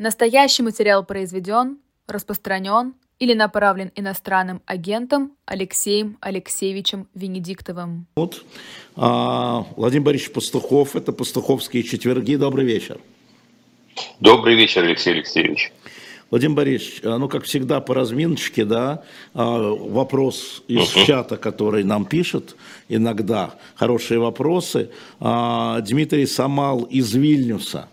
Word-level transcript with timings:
Настоящий 0.00 0.62
материал 0.62 1.04
произведен, 1.04 1.76
распространен 2.08 2.94
или 3.18 3.34
направлен 3.34 3.92
иностранным 3.94 4.62
агентом 4.64 5.32
Алексеем 5.44 6.16
Алексеевичем 6.22 7.06
Венедиктовым. 7.14 8.06
Вот. 8.16 8.42
А, 8.96 9.66
Владимир 9.76 10.06
Борисович 10.06 10.32
Пастухов, 10.32 10.96
это 10.96 11.12
«Пастуховские 11.12 11.82
четверги». 11.82 12.36
Добрый 12.36 12.64
вечер. 12.64 12.98
Добрый 14.20 14.54
вечер, 14.54 14.84
Алексей 14.84 15.12
Алексеевич. 15.12 15.70
Владимир 16.30 16.56
Борисович, 16.56 17.02
а, 17.04 17.18
ну, 17.18 17.28
как 17.28 17.44
всегда, 17.44 17.82
по 17.82 17.94
разминочке, 17.94 18.64
да, 18.64 19.02
а, 19.34 19.74
вопрос 19.74 20.62
из 20.66 20.80
uh-huh. 20.96 21.04
чата, 21.04 21.36
который 21.36 21.84
нам 21.84 22.06
пишет 22.06 22.56
иногда, 22.88 23.54
хорошие 23.74 24.18
вопросы. 24.18 24.88
А, 25.20 25.78
Дмитрий 25.82 26.24
Самал 26.24 26.84
из 26.84 27.12
Вильнюса 27.12 27.90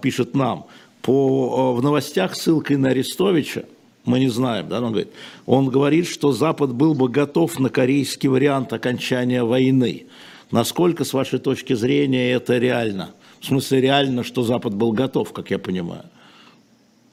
пишет 0.00 0.34
нам, 0.34 0.66
по, 1.02 1.74
в 1.74 1.82
новостях 1.82 2.34
ссылкой 2.34 2.76
на 2.76 2.90
Арестовича, 2.90 3.64
мы 4.04 4.18
не 4.18 4.28
знаем, 4.28 4.68
да, 4.68 4.80
он 4.80 4.90
говорит, 4.90 5.12
он 5.46 5.68
говорит, 5.68 6.08
что 6.08 6.32
Запад 6.32 6.74
был 6.74 6.94
бы 6.94 7.08
готов 7.08 7.58
на 7.58 7.68
корейский 7.68 8.28
вариант 8.28 8.72
окончания 8.72 9.44
войны. 9.44 10.06
Насколько, 10.50 11.04
с 11.04 11.12
вашей 11.12 11.38
точки 11.38 11.74
зрения, 11.74 12.32
это 12.32 12.58
реально? 12.58 13.10
В 13.40 13.46
смысле, 13.46 13.80
реально, 13.80 14.24
что 14.24 14.42
Запад 14.42 14.74
был 14.74 14.92
готов, 14.92 15.32
как 15.32 15.50
я 15.50 15.58
понимаю? 15.58 16.04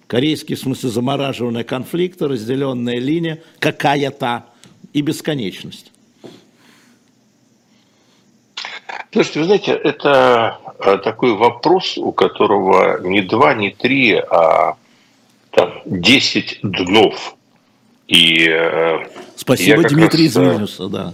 Корейский, 0.08 0.56
в 0.56 0.60
смысле, 0.60 0.90
замораживание 0.90 1.64
конфликта, 1.64 2.28
разделенная 2.28 2.98
линия, 2.98 3.42
какая-то 3.60 4.46
и 4.94 5.02
бесконечность. 5.02 5.92
Слушайте, 9.12 9.40
вы 9.40 9.46
знаете, 9.46 9.72
это 9.72 10.60
э, 10.80 10.98
такой 11.00 11.34
вопрос, 11.34 11.98
у 11.98 12.12
которого 12.12 13.00
не 13.02 13.22
два, 13.22 13.54
не 13.56 13.72
три, 13.72 14.14
а 14.14 14.76
там, 15.52 15.82
10 15.86 16.60
днов. 16.62 17.36
И, 18.08 18.48
э, 18.48 19.00
Спасибо, 19.36 19.82
Дмитрий 19.82 20.26
раз, 20.26 20.32
из 20.32 20.36
Вильнюса, 20.36 20.88
да. 20.90 21.14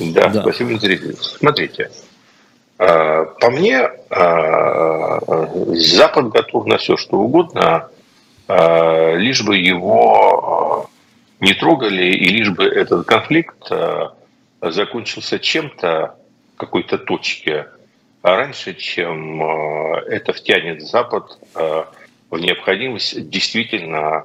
Да, 0.00 0.28
да. 0.28 0.42
спасибо, 0.42 0.70
Дмитрий. 0.70 1.14
Смотрите, 1.20 1.90
э, 2.78 3.24
по 3.40 3.50
мне, 3.50 3.90
Запад 5.74 6.28
готов 6.28 6.66
на 6.66 6.78
все, 6.78 6.96
что 6.96 7.18
угодно, 7.18 7.88
лишь 8.48 9.42
бы 9.42 9.56
его 9.56 10.88
не 11.40 11.52
трогали, 11.52 12.04
и 12.12 12.28
лишь 12.28 12.50
бы 12.50 12.64
этот 12.64 13.06
конфликт 13.06 13.70
закончился 14.62 15.38
чем-то, 15.38 16.14
какой-то 16.56 16.98
точке 16.98 17.66
раньше, 18.22 18.74
чем 18.74 19.42
э, 19.42 20.00
это 20.08 20.32
втянет 20.32 20.82
Запад 20.82 21.38
э, 21.54 21.84
в 22.30 22.38
необходимость 22.38 23.28
действительно 23.28 24.24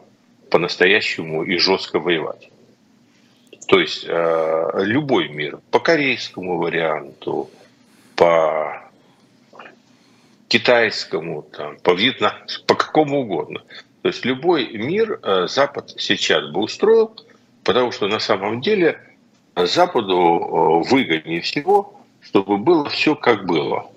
по-настоящему 0.50 1.44
и 1.44 1.58
жестко 1.58 2.00
воевать. 2.00 2.50
То 3.68 3.80
есть 3.80 4.06
э, 4.08 4.72
любой 4.78 5.30
мир 5.30 5.60
по 5.70 5.80
корейскому 5.80 6.58
варианту, 6.58 7.50
по 8.16 8.82
китайскому, 10.48 11.44
там, 11.44 11.78
по 11.78 11.94
вьетнамскому, 11.94 12.66
по 12.68 12.76
какому 12.76 13.22
угодно. 13.22 13.62
То 14.02 14.08
есть 14.08 14.26
любой 14.26 14.68
мир 14.74 15.20
Запад 15.48 15.94
сейчас 15.98 16.50
бы 16.50 16.62
устроил, 16.62 17.16
потому 17.64 17.92
что 17.92 18.08
на 18.08 18.20
самом 18.20 18.60
деле 18.60 19.00
Западу 19.56 20.82
выгоднее 20.90 21.42
всего 21.42 22.01
чтобы 22.22 22.58
было 22.58 22.90
все 22.90 23.16
как 23.16 23.46
было. 23.46 23.90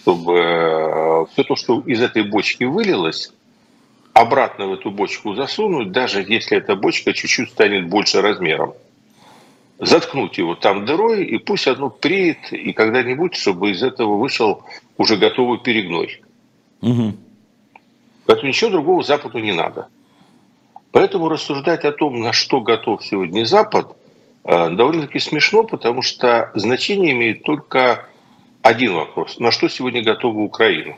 Чтобы 0.00 0.38
э, 0.38 1.26
все 1.32 1.44
то, 1.44 1.56
что 1.56 1.80
из 1.80 2.00
этой 2.00 2.22
бочки 2.22 2.64
вылилось, 2.64 3.32
обратно 4.12 4.66
в 4.66 4.72
эту 4.74 4.90
бочку 4.90 5.34
засунуть, 5.34 5.92
даже 5.92 6.22
если 6.22 6.58
эта 6.58 6.74
бочка 6.76 7.12
чуть-чуть 7.12 7.50
станет 7.50 7.88
больше 7.88 8.20
размером. 8.20 8.74
Заткнуть 9.78 10.38
его 10.38 10.56
там 10.56 10.86
дырой, 10.86 11.24
и 11.24 11.38
пусть 11.38 11.68
оно 11.68 11.88
преет, 11.88 12.52
и 12.52 12.72
когда-нибудь, 12.72 13.36
чтобы 13.36 13.70
из 13.70 13.82
этого 13.82 14.16
вышел 14.16 14.64
уже 14.96 15.16
готовый 15.16 15.60
перегной. 15.60 16.20
Угу. 16.82 17.14
Поэтому 18.26 18.48
ничего 18.48 18.70
другого 18.70 19.02
Западу 19.04 19.38
не 19.38 19.52
надо. 19.52 19.88
Поэтому 20.90 21.28
рассуждать 21.28 21.84
о 21.84 21.92
том, 21.92 22.20
на 22.20 22.32
что 22.32 22.60
готов 22.60 23.04
сегодня 23.04 23.44
Запад, 23.44 23.96
довольно-таки 24.48 25.18
смешно, 25.18 25.62
потому 25.62 26.00
что 26.00 26.50
значение 26.54 27.12
имеет 27.12 27.42
только 27.42 28.06
один 28.62 28.94
вопрос. 28.94 29.38
На 29.38 29.50
что 29.50 29.68
сегодня 29.68 30.02
готова 30.02 30.38
Украина? 30.40 30.96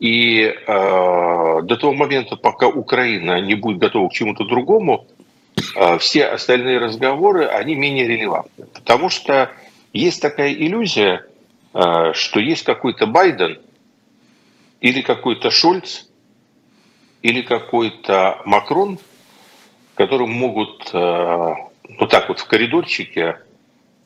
И 0.00 0.42
э, 0.42 0.52
до 0.66 1.76
того 1.76 1.94
момента, 1.94 2.36
пока 2.36 2.68
Украина 2.68 3.40
не 3.40 3.54
будет 3.54 3.78
готова 3.78 4.10
к 4.10 4.12
чему-то 4.12 4.44
другому, 4.44 5.06
э, 5.74 5.96
все 5.98 6.26
остальные 6.26 6.78
разговоры, 6.78 7.46
они 7.46 7.74
менее 7.74 8.06
релевантны. 8.06 8.66
Потому 8.66 9.08
что 9.08 9.50
есть 9.94 10.20
такая 10.20 10.52
иллюзия, 10.52 11.26
э, 11.72 12.12
что 12.12 12.38
есть 12.38 12.64
какой-то 12.64 13.06
Байден 13.06 13.58
или 14.82 15.00
какой-то 15.00 15.50
Шольц 15.50 16.04
или 17.22 17.40
какой-то 17.40 18.42
Макрон– 18.44 18.98
которым 19.98 20.30
могут 20.30 20.90
э, 20.94 21.54
вот 21.98 22.08
так 22.08 22.28
вот 22.28 22.38
в 22.38 22.46
коридорчике 22.46 23.40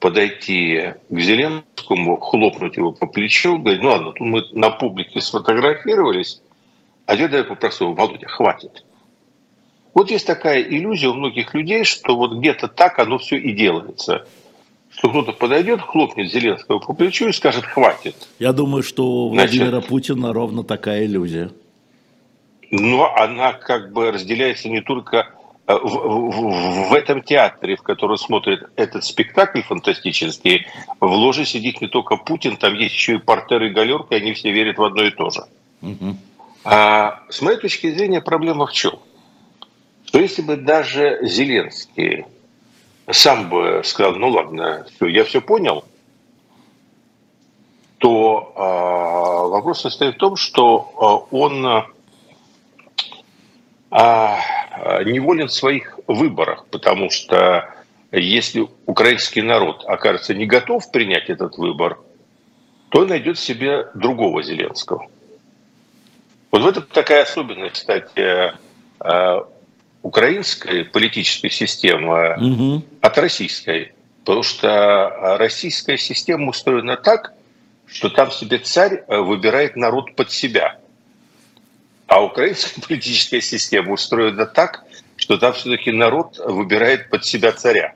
подойти 0.00 0.94
к 1.10 1.18
Зеленскому, 1.20 2.16
хлопнуть 2.16 2.78
его 2.78 2.92
по 2.92 3.06
плечу, 3.06 3.58
говорить, 3.58 3.82
ну 3.82 3.90
ладно, 3.90 4.12
тут 4.12 4.20
мы 4.20 4.42
на 4.52 4.70
публике 4.70 5.20
сфотографировались, 5.20 6.40
а 7.04 7.14
я 7.14 7.28
дай 7.28 7.44
попрошу, 7.44 7.92
Володя, 7.92 8.26
хватит. 8.26 8.84
Вот 9.92 10.10
есть 10.10 10.26
такая 10.26 10.62
иллюзия 10.62 11.08
у 11.08 11.14
многих 11.14 11.52
людей, 11.52 11.84
что 11.84 12.16
вот 12.16 12.38
где-то 12.38 12.68
так 12.68 12.98
оно 12.98 13.18
все 13.18 13.36
и 13.36 13.52
делается. 13.52 14.26
Что 14.88 15.10
кто-то 15.10 15.32
подойдет, 15.32 15.82
хлопнет 15.82 16.32
Зеленского 16.32 16.78
по 16.78 16.94
плечу 16.94 17.28
и 17.28 17.32
скажет 17.32 17.64
«хватит». 17.64 18.16
Я 18.38 18.54
думаю, 18.54 18.82
что 18.82 19.06
у 19.06 19.28
Владимира 19.28 19.70
Значит, 19.70 19.88
Путина 19.88 20.32
ровно 20.32 20.64
такая 20.64 21.04
иллюзия. 21.04 21.50
Но 22.70 23.14
она 23.14 23.52
как 23.52 23.92
бы 23.92 24.10
разделяется 24.10 24.70
не 24.70 24.80
только 24.80 25.28
в, 25.66 25.72
в, 25.74 26.88
в 26.90 26.94
этом 26.94 27.22
театре, 27.22 27.76
в 27.76 27.82
котором 27.82 28.16
смотрит 28.16 28.64
этот 28.76 29.04
спектакль 29.04 29.62
фантастический, 29.62 30.66
в 31.00 31.06
ложе 31.06 31.44
сидит 31.44 31.80
не 31.80 31.88
только 31.88 32.16
Путин, 32.16 32.56
там 32.56 32.74
есть 32.74 32.94
еще 32.94 33.14
и 33.14 33.18
портер 33.18 33.62
и 33.62 33.70
галерка, 33.70 34.16
и 34.16 34.20
они 34.20 34.32
все 34.32 34.50
верят 34.50 34.78
в 34.78 34.84
одно 34.84 35.04
и 35.04 35.10
то 35.10 35.30
же. 35.30 35.42
Угу. 35.82 36.16
А, 36.64 37.22
с 37.28 37.40
моей 37.42 37.58
точки 37.58 37.90
зрения, 37.92 38.20
проблема 38.20 38.66
в 38.66 38.72
чем? 38.72 38.98
Что 40.06 40.20
если 40.20 40.42
бы 40.42 40.56
даже 40.56 41.20
Зеленский 41.22 42.26
сам 43.10 43.48
бы 43.48 43.82
сказал, 43.84 44.14
ну 44.16 44.28
ладно, 44.28 44.86
все, 44.94 45.06
я 45.06 45.24
все 45.24 45.40
понял, 45.40 45.84
то 47.98 48.52
а, 48.56 49.46
вопрос 49.48 49.82
состоит 49.82 50.16
в 50.16 50.18
том, 50.18 50.36
что 50.36 50.92
а, 50.96 51.34
он 51.34 51.86
а, 53.90 54.40
неволен 55.04 55.48
в 55.48 55.52
своих 55.52 55.98
выборах, 56.06 56.66
потому 56.70 57.10
что 57.10 57.68
если 58.10 58.68
украинский 58.86 59.42
народ 59.42 59.84
окажется 59.86 60.34
не 60.34 60.46
готов 60.46 60.90
принять 60.90 61.30
этот 61.30 61.56
выбор, 61.56 61.98
то 62.90 63.00
он 63.00 63.08
найдет 63.08 63.38
себе 63.38 63.88
другого 63.94 64.42
Зеленского. 64.42 65.08
Вот 66.50 66.62
в 66.62 66.66
этом 66.66 66.82
такая 66.84 67.22
особенность, 67.22 67.74
кстати, 67.74 68.52
а, 69.00 69.48
украинской 70.02 70.84
политической 70.84 71.48
системы 71.48 72.36
угу. 72.36 72.84
от 73.00 73.18
российской. 73.18 73.92
Потому 74.20 74.42
что 74.42 75.36
российская 75.38 75.96
система 75.96 76.50
устроена 76.50 76.96
так, 76.96 77.32
что 77.86 78.10
там 78.10 78.30
себе 78.30 78.58
царь 78.58 79.04
выбирает 79.08 79.76
народ 79.76 80.14
под 80.14 80.30
себя– 80.30 80.78
а 82.12 82.20
украинская 82.22 82.82
политическая 82.88 83.40
система 83.40 83.92
устроена 83.92 84.44
так, 84.44 84.84
что 85.16 85.38
там 85.38 85.54
все-таки 85.54 85.90
народ 85.92 86.38
выбирает 86.44 87.08
под 87.08 87.24
себя 87.24 87.52
царя. 87.52 87.94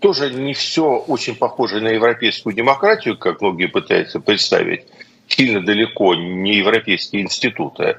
Тоже 0.00 0.32
не 0.32 0.54
все 0.54 0.96
очень 0.96 1.34
похоже 1.34 1.80
на 1.80 1.88
европейскую 1.88 2.54
демократию, 2.54 3.18
как 3.18 3.42
многие 3.42 3.66
пытаются 3.66 4.18
представить. 4.20 4.86
Сильно 5.26 5.60
далеко 5.60 6.14
не 6.14 6.56
европейские 6.56 7.22
институты. 7.22 7.98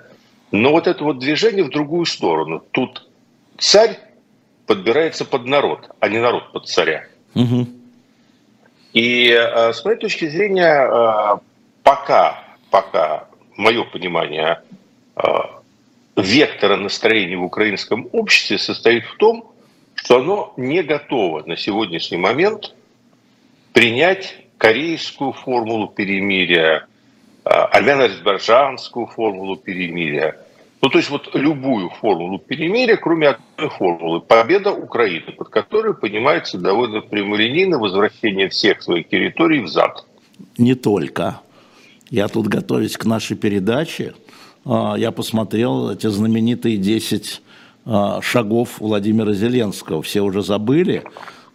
Но 0.51 0.71
вот 0.71 0.87
это 0.87 1.03
вот 1.03 1.19
движение 1.19 1.63
в 1.63 1.69
другую 1.69 2.07
сторону. 2.07 2.63
Тут 2.71 3.07
царь 3.59 3.99
подбирается 4.65 5.25
под 5.25 5.45
народ, 5.45 5.91
а 5.99 6.09
не 6.09 6.17
народ 6.17 6.51
под 6.53 6.67
царя. 6.67 7.05
Угу. 7.35 7.67
И 8.93 9.29
э, 9.29 9.73
с 9.73 9.85
моей 9.85 9.99
точки 9.99 10.27
зрения, 10.27 10.89
э, 10.89 11.37
пока, 11.83 12.43
пока 12.71 13.28
мое 13.59 13.83
понимание, 13.83 14.61
а, 15.15 15.61
вектора 16.15 16.77
настроения 16.77 17.37
в 17.37 17.43
украинском 17.43 18.07
обществе 18.13 18.57
состоит 18.57 19.03
в 19.03 19.17
том, 19.17 19.51
что 19.95 20.19
оно 20.19 20.53
не 20.57 20.81
готово 20.81 21.43
на 21.45 21.57
сегодняшний 21.57 22.17
момент 22.17 22.73
принять 23.73 24.37
корейскую 24.57 25.33
формулу 25.33 25.87
перемирия, 25.87 26.87
а, 27.43 27.65
армяно-азербайджанскую 27.65 29.07
формулу 29.07 29.57
перемирия. 29.57 30.37
Ну, 30.81 30.89
то 30.89 30.97
есть 30.97 31.09
вот 31.09 31.35
любую 31.35 31.89
формулу 31.89 32.39
перемирия, 32.39 32.95
кроме 32.95 33.29
одной 33.29 33.69
формулы. 33.69 34.21
Победа 34.21 34.71
Украины, 34.71 35.33
под 35.33 35.49
которой 35.49 35.93
понимается 35.93 36.57
довольно 36.57 37.01
прямолинейно 37.01 37.77
возвращение 37.77 38.47
всех 38.47 38.81
своих 38.81 39.09
территорий 39.09 39.59
взад. 39.59 40.05
Не 40.57 40.75
только. 40.75 41.41
Я 42.09 42.27
тут, 42.27 42.47
готовясь 42.47 42.97
к 42.97 43.05
нашей 43.05 43.37
передаче, 43.37 44.13
а, 44.65 44.95
я 44.97 45.11
посмотрел 45.11 45.91
эти 45.91 46.07
знаменитые 46.07 46.77
10 46.77 47.41
а, 47.85 48.21
шагов 48.21 48.79
Владимира 48.79 49.33
Зеленского. 49.33 50.01
Все 50.01 50.21
уже 50.21 50.41
забыли, 50.41 51.03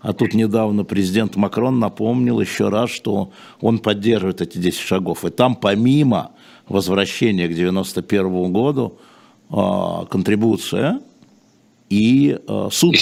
а 0.00 0.12
тут 0.12 0.32
недавно 0.32 0.84
президент 0.84 1.34
Макрон 1.34 1.80
напомнил 1.80 2.40
еще 2.40 2.68
раз, 2.68 2.90
что 2.90 3.32
он 3.60 3.78
поддерживает 3.80 4.42
эти 4.42 4.58
10 4.58 4.78
шагов. 4.78 5.24
И 5.24 5.30
там 5.30 5.56
помимо 5.56 6.32
возвращения 6.68 7.48
к 7.48 7.54
91 7.54 8.52
году 8.52 8.98
а, 9.50 10.06
контрибуция 10.06 11.00
и 11.90 12.38
суд. 12.70 12.96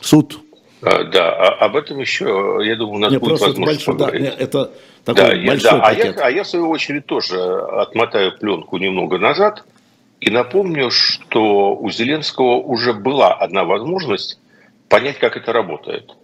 Суд. 0.00 0.38
Да, 0.80 1.32
об 1.58 1.74
этом 1.74 1.98
еще, 1.98 2.60
я 2.62 2.76
думаю, 2.76 2.96
у 2.96 2.98
нас 2.98 3.10
Нет, 3.10 3.20
будет 3.20 3.40
возможность 3.40 3.86
большой, 3.86 3.94
поговорить. 3.94 4.24
Да, 4.24 4.34
это 4.38 4.70
такой 5.14 5.40
да, 5.40 5.46
большой 5.46 5.70
да. 5.70 5.78
пакет. 5.78 6.18
А 6.18 6.20
я, 6.20 6.26
а 6.26 6.30
я, 6.30 6.42
в 6.42 6.48
свою 6.48 6.68
очередь, 6.68 7.06
тоже 7.06 7.40
отмотаю 7.40 8.36
пленку 8.36 8.76
немного 8.76 9.18
назад 9.18 9.64
и 10.20 10.30
напомню, 10.30 10.90
что 10.90 11.74
у 11.74 11.90
Зеленского 11.90 12.56
уже 12.56 12.92
была 12.92 13.32
одна 13.32 13.64
возможность 13.64 14.40
понять, 14.88 15.18
как 15.18 15.36
это 15.36 15.52
работает. 15.52 16.16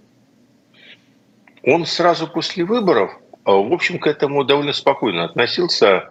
Он 1.63 1.87
сразу 1.87 2.27
после 2.27 2.65
выборов, 2.65 3.13
а, 3.45 3.53
в 3.53 3.73
общем, 3.73 3.99
к 3.99 4.07
этому 4.07 4.45
довольно 4.45 4.73
спокойно 4.73 5.25
относился. 5.25 6.11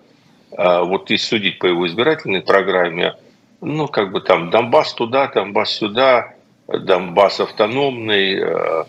А, 0.56 0.84
вот 0.84 1.10
если 1.10 1.26
судить 1.26 1.60
по 1.60 1.66
его 1.66 1.86
избирательной 1.88 2.42
программе, 2.42 3.16
ну, 3.60 3.88
как 3.88 4.12
бы 4.12 4.22
там 4.22 4.50
Донбасс 4.50 4.94
туда, 4.94 5.28
Донбасс 5.28 5.72
сюда, 5.72 6.34
Донбасс 6.68 7.42
автономный, 7.42 8.40
Э, 8.40 8.84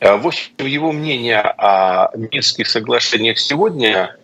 в 0.00 0.26
общем, 0.26 0.52
его 0.58 0.92
мнение 0.92 1.40
о 1.40 2.10
Минских 2.16 2.66
соглашениях 2.66 3.38
сегодня 3.38 4.16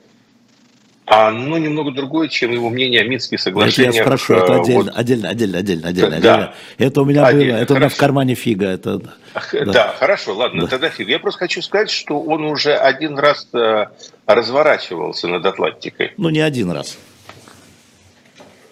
оно 1.06 1.56
немного 1.56 1.92
другое, 1.92 2.26
чем 2.28 2.50
его 2.50 2.68
мнение 2.68 3.00
о 3.02 3.04
Минских 3.04 3.40
соглашениях. 3.40 3.94
Это 3.94 3.98
я 3.98 4.04
спрошу, 4.04 4.34
это 4.34 4.54
э, 4.54 4.60
отдельно, 4.60 4.82
вот. 4.82 4.92
отдельно, 4.96 5.28
отдельно, 5.28 5.58
отдельно, 5.58 5.88
отдельно, 5.88 6.10
да. 6.10 6.16
отдельно. 6.16 6.54
Это 6.78 7.00
у 7.00 7.04
меня 7.04 7.26
отдельно, 7.26 7.52
было, 7.52 7.56
это 7.58 7.66
хорошо. 7.66 7.74
у 7.74 7.78
меня 7.78 7.88
в 7.88 7.96
кармане 7.96 8.34
фига. 8.34 8.66
Это, 8.66 8.98
да. 8.98 9.64
да, 9.66 9.94
хорошо, 9.98 10.34
ладно, 10.34 10.62
да. 10.62 10.66
тогда 10.66 10.90
фига. 10.90 11.12
Я 11.12 11.20
просто 11.20 11.38
хочу 11.38 11.62
сказать, 11.62 11.90
что 11.90 12.20
он 12.20 12.44
уже 12.44 12.74
один 12.74 13.18
раз 13.18 13.46
э, 13.52 13.86
разворачивался 14.26 15.28
над 15.28 15.46
Атлантикой. 15.46 16.12
Ну, 16.16 16.28
не 16.30 16.40
один 16.40 16.72
раз. 16.72 16.98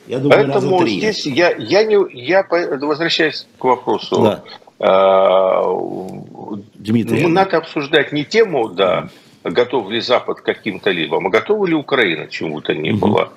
Я 0.09 0.19
думаю, 0.19 0.51
Поэтому 0.51 0.87
здесь 0.87 1.25
я, 1.27 1.53
я, 1.57 1.85
не, 1.85 1.97
я 2.13 2.45
возвращаюсь 2.51 3.47
к 3.59 3.65
вопросу 3.65 4.23
да. 4.23 4.43
Дмитрий. 6.75 7.23
Ну, 7.23 7.29
надо 7.29 7.57
обсуждать 7.59 8.13
не 8.13 8.25
тему, 8.25 8.69
да, 8.69 9.09
готов 9.43 9.91
ли 9.91 10.01
Запад 10.01 10.41
к 10.41 10.45
каким-то 10.45 10.91
либо, 10.91 11.17
а 11.17 11.29
готова 11.31 11.67
ли 11.67 11.75
Украина 11.75 12.29
чему-то 12.29 12.75
не 12.75 12.93
было. 12.93 13.33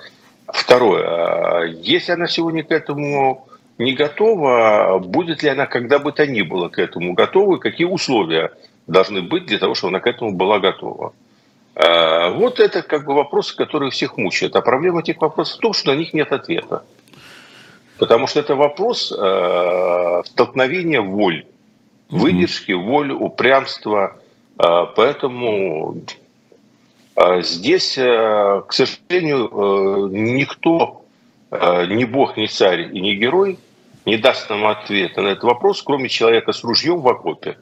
Второе, 0.48 1.06
а 1.08 1.64
если 1.66 2.14
она 2.14 2.28
сегодня 2.28 2.64
к 2.64 2.72
этому 2.72 3.48
не 3.78 3.94
готова, 3.94 5.00
будет 5.00 5.44
ли 5.44 5.50
она 5.50 5.66
когда 5.66 6.00
бы 6.00 6.12
то 6.12 6.26
ни 6.26 6.42
было 6.42 6.70
к 6.70 6.80
этому 6.80 7.14
готова, 7.14 7.58
и 7.58 7.60
какие 7.60 7.88
условия 7.88 8.52
должны 8.88 9.22
быть 9.22 9.46
для 9.46 9.60
того, 9.60 9.76
чтобы 9.76 9.92
она 9.92 10.00
к 10.00 10.08
этому 10.08 10.34
была 10.34 10.60
готова. 10.60 11.14
А, 11.76 12.32
вот 12.32 12.60
это 12.60 12.82
как 12.82 13.06
бы 13.06 13.14
вопросы, 13.14 13.56
которые 13.56 13.92
всех 13.92 14.18
мучают. 14.18 14.56
А 14.56 14.62
проблема 14.62 15.02
этих 15.02 15.22
вопросов 15.22 15.58
в 15.58 15.62
том, 15.62 15.74
что 15.74 15.94
на 15.94 15.98
них 15.98 16.14
нет 16.14 16.32
ответа. 16.32 16.84
Потому 17.98 18.28
что 18.28 18.40
это 18.40 18.56
вопрос 18.56 19.12
э, 19.12 20.22
столкновения 20.26 21.02
воль, 21.02 21.46
выдержки, 22.10 22.72
воли, 22.72 23.12
упрямства. 23.12 24.18
Э, 24.60 24.86
поэтому 24.96 26.02
э, 27.16 27.42
здесь, 27.42 27.98
э, 27.98 28.62
к 28.68 28.74
сожалению, 28.74 29.48
э, 29.48 30.10
никто, 30.12 31.06
э, 31.52 31.86
ни 31.88 32.06
бог, 32.06 32.38
ни 32.38 32.46
царь 32.46 32.96
и 32.96 33.02
ни 33.02 33.14
герой 33.16 33.58
не 34.08 34.16
даст 34.16 34.50
нам 34.50 34.66
ответа 34.66 35.22
на 35.22 35.30
этот 35.30 35.44
вопрос, 35.44 35.82
кроме 35.82 36.08
человека 36.08 36.54
с 36.54 36.64
ружьем 36.64 37.02
в 37.02 37.08
окопе. 37.10 37.58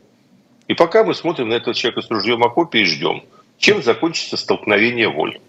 И 0.68 0.76
пока 0.76 1.04
мы 1.04 1.16
смотрим 1.16 1.50
на 1.50 1.56
этого 1.56 1.74
человека 1.74 2.04
с 2.04 2.10
ружьем 2.12 2.40
в 2.40 2.46
окопе 2.46 2.82
и 2.82 2.86
ждем, 2.86 3.24
чем 3.58 3.82
закончится 3.82 4.38
столкновение 4.38 5.10
воль. 5.10 5.40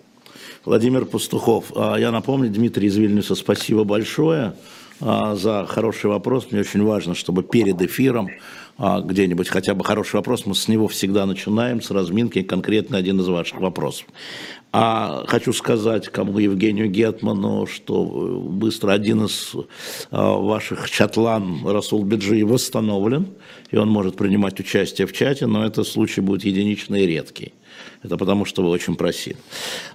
Владимир 0.67 1.07
Пастухов. 1.07 1.73
А, 1.77 1.97
я 1.97 2.11
напомню, 2.11 2.51
Дмитрий 2.51 2.89
из 2.89 2.97
Вильнюса, 2.97 3.37
спасибо 3.37 3.85
большое. 3.85 4.55
А, 5.01 5.37
за 5.37 5.65
хороший 5.65 6.11
вопрос. 6.11 6.49
Мне 6.51 6.63
очень 6.63 6.83
важно, 6.83 7.15
чтобы 7.15 7.45
перед 7.45 7.81
эфиром 7.81 8.29
а, 8.77 9.01
где-нибудь 9.01 9.49
хотя 9.49 9.75
бы 9.75 9.85
хороший 9.85 10.17
вопрос, 10.17 10.45
мы 10.45 10.57
с 10.57 10.67
него 10.67 10.89
всегда 10.89 11.25
начинаем, 11.25 11.81
с 11.81 11.93
разминки, 11.93 12.43
конкретно 12.43 12.99
один 12.99 13.21
из 13.21 13.29
ваших 13.29 13.61
вопросов. 13.61 14.07
А 14.73 15.25
хочу 15.29 15.53
сказать 15.53 16.09
кому 16.09 16.37
Евгению 16.37 16.91
Гетману, 16.91 17.67
что 17.67 18.05
быстро 18.05 18.91
один 18.91 19.27
из 19.27 19.55
ваших 20.11 20.91
чатлан 20.91 21.65
Расул 21.65 22.05
Биджи 22.05 22.45
восстановлен, 22.45 23.29
и 23.71 23.77
он 23.77 23.89
может 23.89 24.17
принимать 24.17 24.59
участие 24.59 25.07
в 25.07 25.13
чате, 25.13 25.47
но 25.47 25.65
этот 25.65 25.87
случай 25.87 26.21
будет 26.21 26.45
единичный 26.45 27.05
и 27.05 27.07
редкий. 27.07 27.55
Это 28.03 28.17
потому, 28.17 28.45
что 28.45 28.63
вы 28.63 28.71
очень 28.71 28.95
просили. 28.95 29.37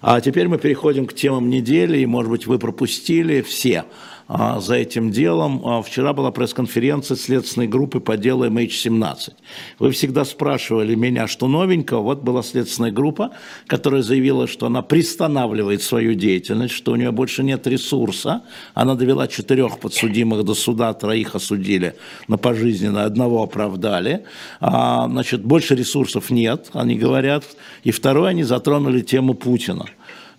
А 0.01 0.21
теперь 0.21 0.47
мы 0.47 0.57
переходим 0.57 1.05
к 1.05 1.13
темам 1.13 1.49
недели, 1.49 1.99
и, 1.99 2.05
может 2.05 2.31
быть, 2.31 2.47
вы 2.47 2.59
пропустили 2.59 3.41
все 3.41 3.85
за 4.27 4.75
этим 4.75 5.11
делом. 5.11 5.61
А, 5.65 5.81
вчера 5.81 6.13
была 6.13 6.31
пресс-конференция 6.31 7.17
следственной 7.17 7.67
группы 7.67 7.99
по 7.99 8.17
делу 8.17 8.45
MH17. 8.45 9.33
Вы 9.79 9.91
всегда 9.91 10.25
спрашивали 10.25 10.95
меня, 10.95 11.27
что 11.27 11.47
новенького. 11.47 12.01
Вот 12.01 12.21
была 12.21 12.43
следственная 12.43 12.91
группа, 12.91 13.31
которая 13.67 14.01
заявила, 14.01 14.47
что 14.47 14.67
она 14.67 14.81
приостанавливает 14.81 15.81
свою 15.81 16.13
деятельность, 16.13 16.73
что 16.73 16.93
у 16.93 16.95
нее 16.95 17.11
больше 17.11 17.43
нет 17.43 17.67
ресурса. 17.67 18.43
Она 18.73 18.95
довела 18.95 19.27
четырех 19.27 19.79
подсудимых 19.79 20.43
до 20.43 20.53
суда, 20.53 20.93
троих 20.93 21.35
осудили 21.35 21.95
на 22.27 22.37
пожизненно, 22.37 23.03
одного 23.03 23.43
оправдали. 23.43 24.25
А, 24.59 25.07
значит, 25.07 25.43
больше 25.43 25.75
ресурсов 25.75 26.29
нет, 26.29 26.69
они 26.73 26.95
говорят. 26.95 27.43
И 27.83 27.91
второе, 27.91 28.29
они 28.29 28.43
затронули 28.43 29.01
тему 29.01 29.33
Путина 29.33 29.85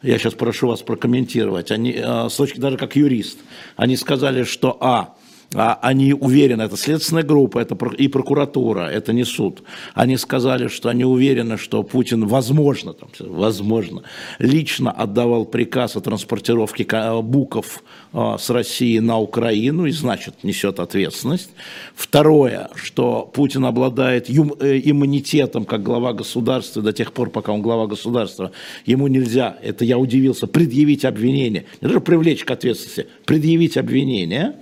я 0.03 0.19
сейчас 0.19 0.35
прошу 0.35 0.69
вас 0.69 0.83
прокомментировать, 0.83 1.71
они, 1.71 1.93
э, 1.97 2.29
с 2.29 2.35
точки 2.35 2.59
даже 2.59 2.77
как 2.77 2.97
юрист, 2.97 3.39
они 3.77 3.97
сказали, 3.97 4.45
что 4.45 4.77
А, 4.81 4.99
а 5.01 5.15
они 5.55 6.15
уверены, 6.15 6.63
это 6.63 6.77
следственная 6.77 7.23
группа, 7.23 7.59
это 7.59 7.77
и 7.99 8.09
прокуратура, 8.09 8.83
это 8.83 9.13
не 9.13 9.25
суд. 9.25 9.63
Они 9.95 10.17
сказали, 10.17 10.69
что 10.69 10.89
они 10.89 11.05
уверены, 11.05 11.59
что 11.59 11.83
Путин, 11.83 12.27
возможно, 12.27 12.93
там, 12.95 13.11
возможно, 13.21 14.03
лично 14.39 14.91
отдавал 14.91 15.45
приказ 15.45 15.97
о 15.97 16.01
транспортировке 16.01 16.87
буков 17.23 17.83
а, 18.13 18.39
с 18.39 18.51
России 18.51 18.99
на 18.99 19.19
Украину 19.19 19.87
и, 19.87 19.91
значит, 19.91 20.43
несет 20.43 20.81
ответственность. 20.81 21.51
Второе, 21.95 22.71
что 22.75 23.31
Путин 23.33 23.65
обладает 23.65 24.29
э, 24.31 24.81
иммунитетом 24.85 25.65
как 25.65 25.83
глава 25.83 26.13
государства 26.13 26.83
до 26.83 26.93
тех 26.93 27.13
пор, 27.13 27.31
пока 27.31 27.53
он 27.53 27.63
глава 27.63 27.87
государства. 27.87 28.53
Ему 28.87 29.09
нельзя, 29.09 29.57
это 29.63 29.85
я 29.85 29.99
удивился, 29.99 30.47
предъявить 30.47 31.05
обвинение, 31.05 31.67
не 31.81 31.89
даже 31.89 32.01
привлечь 32.01 32.45
к 32.45 32.51
ответственности, 32.51 33.07
предъявить 33.25 33.77
обвинение– 33.77 34.57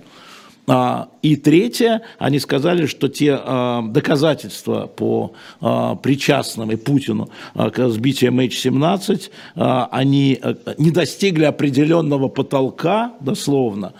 и 1.21 1.35
третье, 1.35 2.01
они 2.17 2.39
сказали, 2.39 2.85
что 2.85 3.07
те 3.07 3.37
а, 3.37 3.81
доказательства 3.81 4.87
по 4.87 5.33
а, 5.59 5.95
причастным 5.95 6.71
и 6.71 6.75
Путину 6.75 7.29
к 7.55 7.89
сбитию 7.89 8.31
MH17, 8.31 9.29
они 9.55 10.39
э, 10.41 10.55
не 10.77 10.91
достигли 10.91 11.45
определенного 11.45 12.27
потолка, 12.29 13.13
дословно, 13.19 13.93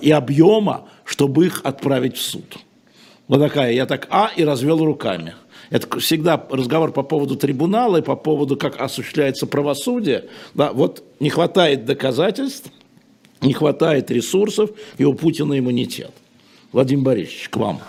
и 0.00 0.10
объема, 0.10 0.84
чтобы 1.04 1.46
их 1.46 1.60
отправить 1.64 2.16
в 2.16 2.22
суд. 2.22 2.56
Вот 3.28 3.40
такая, 3.40 3.72
я 3.72 3.86
так, 3.86 4.06
а, 4.10 4.30
и 4.36 4.44
развел 4.44 4.84
руками. 4.84 5.34
Это 5.70 5.98
всегда 5.98 6.40
разговор 6.50 6.92
по 6.92 7.02
поводу 7.02 7.36
трибунала 7.36 7.98
и 7.98 8.02
по 8.02 8.14
поводу, 8.14 8.56
как 8.56 8.80
осуществляется 8.80 9.46
правосудие. 9.46 10.26
Да, 10.54 10.72
вот 10.72 11.02
не 11.18 11.28
хватает 11.28 11.84
доказательств, 11.84 12.70
не 13.46 13.54
хватает 13.54 14.10
ресурсов, 14.10 14.70
и 14.98 15.04
у 15.04 15.14
Путина 15.14 15.58
иммунитет. 15.58 16.10
Владимир 16.72 17.04
Борисович, 17.04 17.48
к 17.48 17.56
вам. 17.56 17.80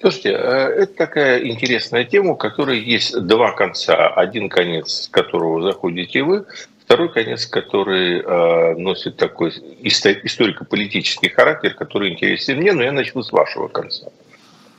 Слушайте, 0.00 0.30
э, 0.30 0.34
это 0.34 0.94
такая 0.94 1.46
интересная 1.46 2.04
тема, 2.04 2.32
у 2.32 2.36
которой 2.36 2.80
есть 2.80 3.16
два 3.20 3.52
конца. 3.52 4.08
Один 4.08 4.48
конец, 4.48 5.04
с 5.04 5.08
которого 5.08 5.62
заходите 5.62 6.24
вы, 6.24 6.44
второй 6.84 7.12
конец, 7.12 7.46
который 7.46 8.20
э, 8.20 8.74
носит 8.74 9.16
такой 9.16 9.50
историко-политический 9.50 11.28
характер, 11.28 11.74
который 11.74 12.10
интересен 12.10 12.56
мне, 12.56 12.72
но 12.72 12.82
я 12.82 12.90
начну 12.90 13.22
с 13.22 13.30
вашего 13.30 13.68
конца. 13.68 14.06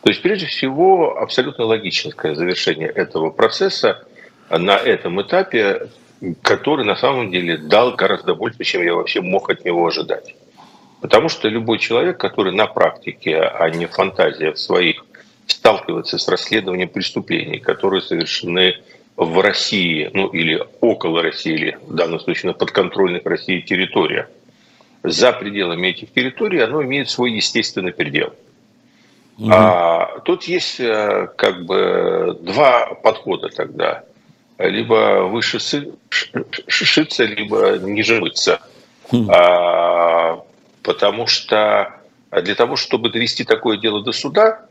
То 0.02 0.10
есть, 0.10 0.22
прежде 0.22 0.48
всего, 0.48 1.18
абсолютно 1.18 1.64
логическое 1.64 2.36
завершение 2.36 2.90
этого 2.90 3.30
процесса 3.30 4.06
на 4.50 4.76
этом 4.76 5.22
этапе 5.22 5.88
который 6.42 6.86
на 6.86 6.96
самом 6.96 7.32
деле 7.32 7.58
дал 7.58 7.96
гораздо 7.96 8.36
больше, 8.36 8.64
чем 8.64 8.84
я 8.84 8.94
вообще 8.94 9.22
мог 9.22 9.50
от 9.50 9.66
него 9.66 9.86
ожидать. 9.86 10.36
Потому 11.02 11.28
что 11.28 11.50
любой 11.50 11.80
человек, 11.80 12.18
который 12.18 12.54
на 12.54 12.66
практике, 12.66 13.42
а 13.42 13.70
не 13.70 13.88
в 13.88 13.92
фантазиях 13.92 14.58
своих, 14.58 15.04
сталкивается 15.48 16.18
с 16.18 16.28
расследованием 16.30 16.88
преступлений, 16.88 17.60
которые 17.60 18.02
совершены 18.02 18.76
в 19.18 19.42
России, 19.42 20.10
ну 20.14 20.28
или 20.28 20.66
около 20.80 21.22
России, 21.22 21.54
или 21.54 21.78
в 21.82 21.94
данном 21.94 22.20
случае 22.20 22.52
на 22.52 22.58
подконтрольных 22.58 23.26
России 23.26 23.60
территориях, 23.60 24.28
за 25.04 25.34
пределами 25.34 25.88
этих 25.88 26.14
территорий, 26.14 26.60
оно 26.60 26.82
имеет 26.84 27.10
свой 27.10 27.34
естественный 27.34 27.92
предел. 27.92 28.34
Угу. 29.38 29.52
А, 29.52 30.20
тут 30.24 30.44
есть 30.44 30.80
э, 30.80 31.28
как 31.36 31.66
бы 31.66 32.38
два 32.42 32.94
подхода 32.96 33.50
тогда. 33.50 34.04
Либо 34.68 35.24
выше 35.24 35.60
шиться, 36.68 37.24
либо 37.24 37.78
ниже 37.78 38.20
мыться. 38.20 38.62
Угу. 39.12 39.32
А, 39.32 40.44
потому 40.82 41.28
что 41.28 41.94
для 42.32 42.56
того, 42.56 42.76
чтобы 42.76 43.10
довести 43.10 43.44
такое 43.44 43.78
дело 43.78 44.04
до 44.04 44.12
суда, 44.12 44.66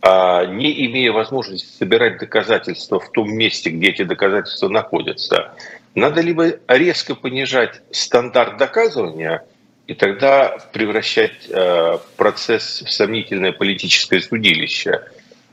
а, 0.00 0.44
не 0.44 0.86
имея 0.86 1.12
возможности 1.12 1.76
собирать 1.76 2.18
доказательства 2.18 3.00
в 3.00 3.10
том 3.10 3.32
месте, 3.32 3.70
где 3.70 3.88
эти 3.88 4.02
доказательства 4.02 4.68
находятся, 4.68 5.52
надо 5.94 6.20
либо 6.20 6.52
резко 6.68 7.14
понижать 7.14 7.80
стандарт 7.90 8.58
доказывания 8.58 9.44
и 9.88 9.94
тогда 9.94 10.58
превращать 10.72 11.48
э, 11.48 11.98
процесс 12.16 12.82
в 12.82 12.92
сомнительное 12.92 13.52
политическое 13.52 14.20
судилище, 14.20 15.00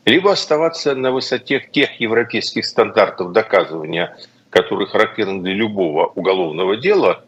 либо 0.06 0.32
оставаться 0.32 0.96
на 0.96 1.12
высоте 1.12 1.60
тех 1.72 2.00
европейских 2.00 2.66
стандартов 2.66 3.32
доказывания, 3.32 4.16
которые 4.50 4.88
характерны 4.88 5.42
для 5.42 5.54
любого 5.54 6.06
уголовного 6.08 6.78
дела, 6.78 7.24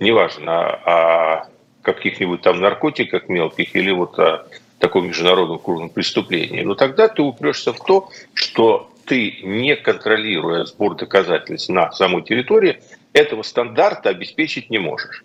неважно, 0.00 0.80
а 0.84 1.48
каких-нибудь 1.82 2.40
там 2.40 2.60
наркотиках 2.60 3.28
мелких 3.28 3.76
или 3.76 3.90
вот 3.90 4.18
о 4.18 4.46
таком 4.78 5.06
международном 5.06 5.58
крупном 5.58 5.90
преступлении, 5.90 6.62
но 6.62 6.74
тогда 6.74 7.08
ты 7.08 7.22
упрешься 7.22 7.72
в 7.72 7.84
то, 7.84 8.08
что 8.32 8.90
ты, 9.04 9.38
не 9.42 9.76
контролируя 9.76 10.64
сбор 10.64 10.96
доказательств 10.96 11.68
на 11.68 11.92
самой 11.92 12.22
территории, 12.22 12.80
этого 13.12 13.42
стандарта 13.42 14.08
обеспечить 14.08 14.70
не 14.70 14.78
можешь. 14.78 15.24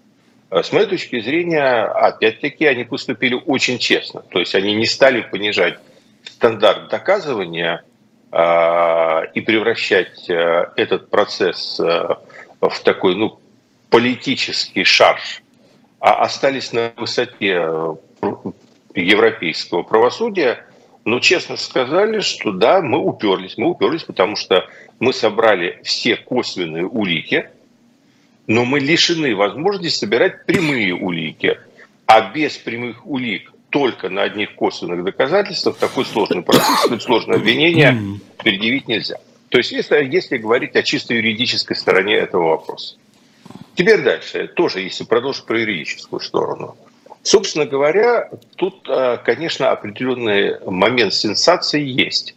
А 0.49 0.63
с 0.63 0.71
моей 0.71 0.87
точки 0.87 1.21
зрения, 1.21 1.83
опять-таки, 1.83 2.65
они 2.65 2.83
поступили 2.83 3.41
очень 3.45 3.77
честно. 3.77 4.21
То 4.21 4.39
есть 4.39 4.53
они 4.55 4.75
не 4.75 4.85
стали 4.85 5.21
понижать 5.21 5.79
стандарт 6.23 6.89
доказывания 6.89 7.83
э, 8.31 9.21
и 9.33 9.41
превращать 9.41 10.29
э, 10.29 10.71
этот 10.75 11.09
процесс 11.09 11.79
э, 11.79 12.15
в 12.61 12.79
такой 12.83 13.15
ну, 13.15 13.39
политический 13.89 14.83
шарж 14.83 15.41
а 15.99 16.23
остались 16.23 16.71
на 16.71 16.93
высоте 16.95 17.59
э, 17.61 17.95
европейского 18.95 19.83
правосудия, 19.83 20.65
но 21.03 21.19
честно 21.19 21.57
сказали, 21.57 22.21
что 22.21 22.51
да, 22.51 22.81
мы 22.81 22.99
уперлись. 22.99 23.57
Мы 23.57 23.67
уперлись, 23.69 24.03
потому 24.03 24.35
что 24.35 24.67
мы 24.99 25.13
собрали 25.13 25.79
все 25.83 26.15
косвенные 26.15 26.85
улики, 26.85 27.49
но 28.47 28.65
мы 28.65 28.79
лишены 28.79 29.35
возможности 29.35 29.99
собирать 29.99 30.45
прямые 30.45 30.95
улики. 30.95 31.59
А 32.05 32.31
без 32.31 32.57
прямых 32.57 33.05
улик 33.05 33.51
только 33.69 34.09
на 34.09 34.23
одних 34.23 34.55
косвенных 34.55 35.03
доказательствах 35.03 35.77
такой 35.77 36.05
сложный 36.05 36.41
процесс, 36.41 37.03
сложное 37.03 37.37
обвинение 37.37 38.19
предъявить 38.37 38.87
нельзя. 38.87 39.17
То 39.49 39.57
есть 39.57 39.71
если, 39.71 40.03
если 40.03 40.37
говорить 40.37 40.75
о 40.75 40.83
чисто 40.83 41.13
юридической 41.13 41.75
стороне 41.75 42.15
этого 42.15 42.49
вопроса. 42.49 42.95
Теперь 43.75 44.01
дальше, 44.01 44.47
тоже 44.47 44.81
если 44.81 45.05
продолжить 45.05 45.45
про 45.45 45.59
юридическую 45.59 46.19
сторону. 46.19 46.75
Собственно 47.23 47.65
говоря, 47.65 48.29
тут, 48.55 48.87
э, 48.89 49.17
конечно, 49.23 49.71
определенный 49.71 50.59
момент 50.65 51.13
сенсации 51.13 51.83
есть. 51.83 52.35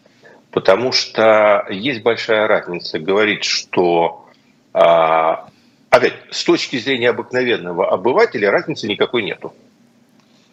Потому 0.51 0.93
что 0.93 1.67
есть 1.71 2.03
большая 2.03 2.47
разница 2.47 2.99
говорить, 2.99 3.45
что, 3.45 4.27
а, 4.75 5.49
опять, 5.89 6.15
с 6.31 6.45
точки 6.45 6.79
зрения 6.79 7.09
обыкновенного 7.09 7.91
обывателя 7.91 8.51
разницы 8.51 8.87
никакой 8.87 9.23
нету. 9.23 9.55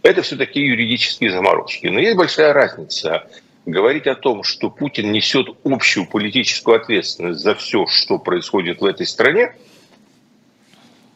Это 0.02 0.22
все 0.22 0.36
таки 0.36 0.62
юридические 0.62 1.32
заморочки. 1.32 1.88
Но 1.88 2.00
есть 2.00 2.18
большая 2.18 2.54
разница 2.54 3.28
говорить 3.66 4.08
о 4.08 4.16
том, 4.16 4.44
что 4.44 4.70
Путин 4.70 5.12
несет 5.12 5.48
общую 5.64 6.08
политическую 6.08 6.78
ответственность 6.78 7.42
за 7.42 7.56
все, 7.56 7.86
что 7.88 8.18
происходит 8.18 8.82
в 8.82 8.86
этой 8.86 9.06
стране– 9.06 9.56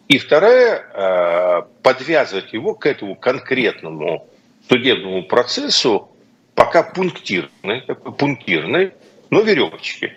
и 0.08 0.18
вторая, 0.18 0.86
э, 0.94 1.62
подвязывать 1.82 2.54
его 2.54 2.76
к 2.76 2.86
этому 2.86 3.16
конкретному 3.16 4.28
судебному 4.70 5.24
процессу 5.24 6.10
пока 6.56 6.84
пунктирной, 6.84 7.82
пунктирной, 7.82 8.94
но 9.30 9.42
веревочки, 9.42 10.14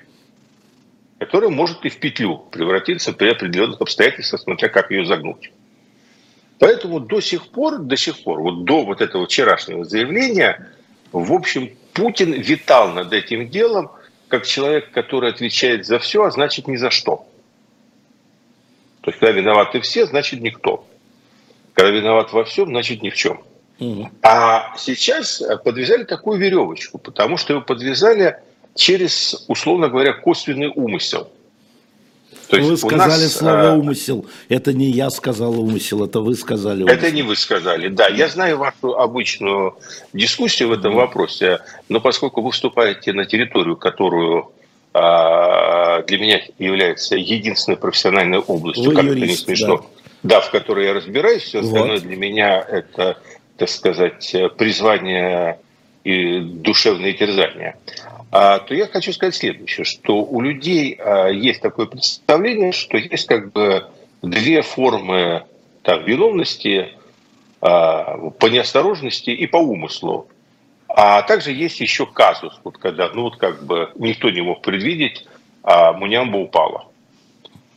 которая 1.18 1.50
может 1.50 1.84
и 1.84 1.88
в 1.88 1.98
петлю 1.98 2.36
превратиться 2.36 3.12
при 3.12 3.30
определенных 3.30 3.80
обстоятельствах, 3.80 4.42
смотря 4.42 4.68
как 4.68 4.90
ее 4.90 5.06
загнуть. 5.06 5.50
Поэтому 6.58 7.00
до 7.00 7.20
сих 7.20 7.48
пор, 7.48 7.78
до 7.78 7.96
сих 7.96 8.22
пор, 8.22 8.40
вот 8.40 8.64
до 8.64 8.84
вот 8.84 9.00
этого 9.00 9.26
вчерашнего 9.26 9.84
заявления, 9.84 10.70
в 11.12 11.32
общем, 11.32 11.70
Путин 11.92 12.32
витал 12.32 12.92
над 12.92 13.12
этим 13.12 13.48
делом 13.48 13.90
как 14.28 14.46
человек, 14.46 14.90
который 14.90 15.30
отвечает 15.30 15.86
за 15.86 15.98
все, 15.98 16.24
а 16.24 16.30
значит 16.30 16.66
ни 16.66 16.76
за 16.76 16.90
что. 16.90 17.26
То 19.02 19.10
есть, 19.10 19.20
когда 19.20 19.32
виноваты 19.32 19.80
все, 19.80 20.06
значит 20.06 20.40
никто. 20.40 20.86
Когда 21.74 21.90
виноват 21.90 22.32
во 22.32 22.44
всем, 22.44 22.68
значит 22.68 23.02
ни 23.02 23.10
в 23.10 23.14
чем. 23.14 23.42
А 24.22 24.74
сейчас 24.78 25.42
подвязали 25.64 26.04
такую 26.04 26.38
веревочку, 26.38 26.98
потому 26.98 27.36
что 27.36 27.52
его 27.52 27.62
подвязали 27.62 28.38
через, 28.74 29.44
условно 29.48 29.88
говоря, 29.88 30.14
косвенный 30.14 30.72
умысел. 30.74 31.30
То 32.48 32.56
есть 32.56 32.68
вы 32.68 32.76
сказали 32.76 33.22
нас, 33.22 33.32
слово 33.32 33.66
э, 33.66 33.76
умысел. 33.76 34.26
Это 34.48 34.72
не 34.72 34.86
я 34.86 35.10
сказал 35.10 35.58
умысел, 35.58 36.04
это 36.04 36.20
вы 36.20 36.34
сказали. 36.34 36.82
Умысел. 36.82 36.98
Это 36.98 37.10
не 37.10 37.22
вы 37.22 37.36
сказали, 37.36 37.88
да. 37.88 38.08
Я 38.08 38.28
знаю 38.28 38.58
вашу 38.58 38.96
обычную 38.96 39.76
дискуссию 40.12 40.68
в 40.68 40.72
этом 40.72 40.94
вопросе, 40.94 41.60
но 41.88 42.00
поскольку 42.00 42.42
вы 42.42 42.52
вступаете 42.52 43.12
на 43.12 43.26
территорию, 43.26 43.76
которую 43.76 44.52
а, 44.92 46.02
для 46.02 46.18
меня 46.18 46.40
является 46.58 47.16
единственной 47.16 47.76
профессиональной 47.76 48.38
областью, 48.38 48.92
как 48.92 49.04
это 49.04 49.14
не 49.14 49.36
смешно, 49.36 49.86
да. 50.22 50.36
да, 50.36 50.40
в 50.40 50.50
которой 50.50 50.86
я 50.86 50.94
разбираюсь, 50.94 51.42
все 51.42 51.60
остальное 51.60 51.98
вот. 51.98 52.02
для 52.02 52.16
меня 52.16 52.60
это, 52.60 53.18
так 53.56 53.68
сказать, 53.68 54.34
призвание 54.56 55.58
и 56.04 56.38
душевные 56.40 57.14
терзания. 57.14 57.76
А, 58.30 58.58
то 58.58 58.74
я 58.74 58.86
хочу 58.86 59.12
сказать 59.12 59.34
следующее, 59.34 59.84
что 59.84 60.22
у 60.24 60.40
людей 60.40 60.98
а, 60.98 61.28
есть 61.28 61.60
такое 61.60 61.86
представление, 61.86 62.72
что 62.72 62.96
есть 62.96 63.26
как 63.26 63.52
бы 63.52 63.86
две 64.22 64.62
формы 64.62 65.44
там, 65.82 66.04
виновности 66.04 66.94
а, 67.60 68.16
по 68.30 68.46
неосторожности 68.46 69.30
и 69.30 69.46
по 69.46 69.58
умыслу. 69.58 70.28
А 70.88 71.22
также 71.22 71.52
есть 71.52 71.80
еще 71.80 72.06
казус, 72.06 72.58
вот 72.64 72.78
когда, 72.78 73.10
ну 73.12 73.22
вот 73.22 73.36
как 73.36 73.62
бы 73.64 73.90
никто 73.96 74.30
не 74.30 74.40
мог 74.40 74.62
предвидеть, 74.62 75.26
а 75.62 75.92
Мунямба 75.92 76.38
упала. 76.38 76.86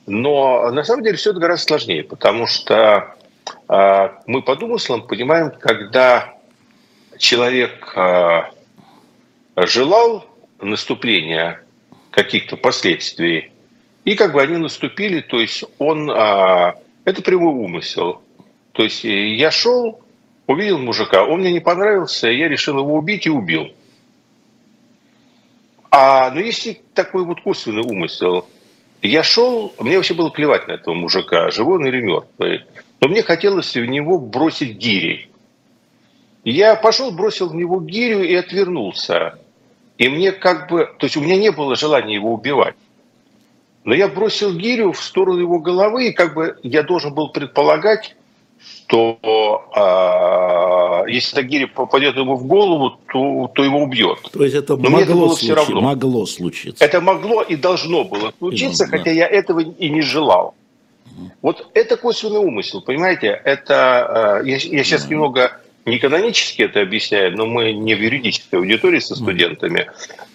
Но 0.06 0.72
на 0.72 0.84
самом 0.84 1.04
деле 1.04 1.18
все 1.18 1.32
это 1.32 1.40
гораздо 1.40 1.66
сложнее, 1.66 2.04
потому 2.04 2.48
что 2.48 3.16
мы 3.68 4.42
по 4.42 4.56
домыслам 4.56 5.06
понимаем, 5.06 5.52
когда 5.52 6.36
человек 7.18 7.94
желал 9.56 10.26
наступления 10.62 11.64
каких-то 12.12 12.58
последствий, 12.58 13.52
и 14.06 14.16
как 14.16 14.34
бы 14.34 14.42
они 14.42 14.58
наступили, 14.58 15.22
то 15.22 15.40
есть 15.40 15.64
он, 15.78 16.10
а, 16.10 16.76
это 17.06 17.22
прямой 17.22 17.54
умысел. 17.54 18.22
То 18.72 18.84
есть 18.84 19.04
я 19.04 19.52
шел, 19.52 20.02
увидел 20.48 20.80
мужика, 20.80 21.26
он 21.26 21.42
мне 21.42 21.52
не 21.52 21.60
понравился, 21.60 22.30
я 22.30 22.48
решил 22.48 22.80
его 22.80 22.96
убить 22.96 23.28
и 23.28 23.30
убил. 23.30 23.68
А, 25.92 26.32
ну, 26.32 26.40
если 26.40 26.82
такой 26.94 27.26
вот 27.26 27.42
косвенный 27.42 27.84
умысел, 27.84 28.48
я 29.02 29.24
шел, 29.24 29.74
мне 29.80 29.98
вообще 29.98 30.14
было 30.14 30.30
плевать 30.30 30.68
на 30.68 30.74
этого 30.74 30.94
мужика, 30.94 31.52
живой 31.52 31.78
он 31.78 31.86
или 31.86 32.02
мертвый, 32.02 32.66
но 33.00 33.08
мне 33.08 33.24
хотелось 33.24 33.76
в 33.76 33.86
него 33.86 34.20
бросить 34.20 34.78
гири. 34.78 35.30
Я 36.44 36.76
пошел, 36.76 37.12
бросил 37.12 37.50
в 37.50 37.56
него 37.56 37.80
гирю 37.80 38.24
и 38.24 38.34
отвернулся. 38.36 39.40
И 40.00 40.08
мне 40.08 40.32
как 40.32 40.70
бы, 40.70 40.90
то 40.98 41.06
есть 41.06 41.18
у 41.18 41.22
меня 41.22 41.36
не 41.36 41.52
было 41.52 41.76
желания 41.76 42.16
его 42.16 42.34
убивать. 42.34 42.76
Но 43.84 43.94
я 43.94 44.08
бросил 44.08 44.54
гирю 44.54 44.94
в 44.94 45.04
сторону 45.04 45.40
его 45.40 45.60
головы, 45.60 46.08
и 46.08 46.14
как 46.14 46.34
бы 46.34 46.58
я 46.64 46.84
должен 46.84 47.14
был 47.14 47.30
предполагать, 47.30 48.16
что 48.60 49.20
а, 49.76 51.04
если 51.08 51.36
Тагири 51.36 51.66
попадет 51.66 52.16
ему 52.16 52.36
в 52.36 52.46
голову, 52.46 52.98
то, 53.12 53.52
то 53.54 53.64
его 53.64 53.80
убьет. 53.80 54.20
То 54.32 54.44
есть 54.44 54.56
это 54.56 54.78
Но 54.78 54.90
могло, 54.90 55.00
это 55.00 55.14
было 55.14 55.36
все 55.36 55.54
равно. 55.54 55.82
могло 55.82 56.26
случиться. 56.26 56.84
Это 56.84 57.02
могло 57.02 57.42
и 57.42 57.58
должно 57.58 58.06
было 58.06 58.34
случиться, 58.38 58.86
и, 58.86 58.88
хотя 58.88 59.04
да. 59.06 59.12
я 59.12 59.28
этого 59.28 59.60
и 59.60 59.90
не 59.90 60.02
желал. 60.02 60.56
Вот 61.42 61.68
это 61.74 61.98
косвенный 61.98 62.40
умысел, 62.40 62.82
понимаете? 62.82 63.42
Это 63.44 64.42
я, 64.46 64.56
я 64.56 64.84
сейчас 64.86 65.04
да. 65.04 65.10
немного 65.10 65.62
не 65.86 66.00
канонически 66.00 66.64
это 66.64 66.82
объясняю, 66.82 67.36
но 67.36 67.46
мы 67.46 67.74
не 67.74 67.96
в 67.96 68.02
юридической 68.02 68.56
аудитории 68.56 69.00
со 69.00 69.16
студентами. 69.16 69.90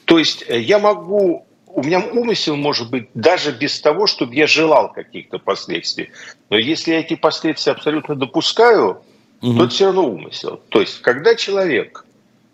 То 0.05 0.19
есть 0.19 0.45
э, 0.49 0.59
я 0.61 0.79
могу 0.79 1.47
у 1.75 1.83
меня 1.83 1.99
умысел 2.01 2.57
может 2.57 2.89
быть 2.91 3.09
даже 3.15 3.51
без 3.51 3.81
того, 3.81 4.07
чтобы 4.07 4.35
я 4.35 4.47
желал 4.47 4.93
каких-то 4.93 5.39
последствий. 5.39 6.11
Но 6.49 6.57
если 6.57 6.93
я 6.93 7.01
эти 7.01 7.17
последствия 7.17 7.73
абсолютно 7.73 8.15
допускаю, 8.15 9.03
угу. 9.43 9.57
то 9.57 9.65
это 9.65 9.69
все 9.69 9.87
равно 9.87 10.07
умысел. 10.07 10.61
То 10.69 10.81
есть, 10.81 11.01
когда 11.03 11.35
человек 11.35 12.05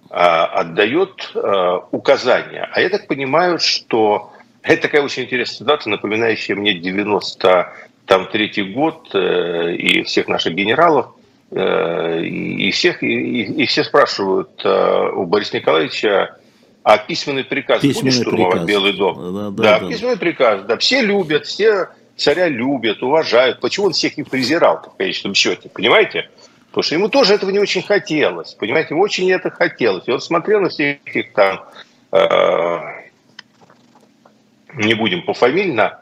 а, 0.08 0.46
отдает 0.46 1.32
а, 1.34 1.86
указания, 1.90 2.68
а 2.72 2.80
я 2.80 2.88
так 2.88 3.06
понимаю, 3.08 3.58
что 3.58 4.32
это 4.62 4.82
такая 4.82 5.02
очень 5.02 5.24
интересная 5.24 5.58
ситуация, 5.58 5.90
напоминающая 5.90 6.56
мне 6.56 6.72
93 6.72 8.62
год 8.72 9.10
э, 9.14 9.74
и 9.74 10.02
всех 10.02 10.28
наших 10.28 10.54
генералов, 10.54 11.10
и, 11.52 12.70
всех, 12.70 13.02
и, 13.02 13.42
и 13.42 13.66
все 13.66 13.82
спрашивают 13.82 14.64
э, 14.64 15.10
у 15.14 15.26
Бориса 15.26 15.56
Николаевича, 15.56 16.36
а 16.84 16.98
письменный 16.98 17.44
приказ 17.44 17.80
письменный 17.80 18.10
будет 18.10 18.22
штурмовать 18.22 18.52
приказ. 18.52 18.68
Белый 18.68 18.92
дом? 18.92 19.16
Да, 19.16 19.50
да, 19.50 19.50
да, 19.50 19.80
да, 19.80 19.88
письменный 19.88 20.16
приказ. 20.16 20.62
Да, 20.62 20.76
все 20.78 21.02
любят, 21.02 21.46
все 21.46 21.88
царя 22.16 22.48
любят, 22.48 23.02
уважают. 23.02 23.60
Почему 23.60 23.86
он 23.86 23.92
всех 23.92 24.16
их 24.16 24.30
презирал 24.30 24.80
в 24.80 24.96
конечном 24.96 25.34
счете? 25.34 25.68
Понимаете? 25.68 26.30
Потому 26.68 26.82
что 26.84 26.94
ему 26.94 27.08
тоже 27.08 27.34
этого 27.34 27.50
не 27.50 27.58
очень 27.58 27.82
хотелось. 27.82 28.54
Понимаете, 28.54 28.94
ему 28.94 29.02
очень 29.02 29.30
это 29.32 29.50
хотелось. 29.50 30.06
И 30.06 30.12
он 30.12 30.20
смотрел 30.20 30.60
на 30.60 30.68
всех 30.68 30.98
их 31.04 31.32
там, 31.32 31.64
э, 32.12 32.78
не 34.74 34.94
будем 34.94 35.22
пофамильно, 35.22 36.00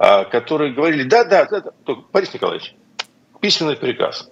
э, 0.00 0.24
которые 0.24 0.72
говорили, 0.72 1.04
да, 1.04 1.22
да, 1.22 1.44
да, 1.44 1.62
да, 1.86 1.94
Борис 2.12 2.34
Николаевич, 2.34 2.74
письменный 3.40 3.76
приказ 3.76 4.28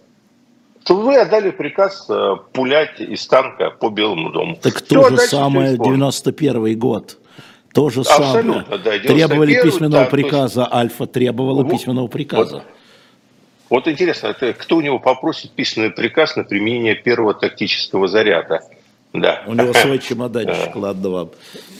чтобы 0.86 1.02
вы 1.02 1.16
отдали 1.16 1.50
приказ 1.50 2.06
э, 2.08 2.36
пулять 2.52 3.00
из 3.00 3.26
танка 3.26 3.70
по 3.70 3.90
Белому 3.90 4.30
дому. 4.30 4.56
Так 4.62 4.80
то 4.80 5.02
Все, 5.02 5.10
же 5.10 5.18
самое 5.18 5.76
91 5.76 6.78
год. 6.78 7.18
То 7.74 7.90
же 7.90 8.02
Абсолютно, 8.02 8.64
самое. 8.70 8.78
Да, 8.84 8.98
Требовали 9.00 9.60
письменного 9.60 10.04
да, 10.04 10.10
приказа. 10.10 10.60
Есть... 10.60 10.72
Альфа 10.72 11.06
требовала 11.08 11.64
вот, 11.64 11.72
письменного 11.72 12.06
приказа. 12.06 12.54
Вот, 12.54 12.64
вот 13.68 13.88
интересно, 13.88 14.32
кто 14.32 14.76
у 14.76 14.80
него 14.80 15.00
попросит 15.00 15.50
письменный 15.50 15.90
приказ 15.90 16.36
на 16.36 16.44
применение 16.44 16.94
первого 16.94 17.34
тактического 17.34 18.06
заряда? 18.06 18.60
Да. 19.12 19.42
У 19.48 19.54
него 19.54 19.72
свой 19.74 19.98
чемоданчик, 20.08 20.76
ладно 20.76 21.10
вам. 21.10 21.30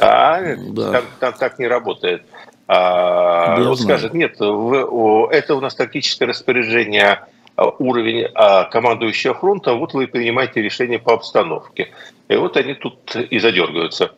А, 0.01 0.57
да. 0.57 0.91
там, 0.91 1.05
там 1.21 1.33
так 1.35 1.61
не 1.61 1.69
работает. 1.69 2.25
А, 2.67 3.57
он 3.57 3.77
скажет, 3.77 4.15
нет, 4.15 4.33
это 4.33 5.55
у 5.55 5.61
нас 5.61 5.77
тактическое 5.77 6.27
распоряжение 6.27 7.21
уровень 7.57 8.27
а, 8.35 8.65
командующего 8.65 9.35
фронта, 9.35 9.75
вот 9.75 9.95
вы 9.95 10.07
принимаете 10.07 10.63
решение 10.63 10.99
по 10.99 11.15
обстановке. 11.15 11.91
И 12.29 12.37
вот 12.37 12.57
они 12.57 12.75
тут 12.75 13.17
и 13.17 13.39
задергаются. 13.39 14.13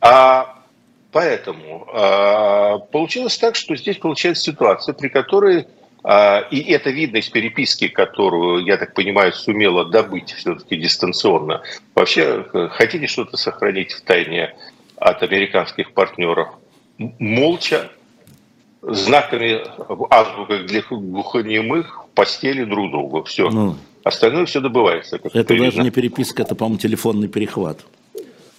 А 0.00 0.58
поэтому 1.12 1.86
а, 1.92 2.78
получилось 2.78 3.38
так, 3.38 3.56
что 3.56 3.76
здесь 3.76 3.96
получается 3.96 4.44
ситуация, 4.44 4.94
при 4.94 5.08
которой 5.08 5.66
и 6.02 6.64
это 6.72 6.88
видно 6.88 7.18
из 7.18 7.28
переписки, 7.28 7.88
которую, 7.88 8.64
я 8.64 8.78
так 8.78 8.94
понимаю, 8.94 9.34
сумела 9.34 9.84
добыть 9.84 10.32
все-таки 10.32 10.76
дистанционно. 10.76 11.60
Вообще, 11.94 12.46
хотите 12.70 13.06
что-то 13.06 13.36
сохранить 13.36 13.92
в 13.92 14.00
тайне 14.00 14.54
от 14.96 15.22
американских 15.22 15.92
партнеров? 15.92 16.48
Молча, 16.96 17.90
знаками 18.82 19.60
азбукой 20.10 20.64
для 20.64 20.82
глухонемых 20.82 22.06
постели 22.14 22.64
друг 22.64 22.90
другу. 22.90 23.24
Все. 23.24 23.50
Ну, 23.50 23.76
Остальное 24.02 24.46
все 24.46 24.60
добывается. 24.60 25.20
это 25.32 25.58
даже 25.58 25.82
не 25.82 25.90
переписка, 25.90 26.42
это, 26.42 26.54
по-моему, 26.54 26.78
телефонный 26.78 27.28
перехват. 27.28 27.84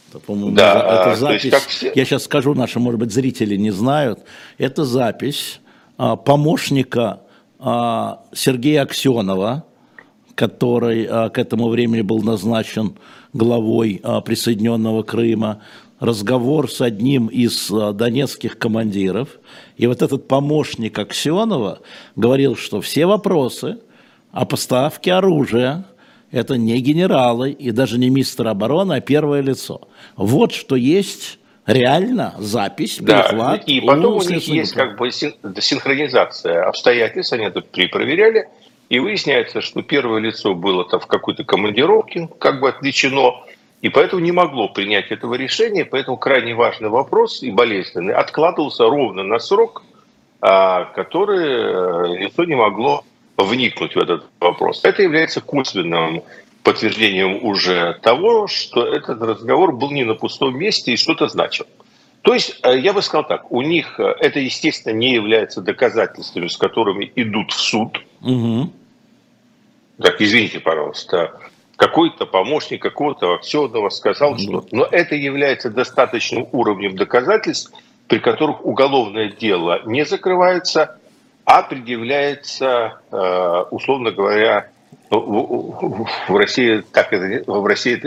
Это, 0.10 0.20
по-моему, 0.20 0.56
да, 0.56 1.02
это 1.02 1.16
запись. 1.16 1.46
Есть, 1.46 1.66
все... 1.68 1.92
Я 1.96 2.06
сейчас 2.06 2.26
скажу, 2.26 2.54
наши, 2.54 2.80
может 2.80 3.00
быть, 3.00 3.12
зрители 3.12 3.56
не 3.56 3.72
знают. 3.72 4.20
Это 4.58 4.86
запись 4.86 5.62
а, 5.98 6.16
помощника 6.16 7.22
а, 7.60 8.24
Сергея 8.34 8.84
Аксенова, 8.84 9.66
который 10.36 11.06
а, 11.10 11.30
к 11.30 11.40
этому 11.40 11.70
времени 11.70 12.02
был 12.02 12.22
назначен 12.22 12.96
главой 13.34 14.00
а, 14.04 14.22
присоединенного 14.22 15.04
Крыма, 15.04 15.62
разговор 16.00 16.70
с 16.70 16.82
одним 16.82 17.28
из 17.28 17.72
а, 17.72 17.94
донецких 17.94 18.58
командиров, 18.58 19.40
и 19.82 19.88
вот 19.88 20.04
этот 20.04 20.28
помощник 20.28 21.00
Аксенова 21.00 21.80
говорил, 22.16 22.56
что 22.56 22.82
все 22.82 23.08
вопросы 23.08 23.80
о 24.32 24.46
поставке 24.46 25.12
оружия– 25.12 25.86
это 26.32 26.56
не 26.56 26.80
генералы 26.82 27.50
и 27.50 27.72
даже 27.72 27.98
не 27.98 28.12
мистер 28.12 28.48
обороны, 28.48 28.94
а 28.94 29.02
первое 29.02 29.42
лицо. 29.42 29.82
Вот 30.16 30.54
что 30.54 30.76
есть 30.76 31.40
реально 31.66 32.36
запись, 32.38 33.00
да, 33.02 33.56
И 33.66 33.82
потом 33.82 34.18
у 34.18 34.22
них 34.22 34.48
есть 34.48 34.74
как 34.74 35.00
бы 35.00 35.10
синхронизация 35.10 36.64
обстоятельств, 36.64 37.34
они 37.34 37.46
это 37.46 37.62
перепроверяли, 37.62 38.50
и 38.90 39.00
выясняется, 39.00 39.62
что 39.62 39.82
первое 39.82 40.20
лицо 40.20 40.54
было 40.54 40.88
там 40.88 41.00
в 41.00 41.08
какой-то 41.08 41.44
командировке, 41.44 42.30
как 42.38 42.60
бы 42.60 42.70
отвлечено, 42.70 43.44
и 43.82 43.90
поэтому 43.90 44.22
не 44.22 44.32
могло 44.32 44.70
принять 44.70 45.12
этого 45.12 45.34
решения, 45.34 45.86
поэтому 45.86 46.18
крайне 46.18 46.54
важный 46.54 46.90
вопрос 46.90 47.42
и 47.42 47.52
болезненный 47.52 48.14
откладывался 48.14 48.84
ровно 48.84 49.24
на 49.24 49.40
срок, 49.40 49.84
а, 50.40 50.86
который 50.86 52.16
э, 52.18 52.18
лицо 52.20 52.44
не 52.46 52.56
могло 52.56 53.04
вникнуть 53.38 53.96
в 53.96 54.00
этот 54.00 54.26
вопрос. 54.40 54.82
Это 54.84 55.02
является 55.02 55.42
косвенным 55.42 56.24
подтверждением 56.64 57.44
уже 57.44 57.98
того, 58.04 58.48
что 58.48 58.86
этот 58.86 59.20
разговор 59.22 59.72
был 59.72 59.90
не 59.90 60.04
на 60.04 60.14
пустом 60.14 60.58
месте 60.58 60.94
и 60.94 60.98
что-то 60.98 61.28
значил. 61.28 61.66
То 62.22 62.36
есть, 62.36 62.60
э, 62.62 62.78
я 62.78 62.94
бы 62.94 63.02
сказал 63.02 63.26
так, 63.28 63.52
у 63.52 63.64
них 63.64 64.00
э, 64.00 64.14
это, 64.20 64.40
естественно, 64.40 64.94
не 64.94 65.14
является 65.14 65.60
доказательствами, 65.62 66.48
с 66.48 66.58
которыми 66.58 67.12
идут 67.16 67.52
в 67.52 67.60
суд. 67.60 68.00
Угу. 68.22 68.72
Так, 70.04 70.22
извините, 70.22 70.60
пожалуйста, 70.60 71.40
какой-то 71.82 72.28
помощник 72.28 72.80
какого-то 72.80 73.34
Аксенова 73.34 73.90
сказал, 73.90 74.38
что... 74.38 74.64
Но 74.72 74.88
это 74.92 75.16
является 75.16 75.72
достаточным 75.72 76.48
уровнем 76.52 76.96
доказательств, 76.96 77.74
при 78.08 78.20
которых 78.20 78.64
уголовное 78.64 79.30
дело 79.30 79.82
не 79.88 80.06
закрывается, 80.06 81.00
а 81.44 81.64
предъявляется, 81.64 83.00
э, 83.12 83.64
условно 83.72 84.12
говоря, 84.12 84.70
в 85.10 86.38
России 86.38 86.84
так 86.94 87.12
это 87.14 87.52
в 87.52 87.66
России 87.66 88.00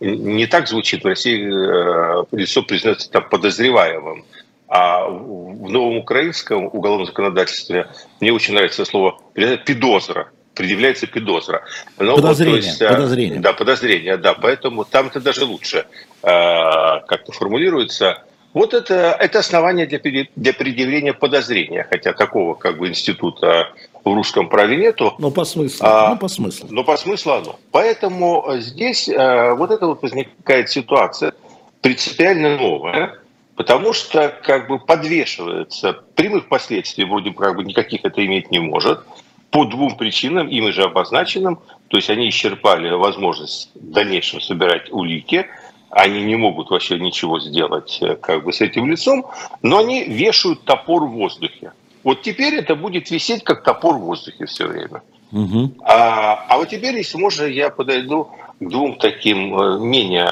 не 0.00 0.46
так 0.48 0.66
звучит. 0.66 1.04
В 1.04 1.06
России 1.06 1.46
э, 1.46 2.24
лицо 2.32 2.64
признается 2.64 3.08
там 3.08 3.28
подозреваемым. 3.28 4.24
А 4.66 5.06
в 5.06 5.70
новом 5.70 5.98
украинском 5.98 6.66
уголовном 6.66 7.06
законодательстве 7.06 7.86
мне 8.20 8.32
очень 8.32 8.54
нравится 8.54 8.84
слово 8.84 9.20
«пидозра» 9.34 10.32
предъявляется 10.54 11.06
пидозра. 11.06 11.62
Но 11.98 12.16
подозрение, 12.16 12.56
вот, 12.56 12.64
есть, 12.64 12.80
э, 12.80 12.88
подозрение. 12.88 13.40
Да, 13.40 13.52
подозрение, 13.52 14.16
да. 14.16 14.34
Поэтому 14.34 14.84
там 14.84 15.08
это 15.08 15.20
даже 15.20 15.44
лучше 15.44 15.86
э, 16.22 16.26
как-то 16.26 17.32
формулируется. 17.32 18.22
Вот 18.52 18.72
это, 18.72 19.16
это 19.18 19.40
основание 19.40 19.86
для, 19.86 20.00
для 20.36 20.52
предъявления 20.52 21.12
подозрения, 21.12 21.86
хотя 21.90 22.12
такого 22.12 22.54
как 22.54 22.78
бы 22.78 22.88
института 22.88 23.72
в 24.04 24.14
русском 24.14 24.48
праве 24.48 24.76
нету. 24.76 25.14
Но 25.18 25.30
по 25.30 25.44
смыслу. 25.44 25.84
А, 25.84 26.10
но 26.10 26.16
по 26.16 26.28
смыслу. 26.28 26.68
Но 26.70 26.84
по 26.84 26.96
смыслу 26.96 27.32
оно. 27.32 27.58
Поэтому 27.72 28.44
здесь 28.58 29.08
э, 29.08 29.54
вот 29.54 29.70
это 29.70 29.86
вот 29.86 30.02
возникает 30.02 30.70
ситуация 30.70 31.32
принципиально 31.80 32.56
новая, 32.56 33.18
потому 33.56 33.92
что 33.92 34.32
как 34.42 34.68
бы 34.68 34.78
подвешивается 34.78 36.04
прямых 36.14 36.48
последствий 36.48 37.04
вроде 37.04 37.32
как 37.32 37.56
бы 37.56 37.64
никаких 37.64 38.04
это 38.04 38.24
иметь 38.24 38.52
не 38.52 38.60
может– 38.60 39.00
по 39.54 39.64
двум 39.64 39.96
причинам, 39.96 40.48
ими 40.48 40.72
же 40.72 40.82
обозначенным. 40.82 41.60
То 41.86 41.96
есть 41.96 42.10
они 42.10 42.28
исчерпали 42.28 42.90
возможность 42.90 43.70
в 43.76 43.92
дальнейшем 43.92 44.40
собирать 44.40 44.90
улики, 44.90 45.46
они 45.90 46.24
не 46.24 46.34
могут 46.34 46.70
вообще 46.70 46.98
ничего 46.98 47.38
сделать 47.38 47.98
э, 48.02 48.16
как 48.16 48.42
бы 48.42 48.52
с 48.52 48.60
этим 48.60 48.90
лицом, 48.90 49.26
но 49.62 49.78
они 49.78 50.02
вешают 50.02 50.64
топор 50.64 51.04
в 51.04 51.12
воздухе. 51.12 51.72
Вот 52.02 52.22
теперь 52.22 52.56
это 52.56 52.74
будет 52.74 53.12
висеть 53.12 53.44
как 53.44 53.62
топор 53.62 53.94
в 53.98 54.00
воздухе 54.00 54.46
все 54.46 54.66
время. 54.66 55.02
Угу. 55.30 55.74
А, 55.84 56.46
а 56.48 56.56
вот 56.56 56.70
теперь, 56.70 56.96
если 56.96 57.16
можно, 57.16 57.44
я 57.44 57.70
подойду 57.70 58.30
к 58.58 58.68
двум 58.68 58.96
таким 58.96 59.56
э, 59.56 59.78
менее 59.78 60.28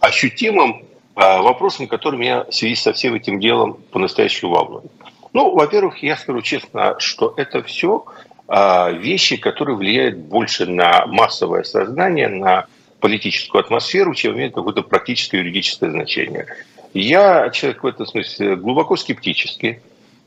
ощутимым 0.00 0.86
а, 1.16 1.42
вопросам, 1.42 1.86
которые 1.86 2.18
меня 2.18 2.44
в 2.44 2.54
связи 2.54 2.76
со 2.76 2.94
всем 2.94 3.12
этим 3.12 3.40
делом 3.40 3.76
по-настоящему 3.90 4.52
волнуют. 4.54 4.90
Ну, 5.32 5.54
во-первых, 5.54 6.02
я 6.02 6.16
скажу 6.16 6.42
честно, 6.42 6.96
что 6.98 7.32
это 7.36 7.62
все 7.62 8.04
а, 8.48 8.90
вещи, 8.90 9.36
которые 9.36 9.76
влияют 9.76 10.18
больше 10.18 10.66
на 10.66 11.06
массовое 11.06 11.62
сознание, 11.62 12.28
на 12.28 12.66
политическую 13.00 13.60
атмосферу, 13.60 14.14
чем 14.14 14.34
имеют 14.34 14.54
какое-то 14.54 14.82
практическое 14.82 15.38
юридическое 15.38 15.90
значение. 15.90 16.46
Я 16.94 17.50
человек 17.50 17.82
в 17.82 17.86
этом 17.86 18.06
смысле 18.06 18.56
глубоко 18.56 18.96
скептический. 18.96 19.80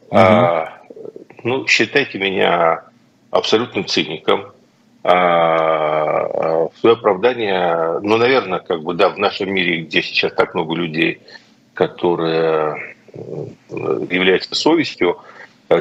Угу. 0.10 0.18
А, 0.18 0.74
ну, 1.44 1.68
считайте 1.68 2.18
меня 2.18 2.84
абсолютным 3.30 3.86
циником. 3.86 4.52
А, 5.04 6.68
в 6.74 6.80
свое 6.80 6.96
оправдание, 6.96 8.00
ну, 8.02 8.18
наверное, 8.18 8.60
как 8.60 8.82
бы, 8.82 8.96
да, 8.96 9.10
в 9.10 9.20
нашем 9.20 9.54
мире, 9.54 9.82
где 9.82 10.02
сейчас 10.02 10.34
так 10.34 10.56
много 10.56 10.74
людей, 10.74 11.22
которые 11.76 12.95
являются 14.10 14.56
совестью, 14.56 15.20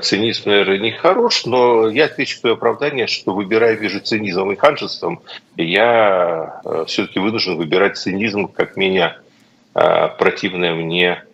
цинизм, 0.02 0.48
наверное, 0.48 0.78
не 0.78 0.92
хорош, 0.92 1.44
но 1.44 1.88
я 1.88 2.06
отвечу 2.06 2.38
свое 2.38 2.54
оправдание, 2.54 3.06
что 3.06 3.34
выбирая 3.34 3.76
между 3.78 4.00
цинизмом 4.00 4.52
и 4.52 4.56
ханжеством, 4.56 5.20
я 5.56 6.60
э, 6.64 6.84
все-таки 6.86 7.18
вынужден 7.18 7.56
выбирать 7.56 7.98
цинизм 7.98 8.48
как 8.48 8.76
меня 8.76 9.18
э, 9.74 10.08
противная 10.18 10.74
мне 10.74 11.24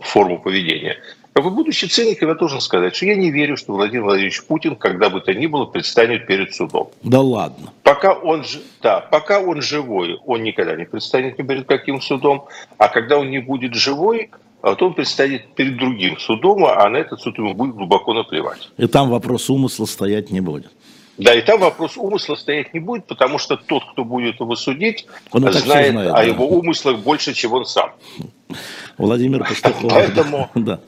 форму 0.00 0.38
поведения. 0.38 0.98
Бы 1.34 1.50
будучи 1.50 1.84
циником, 1.84 2.30
я 2.30 2.34
должен 2.34 2.62
сказать, 2.62 2.96
что 2.96 3.04
я 3.04 3.14
не 3.14 3.30
верю, 3.30 3.58
что 3.58 3.74
Владимир 3.74 4.04
Владимирович 4.04 4.42
Путин, 4.44 4.74
когда 4.74 5.10
бы 5.10 5.20
то 5.20 5.34
ни 5.34 5.46
было, 5.46 5.66
предстанет 5.66 6.26
перед 6.26 6.54
судом. 6.54 6.90
Да 7.02 7.20
ладно. 7.20 7.72
Пока 7.82 8.14
он, 8.14 8.42
да, 8.80 9.00
пока 9.00 9.40
он 9.40 9.60
живой, 9.60 10.18
он 10.24 10.42
никогда 10.44 10.74
не 10.76 10.86
предстанет 10.86 11.36
перед 11.36 11.66
каким 11.66 12.00
судом. 12.00 12.46
А 12.78 12.88
когда 12.88 13.18
он 13.18 13.30
не 13.30 13.40
будет 13.40 13.74
живой, 13.74 14.30
а 14.66 14.70
вот 14.70 14.82
он 14.82 14.94
предстанет 14.94 15.54
перед 15.54 15.76
другим 15.76 16.18
судом, 16.18 16.64
а 16.64 16.88
на 16.88 16.96
этот 16.96 17.20
суд 17.20 17.38
ему 17.38 17.54
будет 17.54 17.76
глубоко 17.76 18.12
наплевать. 18.12 18.68
И 18.76 18.88
там 18.88 19.10
вопрос 19.10 19.48
умысла 19.48 19.84
стоять 19.86 20.32
не 20.32 20.40
будет. 20.40 20.72
Да, 21.18 21.32
и 21.34 21.40
там 21.40 21.60
вопрос 21.60 21.96
умысла 21.96 22.34
стоять 22.34 22.74
не 22.74 22.80
будет, 22.80 23.06
потому 23.06 23.38
что 23.38 23.56
тот, 23.56 23.84
кто 23.92 24.04
будет 24.04 24.40
его 24.40 24.56
судить, 24.56 25.06
он 25.30 25.42
знает, 25.42 25.92
знает 25.92 25.94
о 25.94 26.14
да. 26.14 26.22
его 26.24 26.48
умыслах 26.48 26.98
больше, 26.98 27.32
чем 27.32 27.52
он 27.52 27.64
сам. 27.64 27.92
Владимир 28.98 29.46
Пастухов. 29.46 29.92
Поэтому, 29.92 30.50
да. 30.56 30.80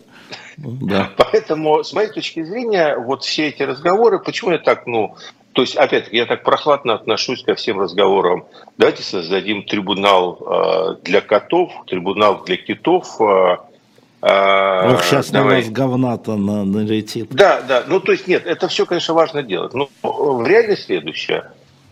Да. 0.57 1.13
Поэтому, 1.17 1.85
с 1.85 1.93
моей 1.93 2.11
точки 2.11 2.43
зрения, 2.43 2.97
вот 2.97 3.23
все 3.23 3.47
эти 3.47 3.63
разговоры, 3.63 4.19
почему 4.19 4.51
я 4.51 4.59
так, 4.59 4.89
ну, 4.89 5.15
то 5.59 5.63
есть, 5.63 5.77
опять-таки, 5.77 6.17
я 6.17 6.27
так 6.27 6.45
прохладно 6.45 6.95
отношусь 6.95 7.43
ко 7.43 7.55
всем 7.55 7.81
разговорам. 7.81 8.47
Давайте 8.77 9.03
создадим 9.03 9.65
трибунал 9.65 10.39
э, 10.41 11.03
для 11.03 11.21
котов, 11.21 11.73
трибунал 11.87 12.45
для 12.45 12.57
китов. 12.57 13.21
Э, 13.21 13.57
э 14.23 14.93
Ох, 14.93 15.03
сейчас 15.05 15.31
давай. 15.31 15.49
на 15.49 15.57
вас 15.57 15.71
говна-то 15.71 16.37
налетит. 16.37 17.29
Да, 17.31 17.61
да. 17.63 17.85
Ну, 17.87 18.01
то 18.01 18.13
есть, 18.13 18.27
нет, 18.27 18.47
это 18.47 18.69
все, 18.69 18.87
конечно, 18.87 19.15
важно 19.15 19.43
делать. 19.43 19.75
Но 19.75 19.89
в 20.03 20.47
реальность 20.47 20.85
следующее. 20.85 21.51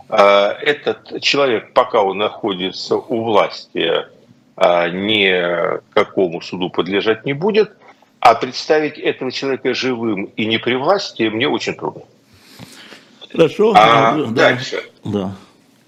Э, 0.09 0.51
этот 0.61 1.21
человек, 1.23 1.73
пока 1.73 2.03
он 2.03 2.19
находится 2.19 2.97
у 2.97 3.25
власти, 3.25 4.07
э, 4.57 4.91
ни 4.91 5.81
какому 5.93 6.41
суду 6.41 6.71
подлежать 6.71 7.25
не 7.25 7.33
будет. 7.33 7.73
А 8.21 8.35
представить 8.35 8.99
этого 8.99 9.31
человека 9.31 9.73
живым 9.75 10.25
и 10.25 10.47
не 10.47 10.59
при 10.59 10.75
власти 10.75 11.25
мне 11.25 11.49
очень 11.49 11.75
трудно. 11.75 12.03
Хорошо. 13.31 13.73
А 13.77 14.17
да. 14.17 14.27
дальше. 14.27 14.83
Да. 15.05 15.33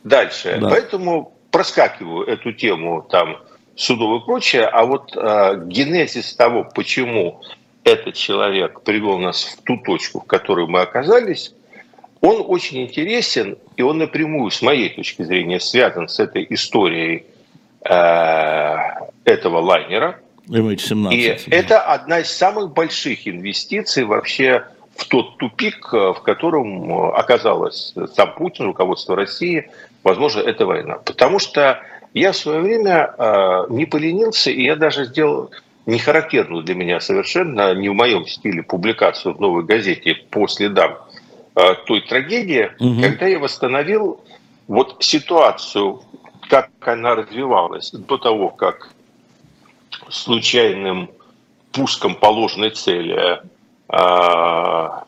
Дальше. 0.05 0.59
Да. 0.61 0.69
Поэтому 0.69 1.33
проскакиваю 1.51 2.27
эту 2.27 2.53
тему 2.53 3.07
там 3.11 3.39
судов 3.79 4.23
и 4.23 4.27
прочее, 4.27 4.67
а 4.67 4.85
вот 4.85 5.17
э, 5.17 5.63
генезис 5.67 6.35
того, 6.35 6.69
почему 6.75 7.41
этот 7.85 8.15
человек 8.15 8.81
привел 8.83 9.19
нас 9.19 9.45
в 9.45 9.63
ту 9.63 9.79
точку, 9.79 10.21
в 10.21 10.25
которой 10.25 10.67
мы 10.67 10.81
оказались, 10.81 11.55
он 12.21 12.45
очень 12.47 12.83
интересен, 12.83 13.57
и 13.77 13.83
он 13.83 13.99
напрямую, 13.99 14.51
с 14.51 14.63
моей 14.63 14.89
точки 14.89 15.23
зрения, 15.23 15.61
связан 15.61 16.09
с 16.09 16.19
этой 16.19 16.45
историей 16.51 17.27
э, 17.89 18.77
этого 19.25 19.61
лайнера. 19.61 20.19
MH17. 20.49 21.15
И 21.15 21.29
да. 21.29 21.57
это 21.57 21.81
одна 21.81 22.19
из 22.19 22.33
самых 22.33 22.73
больших 22.73 23.29
инвестиций 23.29 24.03
вообще 24.03 24.65
в 24.97 25.07
тот 25.07 25.39
тупик, 25.39 25.89
э, 25.93 26.15
в 26.15 26.21
котором 26.23 27.13
оказалось 27.15 27.95
сам 28.17 28.35
Путин, 28.35 28.65
руководство 28.65 29.15
России, 29.15 29.71
возможно, 30.03 30.41
эта 30.41 30.67
война. 30.67 30.97
Потому 30.97 31.39
что 31.39 31.81
я 32.15 32.33
в 32.33 32.37
свое 32.37 32.61
время 32.61 33.15
э, 33.17 33.67
не 33.71 33.87
поленился, 33.87 34.51
и 34.51 34.65
я 34.65 34.77
даже 34.77 35.05
сделал 35.07 35.51
не 35.87 35.99
характерную 35.99 36.63
для 36.63 36.75
меня 36.75 37.01
совершенно, 37.01 37.75
не 37.75 37.89
в 37.89 37.95
моем 37.95 38.27
стиле, 38.27 38.63
публикацию 38.63 39.35
в 39.35 39.41
«Новой 39.41 39.65
газете» 39.65 40.15
по 40.31 40.47
следам 40.47 40.99
той 41.87 42.03
трагедии, 42.03 42.71
угу. 42.79 43.03
когда 43.03 43.27
я 43.27 43.41
восстановил 43.41 44.21
вот 44.69 44.97
ситуацию, 45.01 46.03
как 46.49 46.71
она 46.81 47.15
развивалась 47.17 47.91
до 47.91 48.17
того, 48.17 48.51
как 48.51 48.91
случайным 50.09 51.11
пуском 51.73 52.15
положенной 52.15 52.71
цели 52.71 53.41
а, 53.89 55.05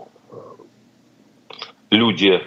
люди, 1.90 2.40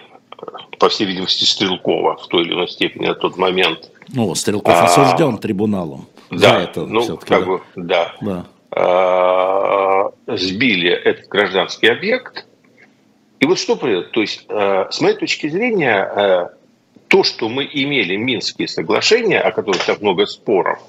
по 0.78 0.88
всей 0.88 1.06
видимости, 1.06 1.44
Стрелкова 1.44 2.16
в 2.16 2.26
той 2.28 2.42
или 2.42 2.52
иной 2.52 2.68
степени 2.68 3.06
на 3.06 3.14
тот 3.14 3.36
момент. 3.36 3.90
Ну, 4.08 4.34
Стрелков 4.34 4.74
а, 4.74 4.84
осужден 4.84 5.38
трибуналом. 5.38 6.06
Да, 6.30 6.62
это 6.62 6.86
ну, 6.86 7.16
как 7.18 7.46
бы, 7.46 7.60
да. 7.76 8.14
да. 8.20 8.46
А, 8.70 10.10
сбили 10.26 10.90
этот 10.90 11.28
гражданский 11.28 11.88
объект. 11.88 12.46
И 13.40 13.46
вот 13.46 13.58
что 13.58 13.76
произошло? 13.76 14.10
То 14.10 14.20
есть, 14.20 14.44
а, 14.48 14.90
с 14.90 15.00
моей 15.00 15.16
точки 15.16 15.48
зрения, 15.48 16.02
а, 16.02 16.50
то, 17.08 17.22
что 17.22 17.48
мы 17.48 17.68
имели 17.70 18.16
Минские 18.16 18.68
соглашения, 18.68 19.40
о 19.40 19.52
которых 19.52 19.84
так 19.84 20.00
много 20.00 20.26
споров, 20.26 20.80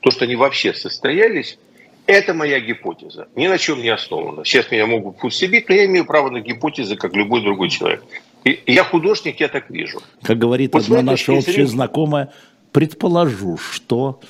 то, 0.00 0.10
что 0.10 0.24
они 0.24 0.36
вообще 0.36 0.72
состоялись, 0.72 1.58
это 2.06 2.34
моя 2.34 2.60
гипотеза. 2.60 3.28
Ни 3.34 3.48
на 3.48 3.58
чем 3.58 3.82
не 3.82 3.88
основана. 3.88 4.44
Сейчас 4.44 4.70
меня 4.70 4.86
могут 4.86 5.18
пусть 5.18 5.46
бить, 5.48 5.68
но 5.68 5.74
я 5.74 5.86
имею 5.86 6.04
право 6.04 6.30
на 6.30 6.40
гипотезы, 6.40 6.96
как 6.96 7.14
любой 7.14 7.42
другой 7.42 7.68
человек. 7.68 8.04
И 8.44 8.62
я 8.66 8.84
художник, 8.84 9.40
я 9.40 9.48
так 9.48 9.68
вижу. 9.70 10.00
Как 10.22 10.38
говорит 10.38 10.72
вот 10.72 10.84
одна 10.84 11.02
наша 11.02 11.32
общая 11.32 11.52
зрения... 11.52 11.68
знакомая, 11.68 12.32
предположу, 12.76 13.56
что... 13.56 14.20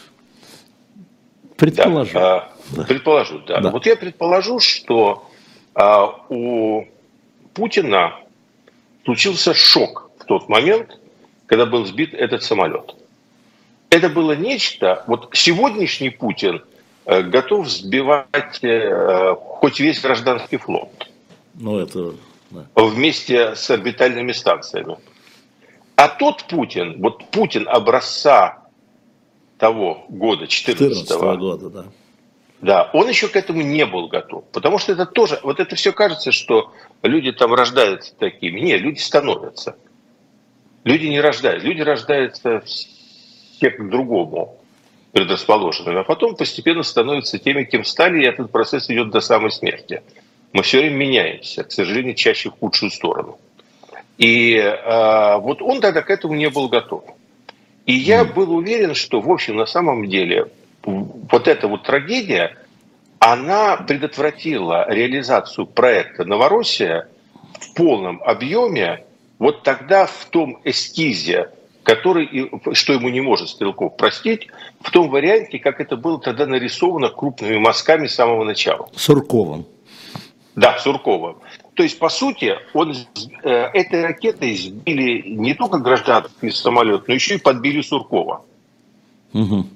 Предположу. 1.56 2.12
Да, 2.14 2.48
да. 2.70 2.84
Предположу, 2.84 3.38
да. 3.46 3.60
да. 3.60 3.70
Вот 3.70 3.86
я 3.86 3.96
предположу, 3.96 4.60
что 4.60 5.26
а, 5.74 6.06
у 6.28 6.84
Путина 7.54 8.14
случился 9.04 9.52
шок 9.54 10.10
в 10.18 10.24
тот 10.24 10.48
момент, 10.48 10.98
когда 11.46 11.66
был 11.66 11.84
сбит 11.86 12.14
этот 12.14 12.42
самолет. 12.42 12.94
Это 13.90 14.08
было 14.08 14.36
нечто, 14.36 15.02
вот 15.06 15.30
сегодняшний 15.32 16.10
Путин– 16.10 16.62
Э, 17.06 17.22
готов 17.22 17.68
сбивать 17.68 18.58
э, 18.62 19.34
хоть 19.38 19.78
весь 19.78 20.00
гражданский 20.00 20.56
флот. 20.56 21.08
Ну, 21.54 21.78
это... 21.78 22.14
Да. 22.50 22.64
Вместе 22.74 23.54
с 23.54 23.70
орбитальными 23.70 24.32
станциями. 24.32 24.96
А 25.96 26.08
тот 26.08 26.44
Путин, 26.44 27.00
вот 27.00 27.24
Путин 27.30 27.66
образца 27.68 28.62
того 29.58 30.04
года, 30.08 30.46
14 30.46 31.10
-го, 31.10 31.36
года, 31.36 31.70
да. 31.70 31.84
Да, 32.60 32.90
он 32.94 33.08
еще 33.08 33.28
к 33.28 33.36
этому 33.36 33.62
не 33.62 33.84
был 33.84 34.08
готов. 34.08 34.44
Потому 34.52 34.78
что 34.78 34.92
это 34.92 35.06
тоже, 35.06 35.38
вот 35.42 35.60
это 35.60 35.76
все 35.76 35.92
кажется, 35.92 36.32
что 36.32 36.72
люди 37.02 37.32
там 37.32 37.52
рождаются 37.52 38.14
такими. 38.16 38.60
Нет, 38.60 38.80
люди 38.80 38.98
становятся. 38.98 39.76
Люди 40.84 41.06
не 41.06 41.20
рождаются. 41.20 41.66
Люди 41.66 41.82
рождаются 41.82 42.62
все 42.64 43.70
к 43.70 43.88
другому 43.88 44.58
предрасположенными, 45.12 46.00
а 46.00 46.04
потом 46.04 46.36
постепенно 46.36 46.82
становятся 46.82 47.38
теми, 47.38 47.64
кем 47.64 47.84
стали, 47.84 48.22
и 48.22 48.26
этот 48.26 48.50
процесс 48.50 48.90
идет 48.90 49.10
до 49.10 49.20
самой 49.20 49.50
смерти. 49.50 50.02
Мы 50.52 50.62
все 50.62 50.78
время 50.80 50.96
меняемся, 50.96 51.64
к 51.64 51.72
сожалению, 51.72 52.14
чаще 52.14 52.50
в 52.50 52.58
худшую 52.58 52.90
сторону. 52.90 53.38
И 54.18 54.56
э, 54.56 55.38
вот 55.38 55.60
он 55.62 55.80
тогда 55.80 56.02
к 56.02 56.10
этому 56.10 56.34
не 56.34 56.48
был 56.48 56.68
готов. 56.68 57.04
И 57.84 57.92
я 57.92 58.24
был 58.24 58.52
уверен, 58.52 58.94
что, 58.94 59.20
в 59.20 59.30
общем, 59.30 59.56
на 59.56 59.66
самом 59.66 60.08
деле, 60.08 60.50
вот 60.84 61.48
эта 61.48 61.68
вот 61.68 61.84
трагедия, 61.84 62.56
она 63.18 63.76
предотвратила 63.76 64.86
реализацию 64.88 65.66
проекта 65.66 66.24
«Новороссия» 66.24 67.08
в 67.60 67.74
полном 67.74 68.22
объеме 68.22 69.04
вот 69.38 69.62
тогда 69.62 70.06
в 70.06 70.26
том 70.30 70.58
эскизе 70.64 71.50
который, 71.86 72.50
что 72.72 72.94
ему 72.94 73.08
не 73.10 73.20
может 73.20 73.48
Стрелков 73.48 73.96
простить, 73.96 74.48
в 74.80 74.90
том 74.90 75.08
варианте, 75.08 75.60
как 75.60 75.80
это 75.80 75.96
было 75.96 76.20
тогда 76.20 76.44
нарисовано 76.44 77.10
крупными 77.10 77.58
мазками 77.58 78.08
с 78.08 78.14
самого 78.16 78.42
начала. 78.42 78.88
Сурковым. 78.96 79.66
Да, 80.56 80.78
Сурковым. 80.80 81.36
То 81.76 81.82
есть, 81.82 81.98
по 81.98 82.08
сути, 82.08 82.54
он, 82.72 82.94
э, 83.42 83.50
этой 83.50 84.02
ракетой 84.02 84.56
сбили 84.56 85.28
не 85.28 85.52
только 85.52 85.76
гражданский 85.76 86.50
самолет, 86.50 87.06
но 87.06 87.12
еще 87.12 87.34
и 87.34 87.38
подбили 87.38 87.82
Суркова. 87.82 88.42
Угу. 89.34 89.66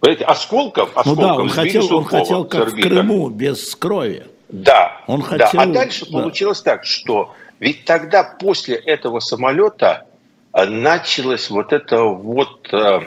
Понимаете, 0.00 0.24
осколков, 0.26 0.90
осколков 0.94 1.16
ну 1.16 1.22
да, 1.22 1.34
он 1.36 1.48
хотел, 1.48 1.82
Суркова, 1.82 1.96
он 1.96 2.04
хотел 2.04 2.44
как 2.44 2.68
в 2.68 2.80
Крыму, 2.80 3.30
без 3.30 3.74
крови. 3.74 4.26
Да, 4.50 5.00
он 5.06 5.22
хотел... 5.22 5.48
да. 5.54 5.62
А 5.62 5.66
дальше 5.66 6.04
да. 6.04 6.18
получилось 6.18 6.60
так, 6.60 6.84
что 6.84 7.32
ведь 7.60 7.86
тогда 7.86 8.24
после 8.24 8.76
этого 8.76 9.20
самолета 9.20 10.06
э, 10.52 10.66
началось 10.66 11.48
вот 11.48 11.72
это 11.72 12.02
вот 12.02 12.68
э, 12.74 13.00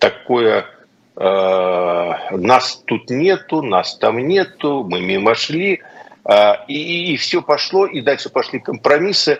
такое 0.00 0.66
э, 1.14 2.36
нас 2.36 2.82
тут 2.84 3.10
нету, 3.10 3.62
нас 3.62 3.96
там 3.96 4.18
нету, 4.26 4.84
мы 4.90 5.00
мимо 5.00 5.36
шли, 5.36 5.82
э, 6.28 6.52
и, 6.68 7.12
и 7.12 7.16
все 7.16 7.42
пошло, 7.42 7.86
и 7.86 8.00
дальше 8.00 8.28
пошли 8.30 8.58
компромиссы, 8.58 9.38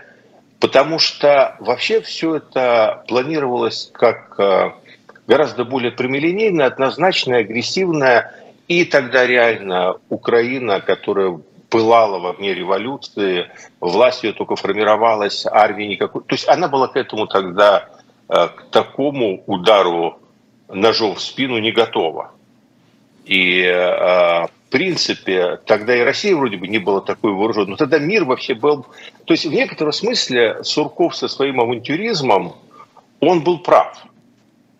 потому 0.60 0.98
что 0.98 1.56
вообще 1.60 2.00
все 2.00 2.36
это 2.36 3.04
планировалось 3.08 3.90
как 3.92 4.38
э, 4.38 4.72
гораздо 5.26 5.64
более 5.64 5.92
прямолинейное, 5.92 6.66
однозначное, 6.66 7.40
агрессивное, 7.40 8.34
и 8.68 8.84
тогда 8.84 9.26
реально 9.26 9.96
Украина, 10.08 10.80
которая 10.80 11.38
пылала 11.68 12.18
во 12.18 12.32
вне 12.32 12.54
революции, 12.54 13.50
власть 13.80 14.24
ее 14.24 14.32
только 14.32 14.56
формировалась, 14.56 15.46
армии 15.46 15.84
никакой. 15.84 16.22
То 16.22 16.34
есть 16.34 16.48
она 16.48 16.68
была 16.68 16.88
к 16.88 16.96
этому 16.96 17.26
тогда, 17.26 17.88
э, 18.28 18.48
к 18.48 18.70
такому 18.70 19.42
удару 19.46 20.18
ножом 20.68 21.14
в 21.14 21.20
спину 21.20 21.58
не 21.58 21.72
готова. 21.72 22.32
И 23.24 23.62
э, 23.62 24.46
в 24.66 24.70
принципе, 24.70 25.60
тогда 25.64 25.96
и 25.96 26.00
Россия 26.00 26.34
вроде 26.34 26.56
бы 26.56 26.66
не 26.66 26.78
была 26.78 27.00
такой 27.00 27.32
вооруженной, 27.32 27.70
но 27.70 27.76
тогда 27.76 27.98
мир 27.98 28.24
вообще 28.24 28.54
был... 28.54 28.84
То 29.24 29.32
есть 29.32 29.46
в 29.46 29.52
некотором 29.52 29.92
смысле 29.92 30.64
Сурков 30.64 31.14
со 31.14 31.28
своим 31.28 31.60
авантюризмом, 31.60 32.56
он 33.20 33.44
был 33.44 33.58
прав. 33.60 34.04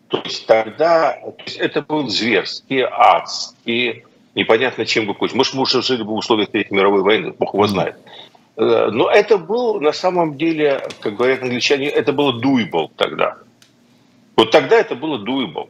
То 0.08 0.20
есть 0.24 0.46
тогда 0.46 1.12
то 1.12 1.42
есть 1.44 1.56
это 1.56 1.82
был 1.82 2.08
зверский, 2.08 2.82
адский, 2.82 4.04
непонятно 4.34 4.84
чем 4.86 5.06
бы 5.06 5.14
кончился. 5.14 5.36
Может, 5.36 5.54
мы 5.54 5.62
уже 5.62 5.82
жили 5.82 6.02
бы 6.02 6.10
в 6.10 6.16
условиях 6.16 6.50
Третьей 6.50 6.76
мировой 6.76 7.02
войны, 7.02 7.32
бог 7.38 7.54
его 7.54 7.66
знает. 7.68 7.96
Э, 8.56 8.88
но 8.90 9.08
это 9.08 9.38
был 9.38 9.80
на 9.80 9.92
самом 9.92 10.36
деле, 10.36 10.82
как 11.00 11.14
говорят 11.14 11.42
англичане, 11.42 11.86
это 11.86 12.12
было 12.12 12.40
doable 12.40 12.90
тогда. 12.96 13.36
Вот 14.34 14.50
тогда 14.50 14.76
это 14.76 14.96
было 14.96 15.24
doable. 15.24 15.68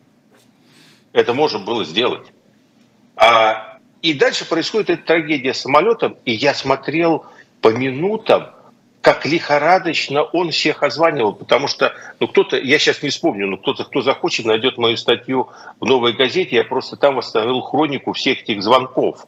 Это 1.13 1.35
можно 1.35 1.59
было 1.59 1.85
сделать. 1.85 2.27
А, 3.17 3.76
и 4.03 4.15
дальше 4.15 4.47
происходит 4.49 4.91
эта 4.91 5.03
трагедия 5.03 5.55
с 5.55 5.61
самолетом, 5.61 6.17
и 6.25 6.33
я 6.33 6.55
смотрел 6.55 7.27
по 7.61 7.69
минутам, 7.69 8.51
как 9.01 9.25
лихорадочно 9.25 10.23
он 10.23 10.51
всех 10.51 10.83
озванивал, 10.83 11.33
потому 11.33 11.69
что, 11.69 11.95
ну, 12.19 12.27
кто-то, 12.27 12.57
я 12.59 12.79
сейчас 12.79 13.03
не 13.03 13.11
вспомню, 13.11 13.47
но 13.47 13.57
кто-то, 13.57 13.85
кто 13.85 14.03
захочет, 14.03 14.47
найдет 14.47 14.79
мою 14.79 14.97
статью 14.97 15.49
в 15.81 15.85
«Новой 15.85 16.13
газете», 16.13 16.57
я 16.57 16.65
просто 16.65 16.97
там 16.97 17.15
восстановил 17.15 17.61
хронику 17.61 18.13
всех 18.13 18.43
этих 18.43 18.63
звонков. 18.63 19.27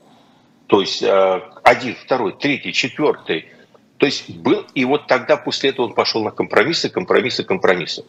То 0.67 0.81
есть 0.81 1.03
э, 1.03 1.43
один, 1.63 1.95
второй, 1.95 2.33
третий, 2.33 2.73
четвертый. 2.73 3.47
То 3.97 4.07
есть 4.07 4.29
был, 4.31 4.65
и 4.75 4.85
вот 4.85 5.07
тогда 5.07 5.37
после 5.37 5.71
этого 5.71 5.87
он 5.87 5.95
пошел 5.95 6.23
на 6.23 6.31
компромиссы, 6.31 6.89
компромиссы, 6.89 7.43
компромиссы. 7.43 8.05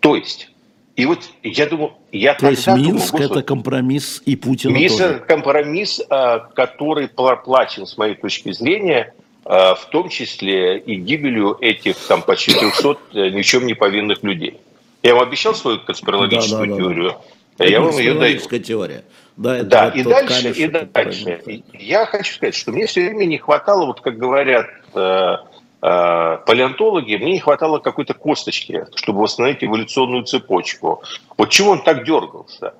То 0.00 0.16
есть 0.16 0.51
и 0.94 1.06
вот 1.06 1.20
я 1.42 1.66
думаю, 1.66 1.92
я 2.10 2.34
То 2.34 2.50
есть 2.50 2.66
Минск 2.66 3.12
думал, 3.12 3.24
это 3.24 3.42
компромисс 3.42 4.22
и 4.26 4.36
Путин 4.36 4.72
Минск 4.74 4.98
тоже. 4.98 5.24
компромисс, 5.26 6.00
э, 6.00 6.40
который 6.54 7.08
проплачен, 7.08 7.86
с 7.86 7.96
моей 7.96 8.14
точки 8.14 8.52
зрения, 8.52 9.14
Э, 9.44 9.74
в 9.74 9.86
том 9.86 10.08
числе 10.08 10.78
и 10.78 10.94
гибелью 10.94 11.56
этих 11.60 11.96
там 11.96 12.22
почти 12.22 12.54
300 12.54 12.96
э, 13.12 13.28
ни 13.30 13.42
в 13.42 13.44
чем 13.44 13.66
не 13.66 13.74
повинных 13.74 14.22
людей. 14.22 14.60
Я 15.02 15.14
вам 15.14 15.24
обещал 15.24 15.54
свою 15.56 15.80
конспирологическую 15.80 16.68
да, 16.68 16.74
да, 16.74 16.80
теорию, 16.80 17.16
да. 17.58 17.64
я 17.64 17.80
вам 17.80 17.98
ее 17.98 18.14
даю. 18.14 18.38
теория. 18.38 19.04
Да, 19.36 19.56
это 19.56 19.66
да 19.66 19.84
вот 19.86 19.96
и 19.96 20.02
дальше, 20.04 20.42
камешек, 20.42 20.58
и 20.58 20.86
дальше. 20.86 21.62
Я 21.72 22.06
хочу 22.06 22.34
сказать, 22.34 22.54
что 22.54 22.70
мне 22.70 22.86
все 22.86 23.00
время 23.00 23.24
не 23.24 23.38
хватало, 23.38 23.86
вот 23.86 24.00
как 24.00 24.16
говорят 24.16 24.66
э, 24.94 25.36
палеонтологи, 25.82 27.16
мне 27.16 27.32
не 27.32 27.38
хватало 27.40 27.80
какой-то 27.80 28.14
косточки, 28.14 28.86
чтобы 28.94 29.20
восстановить 29.22 29.64
эволюционную 29.64 30.22
цепочку. 30.22 31.02
Вот 31.36 31.50
чего 31.50 31.72
он 31.72 31.82
так 31.82 32.04
дергался? 32.04 32.74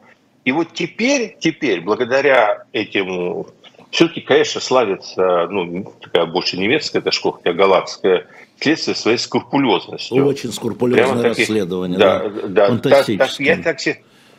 И 0.45 0.53
вот 0.53 0.69
теперь, 0.73 1.37
теперь, 1.41 1.81
благодаря 1.81 2.65
этим 2.73 3.47
все-таки, 3.91 4.21
конечно, 4.21 4.61
славится, 4.61 5.49
ну, 5.51 5.93
такая 6.01 6.27
больше 6.27 6.57
немецкая 6.57 7.01
эта 7.01 7.11
школа, 7.11 7.39
хотя 7.39 7.53
голландская, 7.53 8.27
следствие 8.59 8.95
своей 8.95 9.19
скрупулезностью. 9.19 10.25
Очень 10.25 10.53
скрупулезное 10.53 11.07
Прямо 11.07 11.23
расследование, 11.23 11.99
да. 11.99 12.29
да, 12.29 12.49
да. 12.49 12.79
Так, 12.79 13.07
так, 13.07 13.41
я, 13.41 13.57
так, 13.57 13.79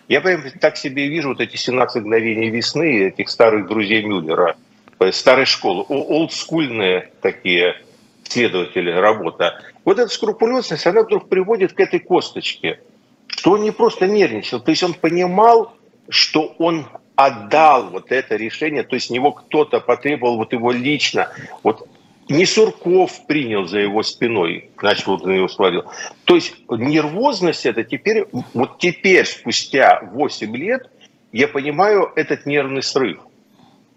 я 0.07 0.21
прям 0.21 0.43
так 0.59 0.77
себе 0.77 1.07
вижу 1.07 1.29
вот 1.29 1.41
эти 1.41 1.57
17 1.57 2.01
мгновений 2.01 2.49
весны 2.49 3.07
этих 3.07 3.29
старых 3.29 3.67
друзей 3.67 4.03
Мюллера, 4.03 4.55
э, 4.99 5.11
старой 5.11 5.45
школы, 5.45 5.83
олдскульные 5.87 7.11
такие 7.21 7.75
следователи, 8.23 8.91
работа. 8.91 9.61
Вот 9.85 9.99
эта 9.99 10.09
скрупулезность, 10.09 10.87
она 10.87 11.03
вдруг 11.03 11.29
приводит 11.29 11.73
к 11.73 11.79
этой 11.79 11.99
косточке, 11.99 12.79
что 13.27 13.51
он 13.51 13.61
не 13.61 13.71
просто 13.71 14.07
нервничал, 14.07 14.59
то 14.59 14.71
есть 14.71 14.83
он 14.83 14.93
понимал, 14.93 15.73
что 16.09 16.55
он 16.57 16.87
отдал 17.15 17.89
вот 17.89 18.11
это 18.11 18.35
решение, 18.35 18.83
то 18.83 18.95
есть 18.95 19.09
него 19.09 19.31
кто-то 19.31 19.79
потребовал 19.79 20.37
вот 20.37 20.53
его 20.53 20.71
лично, 20.71 21.29
вот 21.61 21.87
не 22.29 22.45
Сурков 22.45 23.25
принял 23.27 23.65
за 23.65 23.79
его 23.79 24.01
спиной, 24.01 24.69
значит, 24.79 25.05
вот 25.07 25.25
на 25.25 25.31
него 25.31 25.47
свалил. 25.47 25.83
То 26.25 26.35
есть 26.35 26.55
нервозность 26.69 27.65
это 27.65 27.83
теперь, 27.83 28.25
вот 28.53 28.79
теперь, 28.79 29.25
спустя 29.25 30.01
8 30.13 30.55
лет, 30.55 30.89
я 31.31 31.47
понимаю 31.47 32.11
этот 32.15 32.45
нервный 32.45 32.83
срыв. 32.83 33.19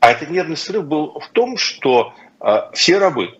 А 0.01 0.11
этот 0.11 0.31
нервный 0.31 0.57
срыв 0.57 0.85
был 0.87 1.19
в 1.21 1.29
том, 1.29 1.57
что 1.57 2.15
э, 2.41 2.71
все 2.73 2.99
рабы, 2.99 3.39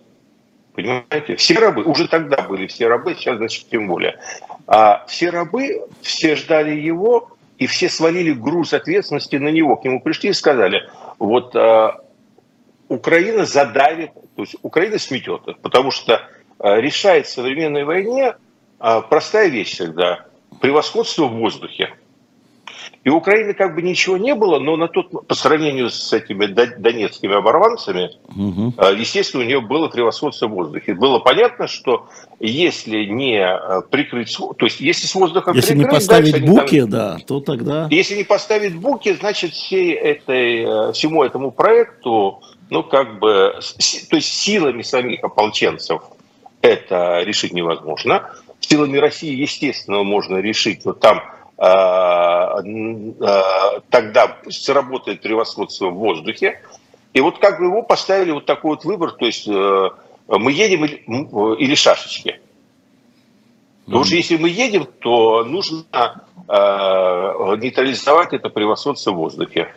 понимаете, 0.77 1.37
все 1.37 1.55
рабы, 1.55 1.83
уже 1.83 2.07
тогда 2.07 2.43
были 2.43 2.67
все 2.67 2.87
рабы, 2.87 3.15
сейчас, 3.15 3.39
значит, 3.39 3.69
тем 3.69 3.89
более. 3.89 4.19
А 4.67 5.05
все 5.09 5.31
рабы, 5.31 5.83
все 6.03 6.37
ждали 6.37 6.73
его, 6.73 7.31
и 7.59 7.67
все 7.67 7.89
свалили 7.89 8.33
груз 8.33 8.73
ответственности 8.73 9.37
на 9.37 9.49
него. 9.49 9.77
К 9.77 9.85
нему 9.85 10.01
пришли 10.01 10.31
и 10.31 10.35
сказали, 10.35 10.89
вот 11.19 11.57
э, 11.57 11.91
Украина 12.89 13.45
задавит, 13.47 14.13
то 14.37 14.43
есть 14.43 14.57
Украина 14.63 14.99
сметет, 14.99 15.43
потому 15.63 15.91
что 15.91 16.21
э, 16.59 16.81
решает 16.81 17.27
в 17.27 17.33
современной 17.33 17.85
войне 17.85 18.35
э, 18.79 19.03
простая 19.09 19.49
вещь 19.49 19.73
всегда– 19.73 20.27
превосходство 20.61 21.27
в 21.27 21.37
воздухе. 21.37 21.91
И 23.07 23.09
Украины 23.09 23.55
как 23.55 23.77
бы 23.77 23.83
ничего 23.83 24.17
не 24.17 24.35
было, 24.35 24.59
но 24.59 24.77
на 24.77 24.89
тот, 24.89 25.29
по 25.29 25.35
сравнению 25.37 25.91
с 25.91 26.13
этими 26.13 26.47
донецкими 26.47 27.37
оборванцами, 27.37 28.11
угу. 28.27 28.75
естественно, 28.97 29.45
у 29.45 29.47
нее 29.47 29.61
было 29.61 29.87
превосходство 29.87 30.49
в 30.49 30.51
воздухе. 30.51 30.93
Было 30.93 31.21
понятно, 31.21 31.69
что 31.69 32.09
если 32.41 33.05
не 33.05 33.39
э, 33.39 33.83
прикрыть, 33.89 34.37
то 34.37 34.67
есть 34.67 34.81
если 34.81 35.07
с 35.07 35.15
воздуха 35.15 35.53
если 35.55 35.75
прикрыть, 35.75 35.87
не 35.87 35.95
поставить 35.95 36.45
буки, 36.45 36.81
там, 36.81 36.91
да, 36.91 37.19
то 37.25 37.39
тогда... 37.39 37.87
Если 37.93 38.17
не 38.17 38.25
поставить 38.25 38.75
буки, 38.75 39.13
значит, 39.13 39.53
всей 39.53 39.93
этой, 39.93 40.65
э, 40.65 40.93
всему 40.93 41.23
этому 41.23 41.53
проекту, 41.53 42.43
ну, 42.71 42.83
как 42.83 43.21
бы, 43.21 43.55
то 44.11 44.17
есть 44.17 44.33
силами 44.33 44.83
самих 44.83 45.23
ополченцев 45.23 46.03
это 46.61 47.23
решить 47.23 47.53
невозможно. 47.53 48.33
Силами 48.59 48.97
России, 48.97 49.33
естественно, 49.33 50.03
можно 50.03 50.39
решить, 50.39 50.85
но 50.85 50.93
там 50.93 51.23
тогда 53.91 54.39
сработает 54.51 55.23
превосходство 55.23 55.89
в 55.89 55.95
воздухе. 55.95 56.61
И 57.17 57.21
вот 57.21 57.39
как 57.39 57.59
бы 57.59 57.65
его 57.65 57.83
поставили 57.83 58.31
вот 58.31 58.45
такой 58.45 58.73
вот 58.73 58.85
выбор, 58.85 59.13
то 59.13 59.25
есть 59.25 59.49
э, 59.49 59.91
мы 60.29 60.53
едем 60.53 60.85
или, 60.85 61.03
или 61.59 61.75
шашечки. 61.75 62.41
Потому 63.87 64.05
что 64.05 64.17
если 64.17 64.37
мы 64.37 64.51
едем, 64.51 64.85
то 64.85 65.43
нужно 65.45 65.87
э, 65.93 67.57
нейтрализовать 67.57 68.35
это 68.35 68.51
превосходство 68.51 69.13
в 69.13 69.17
воздухе. 69.17 69.75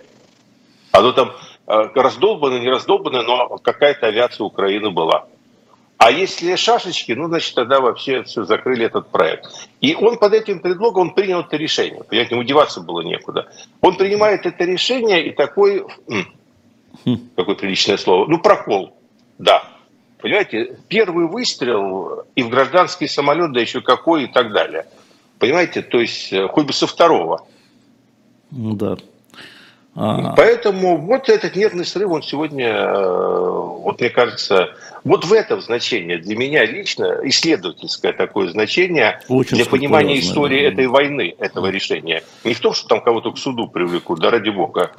Оно 0.92 1.14
там 1.14 1.32
э, 1.68 1.74
раздолбано, 1.96 2.60
не 2.60 2.68
раздолбано, 2.68 3.22
но 3.22 3.58
какая-то 3.60 4.08
авиация 4.08 4.44
Украины 4.44 4.90
была. 4.90 5.28
А 6.00 6.12
если 6.12 6.56
шашечки, 6.56 7.12
ну, 7.12 7.28
значит, 7.28 7.54
тогда 7.56 7.82
вообще 7.82 8.24
все 8.24 8.46
закрыли 8.46 8.86
этот 8.86 9.10
проект. 9.10 9.68
И 9.82 9.94
он 9.96 10.18
под 10.18 10.34
этим 10.34 10.62
предлогом, 10.62 11.10
он 11.10 11.14
принял 11.14 11.42
это 11.42 11.58
решение. 11.58 12.06
Понимаете, 12.06 12.36
ему 12.36 12.46
деваться 12.46 12.80
было 12.80 13.02
некуда. 13.02 13.52
Он 13.82 13.98
принимает 13.98 14.46
это 14.46 14.64
решение 14.64 15.28
и 15.28 15.32
такой, 15.32 15.86
какое 17.36 17.56
приличное 17.56 17.98
слово, 17.98 18.28
ну, 18.28 18.40
прокол, 18.40 18.96
да. 19.40 19.64
Понимаете, 20.22 20.78
первый 20.88 21.28
выстрел 21.28 22.24
и 22.34 22.44
в 22.44 22.50
гражданский 22.50 23.08
самолет, 23.08 23.52
да 23.52 23.60
еще 23.60 23.82
какой 23.82 24.24
и 24.24 24.28
так 24.28 24.54
далее. 24.54 24.86
Понимаете, 25.38 25.82
то 25.82 26.00
есть 26.00 26.32
э, 26.32 26.48
хоть 26.48 26.66
бы 26.66 26.72
со 26.72 26.88
второго. 26.88 27.46
Ну 28.52 28.74
да. 28.74 28.96
А... 29.96 30.34
Поэтому 30.36 30.98
вот 30.98 31.28
этот 31.28 31.56
нервный 31.56 31.86
срыв, 31.86 32.10
он 32.10 32.22
сегодня, 32.22 32.68
э, 32.68 33.82
вот 33.82 34.00
мне 34.00 34.10
кажется, 34.10 34.70
вот 35.04 35.26
в 35.26 35.34
этом 35.34 35.62
значение 35.62 36.18
для 36.18 36.36
меня 36.36 36.66
лично 36.66 37.20
исследовательское 37.24 38.14
такое 38.14 38.50
значение 38.50 39.22
Очень 39.28 39.58
для 39.58 39.66
понимания 39.66 40.20
истории 40.20 40.62
да. 40.62 40.74
этой 40.74 40.88
войны, 40.88 41.36
этого 41.40 41.68
решения. 41.68 42.24
Не 42.44 42.54
в 42.54 42.60
том, 42.60 42.74
что 42.74 42.88
там 42.88 43.02
кого-то 43.02 43.32
к 43.32 43.38
суду 43.38 43.68
привлекут, 43.68 44.20
да 44.20 44.32
ради 44.32 44.50
бога, 44.50 44.92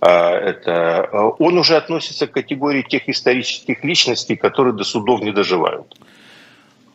это, 0.00 1.08
он 1.38 1.58
уже 1.58 1.76
относится 1.76 2.26
к 2.26 2.32
категории 2.32 2.82
тех 2.82 3.08
исторических 3.08 3.82
личностей, 3.84 4.36
которые 4.36 4.74
до 4.74 4.84
судов 4.84 5.22
не 5.22 5.32
доживают. 5.32 5.94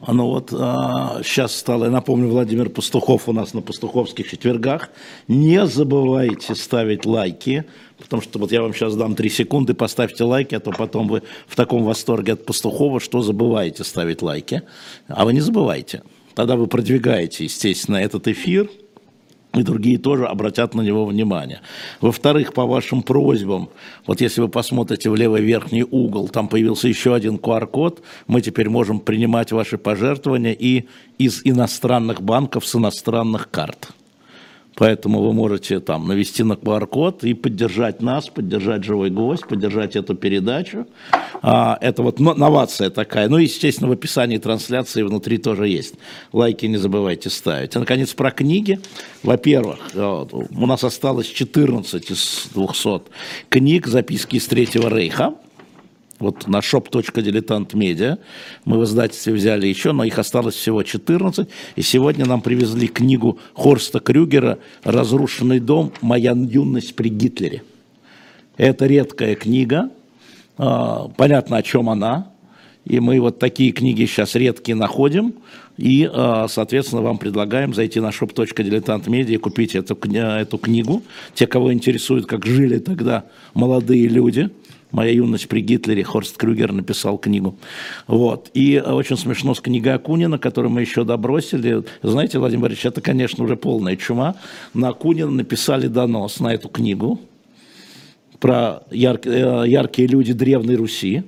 Ну 0.07 0.27
вот 0.27 0.53
а, 0.53 1.21
сейчас 1.23 1.53
стало, 1.53 1.85
я 1.85 1.91
напомню, 1.91 2.29
Владимир 2.29 2.69
Пастухов 2.69 3.27
у 3.27 3.33
нас 3.33 3.53
на 3.53 3.61
Пастуховских 3.61 4.29
четвергах. 4.29 4.89
Не 5.27 5.67
забывайте 5.67 6.55
ставить 6.55 7.05
лайки, 7.05 7.65
потому 7.97 8.21
что 8.21 8.39
вот 8.39 8.51
я 8.53 8.61
вам 8.61 8.73
сейчас 8.73 8.95
дам 8.95 9.15
3 9.15 9.29
секунды, 9.29 9.73
поставьте 9.73 10.23
лайки, 10.23 10.55
а 10.55 10.61
то 10.61 10.71
потом 10.71 11.09
вы 11.09 11.23
в 11.47 11.55
таком 11.57 11.83
восторге 11.83 12.33
от 12.33 12.45
Пастухова, 12.45 13.01
что 13.01 13.21
забываете 13.21 13.83
ставить 13.83 14.21
лайки. 14.21 14.61
А 15.09 15.25
вы 15.25 15.33
не 15.33 15.41
забывайте. 15.41 16.01
Тогда 16.33 16.55
вы 16.55 16.67
продвигаете, 16.67 17.43
естественно, 17.43 17.97
этот 17.97 18.27
эфир– 18.29 18.69
и 19.53 19.63
другие 19.63 19.97
тоже 19.97 20.25
обратят 20.25 20.75
на 20.75 20.81
него 20.81 21.05
внимание. 21.05 21.61
Во-вторых, 22.01 22.53
по 22.53 22.65
вашим 22.65 23.01
просьбам, 23.01 23.69
вот 24.05 24.21
если 24.21 24.41
вы 24.41 24.49
посмотрите 24.49 25.09
в 25.09 25.15
левый 25.15 25.41
верхний 25.41 25.83
угол, 25.83 26.29
там 26.29 26.47
появился 26.47 26.87
еще 26.87 27.15
один 27.15 27.35
QR-код, 27.37 28.03
мы 28.27 28.41
теперь 28.41 28.69
можем 28.69 28.99
принимать 28.99 29.51
ваши 29.51 29.77
пожертвования 29.77 30.53
и 30.53 30.87
из 31.17 31.41
иностранных 31.43 32.21
банков 32.21 32.65
с 32.65 32.75
иностранных 32.75 33.49
карт. 33.49 33.89
Поэтому 34.79 35.21
вы 35.21 35.33
можете 35.33 35.81
там 35.81 36.07
навести 36.07 36.41
на 36.43 36.53
QR-код 36.53 37.25
и 37.25 37.33
поддержать 37.33 38.01
нас, 38.01 38.29
поддержать 38.29 38.85
«Живой 38.85 39.09
гвоздь», 39.09 39.45
поддержать 39.45 39.97
эту 39.97 40.15
передачу. 40.15 40.87
А, 41.41 41.77
это 41.81 42.01
вот 42.01 42.21
новация 42.21 42.89
такая. 42.89 43.27
Ну, 43.27 43.37
естественно, 43.37 43.89
в 43.89 43.91
описании 43.91 44.37
трансляции 44.37 45.03
внутри 45.03 45.37
тоже 45.37 45.67
есть. 45.67 45.95
Лайки 46.31 46.65
не 46.65 46.77
забывайте 46.77 47.29
ставить. 47.29 47.75
А, 47.75 47.79
наконец, 47.79 48.13
про 48.13 48.31
книги. 48.31 48.79
Во-первых, 49.21 49.79
у 49.95 50.65
нас 50.65 50.85
осталось 50.85 51.27
14 51.27 52.11
из 52.11 52.47
200 52.53 53.01
книг, 53.49 53.85
записки 53.85 54.37
из 54.37 54.47
Третьего 54.47 54.87
Рейха 54.87 55.33
вот 56.19 56.47
на 56.47 56.57
shop.diletant.media. 56.57 58.19
Мы 58.65 58.79
в 58.79 58.83
издательстве 58.83 59.33
взяли 59.33 59.67
еще, 59.67 59.91
но 59.93 60.03
их 60.03 60.19
осталось 60.19 60.55
всего 60.55 60.83
14. 60.83 61.47
И 61.75 61.81
сегодня 61.81 62.25
нам 62.25 62.41
привезли 62.41 62.87
книгу 62.87 63.39
Хорста 63.53 63.99
Крюгера 63.99 64.59
«Разрушенный 64.83 65.59
дом. 65.59 65.91
Моя 66.01 66.31
юность 66.31 66.95
при 66.95 67.09
Гитлере». 67.09 67.63
Это 68.57 68.85
редкая 68.85 69.35
книга. 69.35 69.89
А, 70.57 71.07
понятно, 71.15 71.57
о 71.57 71.63
чем 71.63 71.89
она. 71.89 72.29
И 72.85 72.99
мы 72.99 73.19
вот 73.21 73.39
такие 73.39 73.71
книги 73.71 74.05
сейчас 74.05 74.35
редкие 74.35 74.75
находим. 74.75 75.35
И, 75.77 76.09
а, 76.11 76.47
соответственно, 76.49 77.01
вам 77.01 77.17
предлагаем 77.17 77.73
зайти 77.73 78.01
на 78.01 78.09
shop.diletant.media 78.09 79.35
и 79.35 79.37
купить 79.37 79.75
эту, 79.75 79.97
эту 80.13 80.57
книгу. 80.57 81.01
Те, 81.33 81.47
кого 81.47 81.71
интересует, 81.71 82.25
как 82.25 82.45
жили 82.45 82.79
тогда 82.79 83.23
молодые 83.53 84.07
люди– 84.09 84.49
«Моя 84.91 85.11
юность 85.11 85.47
при 85.47 85.61
Гитлере», 85.61 86.03
Хорст 86.03 86.37
Крюгер 86.37 86.71
написал 86.71 87.17
книгу. 87.17 87.55
Вот. 88.07 88.49
И 88.53 88.79
очень 88.79 89.17
смешно 89.17 89.53
с 89.53 89.61
книгой 89.61 89.93
Акунина, 89.93 90.39
которую 90.39 90.71
мы 90.71 90.81
еще 90.81 91.03
добросили. 91.03 91.83
Знаете, 92.01 92.39
Владимир 92.39 92.63
Борисович, 92.63 92.85
это, 92.87 93.01
конечно, 93.01 93.43
уже 93.43 93.55
полная 93.55 93.95
чума. 93.95 94.35
На 94.73 94.89
Акунина 94.89 95.31
написали 95.31 95.87
донос 95.87 96.39
на 96.39 96.53
эту 96.53 96.69
книгу 96.69 97.19
про 98.39 98.83
яр, 98.91 99.19
э, 99.23 99.63
яркие 99.67 100.07
люди 100.07 100.33
Древней 100.33 100.75
Руси, 100.75 101.23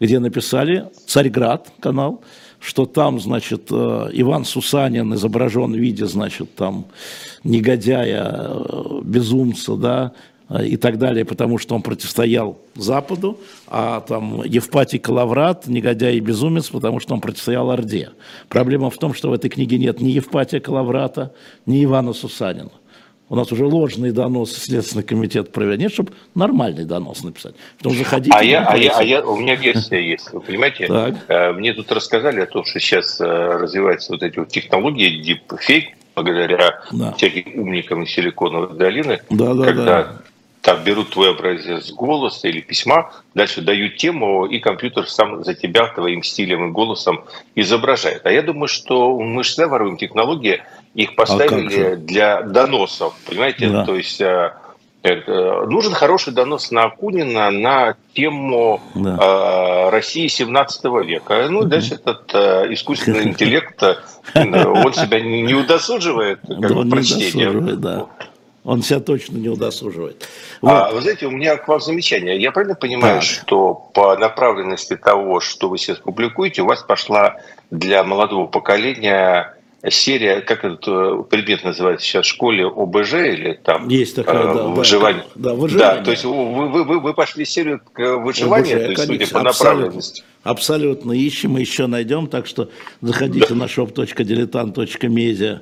где 0.00 0.18
написали 0.18 0.86
«Царьград» 1.06 1.72
канал, 1.80 2.22
что 2.58 2.86
там, 2.86 3.20
значит, 3.20 3.68
э, 3.70 4.10
Иван 4.12 4.44
Сусанин 4.44 5.14
изображен 5.14 5.72
в 5.72 5.76
виде, 5.76 6.06
значит, 6.06 6.54
там, 6.54 6.86
негодяя, 7.44 8.32
э, 8.32 9.00
безумца, 9.04 9.76
да, 9.76 10.12
и 10.62 10.76
так 10.76 10.98
далее, 10.98 11.24
потому 11.24 11.58
что 11.58 11.74
он 11.74 11.82
противостоял 11.82 12.58
Западу, 12.74 13.38
а 13.66 14.00
там 14.00 14.42
Евпатий 14.44 14.98
Калаврат, 14.98 15.66
негодяй 15.66 16.16
и 16.16 16.20
безумец, 16.20 16.68
потому 16.68 17.00
что 17.00 17.14
он 17.14 17.20
противостоял 17.20 17.70
Орде. 17.70 18.10
Проблема 18.48 18.90
в 18.90 18.98
том, 18.98 19.14
что 19.14 19.30
в 19.30 19.32
этой 19.32 19.48
книге 19.48 19.78
нет 19.78 20.00
ни 20.00 20.10
Евпатия 20.10 20.60
Калаврата, 20.60 21.32
ни 21.66 21.82
Ивана 21.82 22.12
Сусанина. 22.12 22.70
У 23.30 23.36
нас 23.36 23.50
уже 23.52 23.64
ложный 23.64 24.12
донос 24.12 24.52
Следственный 24.52 25.02
комитет 25.02 25.50
провел. 25.50 25.78
Нет, 25.78 25.92
чтобы 25.92 26.12
нормальный 26.34 26.84
донос 26.84 27.24
написать. 27.24 27.54
Потом 27.78 27.94
заходите. 27.94 28.36
А 28.36 28.44
я, 28.44 28.66
а 28.66 28.76
я, 28.76 28.92
а 28.98 29.02
я, 29.02 29.24
у 29.24 29.36
меня 29.36 29.54
версия 29.54 30.06
есть. 30.06 30.30
Вы 30.30 30.40
понимаете, 30.40 30.86
так. 30.86 31.14
Э, 31.28 31.52
мне 31.52 31.72
тут 31.72 31.90
рассказали 31.90 32.40
о 32.40 32.46
том, 32.46 32.66
что 32.66 32.78
сейчас 32.80 33.18
э, 33.20 33.24
развиваются 33.24 34.12
вот 34.12 34.22
эти 34.22 34.38
вот 34.38 34.48
технологии 34.48 35.22
deepfake, 35.22 35.94
благодаря 36.14 36.82
да. 36.92 37.12
всяким 37.12 37.60
умникам 37.60 38.02
из 38.02 38.10
Силиконовой 38.10 38.76
долины, 38.76 39.20
да, 39.30 39.54
да, 39.54 39.64
когда 39.64 39.84
да 39.84 40.23
там 40.64 40.82
берут 40.82 41.10
твой 41.10 41.30
образец 41.30 41.92
голоса 41.92 42.48
или 42.48 42.60
письма, 42.60 43.12
дальше 43.34 43.60
дают 43.60 43.96
тему, 43.96 44.46
и 44.46 44.58
компьютер 44.60 45.06
сам 45.10 45.44
за 45.44 45.52
тебя 45.54 45.88
твоим 45.88 46.22
стилем 46.22 46.68
и 46.68 46.72
голосом 46.72 47.24
изображает. 47.54 48.24
А 48.24 48.32
я 48.32 48.40
думаю, 48.40 48.68
что 48.68 49.18
мы 49.18 49.44
же 49.44 49.50
всегда 49.50 49.68
воруем 49.68 49.98
технологии, 49.98 50.62
их 50.94 51.10
а 51.10 51.14
поставили 51.16 51.82
а 51.82 51.96
для 51.96 52.40
доносов, 52.40 53.14
понимаете? 53.28 53.68
Да. 53.68 53.84
То 53.84 53.94
есть 53.94 54.22
э, 54.22 54.54
это, 55.02 55.66
нужен 55.66 55.92
хороший 55.92 56.32
донос 56.32 56.70
на 56.70 56.84
Акунина 56.84 57.50
на 57.50 57.96
тему 58.14 58.80
да. 58.94 59.18
э, 59.20 59.90
России 59.90 60.28
17 60.28 60.84
века. 61.04 61.46
Ну, 61.50 61.64
дальше 61.64 61.96
этот 61.96 62.30
э, 62.32 62.72
искусственный 62.72 63.24
интеллект, 63.28 63.82
э, 63.82 63.96
он 64.34 64.94
себя 64.94 65.20
не 65.20 65.52
удосуживает 65.52 66.40
как 66.48 66.58
да, 66.58 66.90
прочтения. 66.90 67.76
Да. 67.76 68.06
Он 68.64 68.82
себя 68.82 69.00
точно 69.00 69.36
не 69.36 69.50
удосуживает. 69.50 70.26
А, 70.62 70.66
вот. 70.66 70.70
А, 70.70 70.92
вы 70.92 71.02
знаете, 71.02 71.26
у 71.26 71.30
меня 71.30 71.56
к 71.56 71.68
вам 71.68 71.80
замечание. 71.80 72.40
Я 72.40 72.50
правильно 72.50 72.74
понимаю, 72.74 73.20
так. 73.20 73.22
что 73.22 73.74
по 73.92 74.16
направленности 74.16 74.96
того, 74.96 75.40
что 75.40 75.68
вы 75.68 75.76
сейчас 75.76 75.98
публикуете, 75.98 76.62
у 76.62 76.66
вас 76.66 76.82
пошла 76.82 77.36
для 77.70 78.02
молодого 78.04 78.46
поколения 78.46 79.54
серия, 79.90 80.40
как 80.40 80.64
этот 80.64 80.88
э, 80.88 81.22
предмет 81.28 81.62
называется 81.62 82.06
сейчас 82.06 82.24
в 82.24 82.28
школе 82.30 82.66
ОБЖ 82.66 83.12
или 83.14 83.60
там 83.62 83.88
есть 83.88 84.16
такая, 84.16 84.50
э, 84.50 84.54
да, 84.54 84.62
выживание. 84.68 85.24
Да, 85.34 85.50
да, 85.50 85.54
выживание. 85.54 85.98
Да, 85.98 86.04
то 86.04 86.10
есть 86.10 86.24
вы, 86.24 86.68
вы, 86.70 86.84
вы, 86.84 87.00
вы 87.00 87.12
пошли 87.12 87.44
серию 87.44 87.82
к 87.92 88.16
выживанию, 88.16 88.78
ОБЖ, 88.78 88.84
то 88.84 88.90
есть, 88.92 89.06
судя 89.06 89.26
по 89.30 89.42
направленности. 89.42 90.24
Абсолютно 90.42 91.12
ищем 91.12 91.58
и 91.58 91.60
еще 91.60 91.86
найдем, 91.86 92.28
так 92.28 92.46
что 92.46 92.70
заходите 93.02 93.48
да. 93.50 93.54
на 93.56 93.64
shop.diletant.media 93.64 95.60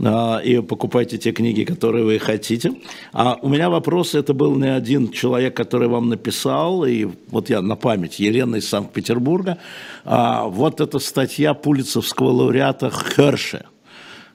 и 0.00 0.62
покупайте 0.62 1.18
те 1.18 1.32
книги, 1.32 1.64
которые 1.64 2.04
вы 2.04 2.18
хотите. 2.18 2.72
А 3.12 3.38
у 3.42 3.48
меня 3.48 3.68
вопрос, 3.68 4.14
это 4.14 4.32
был 4.32 4.54
не 4.56 4.74
один 4.74 5.10
человек, 5.10 5.54
который 5.56 5.88
вам 5.88 6.08
написал, 6.08 6.84
и 6.84 7.08
вот 7.28 7.50
я 7.50 7.60
на 7.60 7.76
память, 7.76 8.18
Елена 8.18 8.56
из 8.56 8.68
Санкт-Петербурга, 8.68 9.58
а, 10.04 10.44
вот 10.44 10.80
эта 10.80 10.98
статья 10.98 11.54
пулицевского 11.54 12.30
лауреата 12.30 12.90
Херше, 12.90 13.66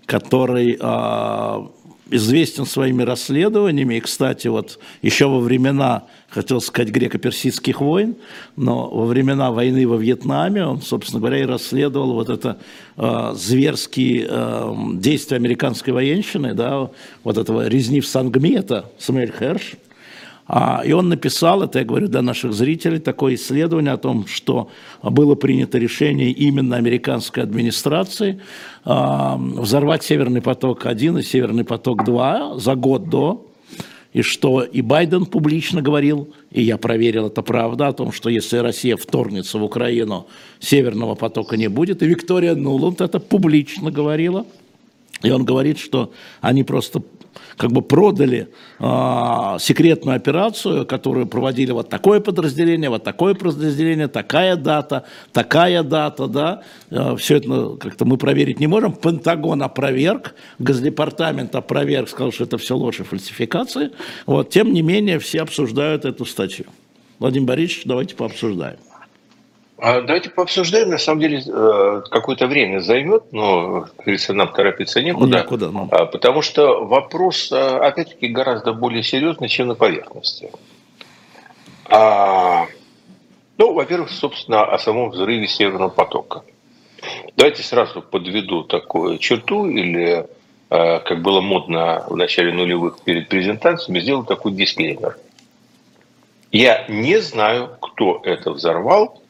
который 0.05 0.77
а, 0.79 1.67
известен 2.09 2.65
своими 2.65 3.03
расследованиями, 3.03 3.95
и, 3.95 3.99
кстати, 3.99 4.47
вот 4.47 4.79
еще 5.01 5.27
во 5.27 5.39
времена, 5.39 6.03
хотел 6.29 6.61
сказать, 6.61 6.89
греко-персидских 6.89 7.81
войн, 7.81 8.15
но 8.55 8.89
во 8.89 9.05
времена 9.05 9.51
войны 9.51 9.87
во 9.87 9.97
Вьетнаме 9.97 10.65
он, 10.65 10.81
собственно 10.81 11.19
говоря, 11.19 11.39
и 11.39 11.45
расследовал 11.45 12.13
вот 12.13 12.29
это 12.29 12.59
э, 12.97 13.33
зверские 13.35 14.27
э, 14.29 14.75
действия 14.95 15.37
американской 15.37 15.93
военщины, 15.93 16.53
да, 16.53 16.89
вот 17.23 17.37
этого 17.37 17.67
резни 17.67 18.01
в 18.01 18.07
Сангми, 18.07 18.55
это 18.55 18.91
Самуэль 18.99 19.33
Херш, 19.37 19.73
и 20.47 20.91
он 20.91 21.09
написал, 21.09 21.63
это 21.63 21.79
я 21.79 21.85
говорю 21.85 22.07
для 22.07 22.21
наших 22.21 22.53
зрителей, 22.53 22.99
такое 22.99 23.33
исследование 23.33 23.93
о 23.93 23.97
том, 23.97 24.27
что 24.27 24.69
было 25.01 25.33
принято 25.33 25.79
решение 25.79 26.29
именно 26.31 26.75
американской 26.75 27.41
администрации 27.41 28.39
а, 28.83 29.37
взорвать 29.37 30.03
Северный 30.03 30.41
поток-1 30.41 31.19
и 31.19 31.23
Северный 31.23 31.63
поток-2 31.63 32.59
за 32.59 32.75
год 32.75 33.09
до, 33.09 33.47
и 34.13 34.21
что 34.21 34.61
и 34.61 34.81
Байден 34.81 35.25
публично 35.25 35.81
говорил, 35.81 36.29
и 36.51 36.61
я 36.61 36.77
проверил, 36.77 37.27
это 37.27 37.41
правда, 37.41 37.87
о 37.87 37.93
том, 37.93 38.11
что 38.11 38.29
если 38.29 38.57
Россия 38.57 38.97
вторгнется 38.97 39.57
в 39.57 39.63
Украину, 39.63 40.27
Северного 40.59 41.15
потока 41.15 41.57
не 41.57 41.69
будет, 41.69 42.03
и 42.03 42.05
Виктория 42.05 42.53
Нуланд 42.53 43.01
это 43.01 43.19
публично 43.19 43.89
говорила, 43.89 44.45
и 45.23 45.31
он 45.31 45.43
говорит, 45.43 45.79
что 45.79 46.13
они 46.39 46.63
просто 46.63 47.01
как 47.57 47.71
бы 47.71 47.81
продали 47.81 48.49
э, 48.79 49.57
секретную 49.59 50.15
операцию, 50.15 50.85
которую 50.85 51.27
проводили 51.27 51.71
вот 51.71 51.89
такое 51.89 52.19
подразделение, 52.19 52.89
вот 52.89 53.03
такое 53.03 53.33
подразделение, 53.33 54.07
такая 54.07 54.55
дата, 54.55 55.05
такая 55.31 55.83
дата, 55.83 56.27
да, 56.27 56.61
э, 56.89 57.15
все 57.17 57.37
это 57.37 57.47
ну, 57.47 57.77
как-то 57.77 58.05
мы 58.05 58.17
проверить 58.17 58.59
не 58.59 58.67
можем. 58.67 58.93
Пентагон 58.93 59.63
опроверг, 59.63 60.35
Госдепартамент 60.59 61.55
опроверг, 61.55 62.09
сказал, 62.09 62.31
что 62.31 62.43
это 62.43 62.57
все 62.57 62.75
ложь 62.75 62.99
и 62.99 63.03
фальсификации. 63.03 63.91
Вот, 64.25 64.49
тем 64.49 64.73
не 64.73 64.81
менее, 64.81 65.19
все 65.19 65.41
обсуждают 65.41 66.05
эту 66.05 66.25
статью. 66.25 66.65
Владимир 67.19 67.47
Борисович, 67.47 67.83
давайте 67.85 68.15
пообсуждаем. 68.15 68.77
А 69.77 70.01
давайте 70.01 70.29
пообсуждаем. 70.29 70.89
На 70.89 70.97
самом 70.97 71.19
деле, 71.19 71.43
э, 71.45 72.01
какое-то 72.09 72.47
время 72.47 72.79
займет, 72.79 73.33
но, 73.33 73.81
как 73.81 73.95
говорится, 73.97 74.33
нам 74.33 74.53
торопиться 74.53 75.01
некуда. 75.01 75.39
Некуда, 75.39 75.69
ну. 75.69 75.89
А, 75.91 76.05
Потому 76.05 76.41
что 76.41 76.85
вопрос, 76.85 77.51
э, 77.51 77.55
опять-таки, 77.55 78.27
гораздо 78.27 78.71
более 78.71 79.03
серьезный, 79.03 79.49
чем 79.49 79.67
на 79.67 79.75
поверхности. 79.75 80.49
А, 81.89 82.67
ну, 83.57 83.73
во-первых, 83.73 84.11
собственно, 84.11 84.63
о 84.63 84.79
самом 84.79 85.09
взрыве 85.09 85.47
Северного 85.47 85.89
потока. 85.89 86.43
Давайте 87.35 87.61
сразу 87.61 88.01
подведу 88.01 88.63
такую 88.63 89.17
черту, 89.17 89.67
или, 89.67 90.25
э, 90.69 90.99
как 90.99 91.21
было 91.21 91.41
модно 91.41 92.05
в 92.09 92.15
начале 92.15 92.53
нулевых 92.53 93.01
перед 93.03 93.27
презентациями, 93.27 93.99
сделаю 93.99 94.25
такой 94.25 94.53
дисклеймер. 94.53 95.17
Я 96.53 96.85
не 96.87 97.19
знаю, 97.19 97.77
кто 97.81 98.21
это 98.23 98.51
взорвал, 98.51 99.21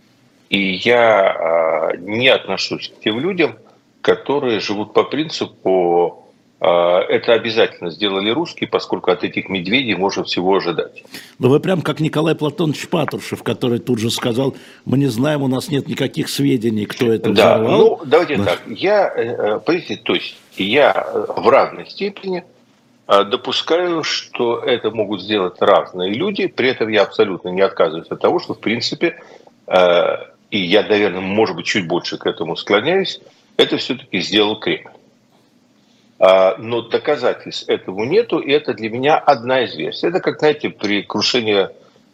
и 0.50 0.74
я 0.74 1.92
э, 1.94 1.98
не 1.98 2.30
отношусь 2.30 2.90
к 2.90 3.02
тем 3.02 3.20
людям, 3.20 3.56
которые 4.02 4.60
живут 4.60 4.94
по 4.94 5.04
принципу 5.04 6.26
а, 6.62 7.02
это 7.02 7.34
обязательно 7.34 7.92
сделали 7.92 8.30
русские, 8.30 8.70
поскольку 8.70 9.12
от 9.12 9.24
этих 9.24 9.50
медведей 9.50 9.96
можно 9.96 10.24
всего 10.24 10.56
ожидать. 10.56 11.04
Но 11.38 11.50
вы 11.50 11.60
прям 11.60 11.82
как 11.82 12.00
Николай 12.00 12.34
Платонович 12.34 12.88
Патрушев, 12.88 13.44
который 13.44 13.80
тут 13.80 14.00
же 14.00 14.10
сказал, 14.10 14.56
мы 14.86 14.98
не 14.98 15.08
знаем, 15.08 15.44
у 15.44 15.48
нас 15.48 15.70
нет 15.70 15.88
никаких 15.88 16.30
сведений, 16.30 16.86
кто 16.86 17.12
это 17.12 17.32
да, 17.32 17.58
взорвал. 17.58 17.80
Ну, 17.80 18.02
давайте 18.06 18.38
да. 18.38 18.46
так. 18.46 18.62
Я, 18.68 19.14
э, 19.16 19.22
э, 19.22 19.60
понимаете, 19.60 19.98
то 19.98 20.16
есть 20.16 20.38
я 20.56 20.92
э, 20.92 21.26
в 21.38 21.48
разной 21.50 21.88
степени 21.88 22.44
допускаю, 23.08 24.04
что 24.04 24.58
это 24.58 24.90
могут 24.90 25.22
сделать 25.22 25.58
разные 25.60 26.12
люди, 26.12 26.48
при 26.48 26.70
этом 26.70 26.90
я 26.90 27.04
абсолютно 27.04 27.50
не 27.50 27.62
отказываюсь 27.62 28.08
от 28.10 28.20
того, 28.20 28.40
что, 28.40 28.56
в 28.56 28.60
принципе, 28.60 29.22
и 30.52 30.60
я, 30.60 30.84
наверное, 30.84 31.22
может 31.22 31.56
быть, 31.56 31.66
чуть 31.66 31.88
больше 31.88 32.18
к 32.18 32.26
этому 32.26 32.56
склоняюсь, 32.56 33.20
это 33.58 33.78
все-таки 33.78 34.20
сделал 34.22 34.60
Кремль. 34.60 34.92
А, 36.18 36.56
но 36.58 36.82
доказательств 36.82 37.68
этому 37.68 38.06
нету, 38.06 38.40
и 38.40 38.52
это 38.52 38.74
для 38.74 38.90
меня 38.90 39.18
одна 39.18 39.64
из 39.64 39.76
версий. 39.76 40.08
Это 40.08 40.20
как, 40.22 40.40
знаете, 40.40 40.70
при 40.70 41.02
крушении 41.02 41.68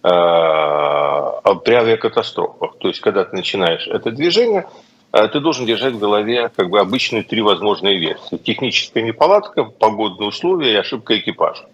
а, 0.03 1.55
при 1.63 1.73
авиакатастрофах. 1.75 2.77
То 2.79 2.87
есть, 2.87 2.99
когда 3.01 3.23
ты 3.23 3.35
начинаешь 3.35 3.87
это 3.87 4.11
движение, 4.11 4.67
а, 5.11 5.27
ты 5.27 5.39
должен 5.39 5.65
держать 5.65 5.93
в 5.93 5.99
голове 5.99 6.49
как 6.55 6.69
бы 6.69 6.79
обычные 6.79 7.23
три 7.23 7.41
возможные 7.41 7.99
версии. 7.99 8.37
Техническая 8.37 9.03
неполадка, 9.03 9.65
погодные 9.65 10.29
условия 10.29 10.73
и 10.73 10.77
ошибка 10.77 11.17
экипажа. 11.17 11.65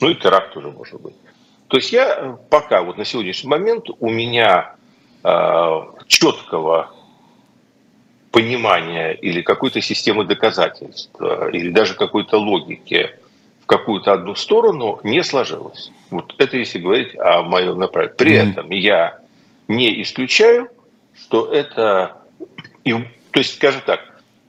Ну 0.00 0.10
и 0.10 0.14
теракт 0.14 0.54
тоже 0.54 0.70
может 0.70 1.00
быть. 1.00 1.14
То 1.68 1.78
есть 1.78 1.92
я 1.92 2.38
пока 2.50 2.82
вот 2.82 2.98
на 2.98 3.04
сегодняшний 3.04 3.50
момент 3.50 3.86
у 3.98 4.08
меня 4.08 4.75
четкого 6.06 6.90
понимания 8.36 9.12
или 9.12 9.40
какой-то 9.40 9.80
системы 9.80 10.24
доказательств, 10.24 11.10
э, 11.20 11.50
или 11.52 11.70
даже 11.70 11.94
какой-то 11.94 12.36
логики 12.38 13.10
в 13.62 13.66
какую-то 13.66 14.12
одну 14.12 14.34
сторону 14.34 15.00
не 15.02 15.24
сложилось. 15.24 15.90
Вот 16.10 16.34
это 16.36 16.58
если 16.58 16.78
говорить 16.78 17.16
о 17.18 17.42
моем 17.42 17.78
направлении. 17.78 18.16
При 18.16 18.32
mm-hmm. 18.32 18.50
этом 18.50 18.70
я 18.70 19.18
не 19.68 20.02
исключаю, 20.02 20.68
что 21.18 21.50
это... 21.50 22.18
То 22.84 23.40
есть, 23.40 23.54
скажем 23.54 23.80
так, 23.86 24.00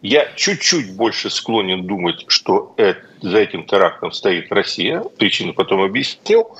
я 0.01 0.27
чуть-чуть 0.35 0.95
больше 0.95 1.29
склонен 1.29 1.87
думать, 1.87 2.25
что 2.27 2.73
это, 2.77 3.01
за 3.21 3.39
этим 3.39 3.63
терактом 3.63 4.11
стоит 4.11 4.51
Россия. 4.51 4.99
Причину 5.17 5.53
потом 5.53 5.81
объяснил. 5.81 6.57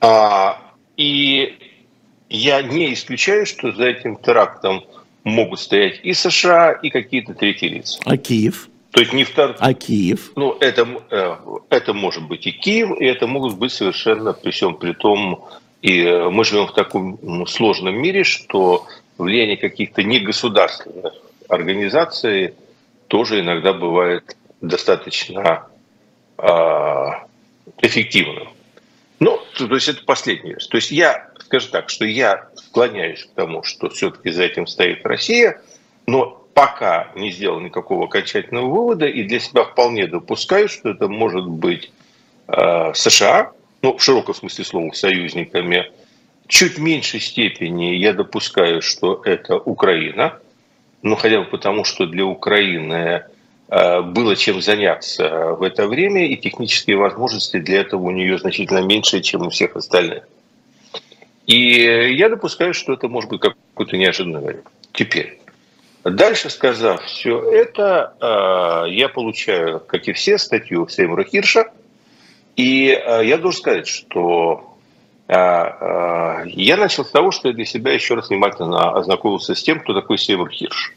А, 0.00 0.58
и 0.96 1.58
я 2.34 2.62
не 2.62 2.92
исключаю, 2.92 3.46
что 3.46 3.72
за 3.72 3.84
этим 3.84 4.16
терактом 4.16 4.84
могут 5.22 5.60
стоять 5.60 6.00
и 6.02 6.12
США, 6.12 6.72
и 6.72 6.90
какие-то 6.90 7.34
третьи 7.34 7.68
лица. 7.68 8.00
А 8.04 8.16
Киев? 8.16 8.68
То 8.90 9.00
есть 9.00 9.12
не 9.12 9.24
втор... 9.24 9.56
А 9.58 9.74
Киев? 9.74 10.32
Ну, 10.36 10.56
это, 10.60 10.86
э, 11.10 11.36
это 11.70 11.94
может 11.94 12.24
быть 12.24 12.46
и 12.46 12.52
Киев, 12.52 13.00
и 13.00 13.04
это 13.04 13.26
могут 13.26 13.56
быть 13.56 13.72
совершенно 13.72 14.32
при 14.32 14.50
всем 14.50 14.76
при 14.76 14.92
том, 14.92 15.44
и 15.80 16.00
э, 16.02 16.28
мы 16.30 16.44
живем 16.44 16.66
в 16.66 16.74
таком 16.74 17.18
ну, 17.22 17.46
сложном 17.46 17.96
мире, 17.96 18.24
что 18.24 18.86
влияние 19.16 19.56
каких-то 19.56 20.02
негосударственных 20.02 21.14
организаций 21.48 22.54
тоже 23.08 23.40
иногда 23.40 23.72
бывает 23.72 24.36
достаточно 24.60 25.66
э, 26.38 26.44
эффективным. 27.82 28.48
Ну, 29.20 29.40
то 29.56 29.74
есть 29.74 29.88
это 29.88 30.04
последнее. 30.04 30.56
То 30.56 30.76
есть 30.76 30.90
я 30.90 31.28
скажу 31.44 31.68
так, 31.70 31.90
что 31.90 32.04
я 32.04 32.48
склоняюсь 32.56 33.24
к 33.24 33.34
тому, 33.34 33.62
что 33.62 33.90
все-таки 33.90 34.30
за 34.30 34.44
этим 34.44 34.66
стоит 34.66 35.04
Россия, 35.06 35.60
но 36.06 36.44
пока 36.54 37.10
не 37.14 37.30
сделал 37.30 37.60
никакого 37.60 38.06
окончательного 38.06 38.66
вывода 38.66 39.06
и 39.06 39.22
для 39.24 39.40
себя 39.40 39.64
вполне 39.64 40.06
допускаю, 40.06 40.68
что 40.68 40.90
это 40.90 41.08
может 41.08 41.46
быть 41.46 41.90
э, 42.48 42.92
США, 42.94 43.52
ну, 43.82 43.96
в 43.96 44.02
широком 44.02 44.34
смысле 44.34 44.64
слова, 44.64 44.92
союзниками. 44.92 45.90
Чуть 46.46 46.78
меньшей 46.78 47.20
степени 47.20 47.96
я 47.96 48.12
допускаю, 48.12 48.82
что 48.82 49.20
это 49.24 49.56
Украина, 49.56 50.38
ну, 51.02 51.16
хотя 51.16 51.40
бы 51.40 51.46
потому, 51.46 51.84
что 51.84 52.06
для 52.06 52.24
Украины 52.24 53.24
э, 53.68 54.00
было 54.02 54.36
чем 54.36 54.62
заняться 54.62 55.54
в 55.58 55.62
это 55.62 55.86
время, 55.86 56.26
и 56.26 56.36
технические 56.36 56.96
возможности 56.96 57.58
для 57.58 57.80
этого 57.80 58.02
у 58.02 58.10
нее 58.10 58.38
значительно 58.38 58.82
меньше, 58.82 59.20
чем 59.20 59.46
у 59.46 59.50
всех 59.50 59.76
остальных. 59.76 60.24
И 61.46 62.14
я 62.14 62.28
допускаю, 62.28 62.72
что 62.72 62.94
это 62.94 63.08
может 63.08 63.30
быть 63.30 63.40
какой-то 63.40 63.96
неожиданный 63.96 64.40
вариант. 64.40 64.66
Теперь, 64.92 65.40
дальше 66.02 66.48
сказав 66.48 67.02
все 67.04 67.38
это, 67.50 68.14
а, 68.20 68.84
я 68.86 69.08
получаю, 69.08 69.80
как 69.80 70.08
и 70.08 70.12
все, 70.12 70.38
статью 70.38 70.88
Сеймура 70.88 71.24
Хирша. 71.24 71.70
И 72.56 72.92
а, 72.92 73.20
я 73.20 73.36
должен 73.36 73.60
сказать, 73.60 73.86
что 73.86 74.76
а, 75.28 76.44
я 76.46 76.76
начал 76.78 77.04
с 77.04 77.10
того, 77.10 77.30
что 77.30 77.48
я 77.48 77.54
для 77.54 77.66
себя 77.66 77.92
еще 77.92 78.14
раз 78.14 78.30
внимательно 78.30 78.92
ознакомился 78.96 79.54
с 79.54 79.62
тем, 79.62 79.80
кто 79.80 79.92
такой 79.92 80.16
Сеймур 80.16 80.50
Хирш. 80.50 80.94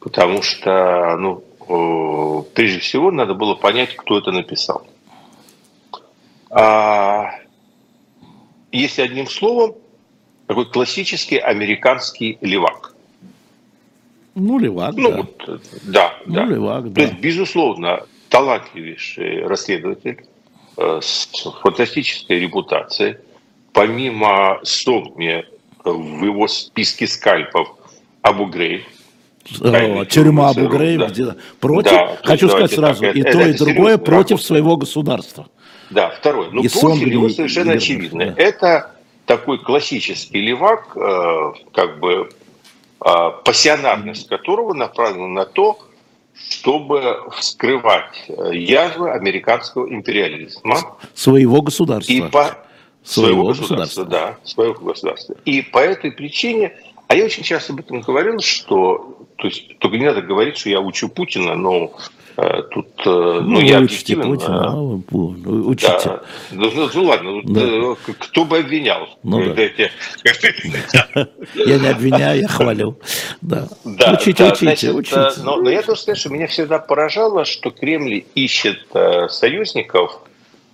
Потому 0.00 0.42
что, 0.42 1.16
ну, 1.16 2.46
прежде 2.54 2.80
всего, 2.80 3.10
надо 3.10 3.32
было 3.34 3.54
понять, 3.54 3.96
кто 3.96 4.18
это 4.18 4.32
написал 4.32 4.86
если 8.78 9.02
одним 9.02 9.26
словом, 9.26 9.74
такой 10.46 10.66
классический 10.70 11.38
американский 11.38 12.38
левак. 12.40 12.94
Ну, 14.34 14.58
левак, 14.58 14.94
ну, 14.96 15.10
да. 15.10 15.16
Вот, 15.16 15.60
да, 15.84 16.14
ну, 16.26 16.34
да. 16.34 16.44
левак, 16.44 16.92
да. 16.92 16.94
То 16.94 17.00
есть, 17.02 17.20
безусловно, 17.20 18.02
талантливейший 18.28 19.46
расследователь 19.46 20.26
э, 20.76 21.00
с 21.00 21.28
фантастической 21.62 22.40
репутацией. 22.40 23.16
Помимо 23.72 24.60
сотни 24.64 25.44
в 25.84 26.24
его 26.24 26.48
списке 26.48 27.06
скальпов 27.06 27.68
Абу 28.22 28.46
Грейб, 28.46 28.84
О, 29.60 30.04
тюрьма 30.04 30.50
Абу 30.50 30.68
Грейб, 30.68 31.00
да. 31.14 31.36
против, 31.60 31.92
да, 31.92 32.18
хочу 32.24 32.48
сказать 32.48 32.72
сразу, 32.72 33.02
так, 33.02 33.14
и 33.16 33.20
это, 33.20 33.32
то, 33.32 33.40
это 33.40 33.50
и 33.50 33.58
другое 33.58 33.98
против 33.98 34.42
своего 34.42 34.76
государства. 34.76 35.46
Да, 35.94 36.10
второй. 36.10 36.48
Ну, 36.50 36.62
профиль 36.62 37.12
его 37.12 37.28
совершенно 37.28 37.72
и, 37.72 37.76
очевидный. 37.76 38.30
Да. 38.30 38.42
Это 38.42 38.90
такой 39.26 39.58
классический 39.58 40.40
левак, 40.40 40.96
э, 40.96 41.52
как 41.72 42.00
бы 42.00 42.28
э, 43.04 43.08
пассионарность 43.44 44.28
которого 44.28 44.74
направлена 44.74 45.28
на 45.28 45.44
то, 45.46 45.78
чтобы 46.50 47.22
вскрывать 47.30 48.24
э, 48.28 48.54
язвы 48.54 49.12
американского 49.12 49.88
империализма. 49.88 50.96
Своего 51.14 51.62
государства. 51.62 52.12
И 52.12 52.20
по... 52.22 52.58
Своего, 53.04 53.32
своего 53.32 53.46
государства, 53.48 54.04
государства, 54.04 54.04
да, 54.06 54.38
своего 54.44 54.74
государства. 54.74 55.36
И 55.44 55.60
по 55.60 55.78
этой 55.78 56.10
причине, 56.10 56.72
а 57.06 57.14
я 57.14 57.26
очень 57.26 57.42
часто 57.42 57.74
об 57.74 57.80
этом 57.80 58.00
говорил, 58.00 58.40
что, 58.40 59.26
то 59.36 59.46
есть, 59.46 59.78
только 59.78 59.98
не 59.98 60.06
надо 60.06 60.22
говорить, 60.22 60.56
что 60.56 60.70
я 60.70 60.80
учу 60.80 61.10
Путина, 61.10 61.54
но 61.54 61.92
тут, 62.36 62.88
э, 63.06 63.10
ну, 63.10 63.42
ну 63.42 63.60
я 63.60 63.78
учите 63.78 64.16
Путина, 64.16 64.72
а, 64.72 64.76
учите. 64.76 66.00
Да. 66.04 66.22
Ну, 66.50 66.70
ну, 66.74 66.90
ну 66.92 67.04
ладно, 67.04 67.40
да. 67.44 67.60
Э, 67.62 67.94
кто 68.18 68.44
бы 68.44 68.58
обвинял? 68.58 69.08
Ну, 69.22 69.54
да. 69.54 69.62
Я 71.54 71.78
не 71.78 71.86
обвиняю, 71.88 72.40
я 72.40 72.48
хвалю. 72.48 72.98
Да. 73.40 73.68
Да, 73.84 74.14
учите, 74.14 74.44
да, 74.44 74.52
учите, 74.52 74.64
значит, 74.64 74.94
учите. 74.94 75.42
Но, 75.44 75.56
но 75.56 75.70
я 75.70 75.82
должен 75.82 76.02
сказать, 76.02 76.18
что 76.18 76.30
меня 76.30 76.46
всегда 76.46 76.78
поражало, 76.78 77.44
что 77.44 77.70
Кремль 77.70 78.24
ищет 78.34 78.80
союзников, 79.28 80.20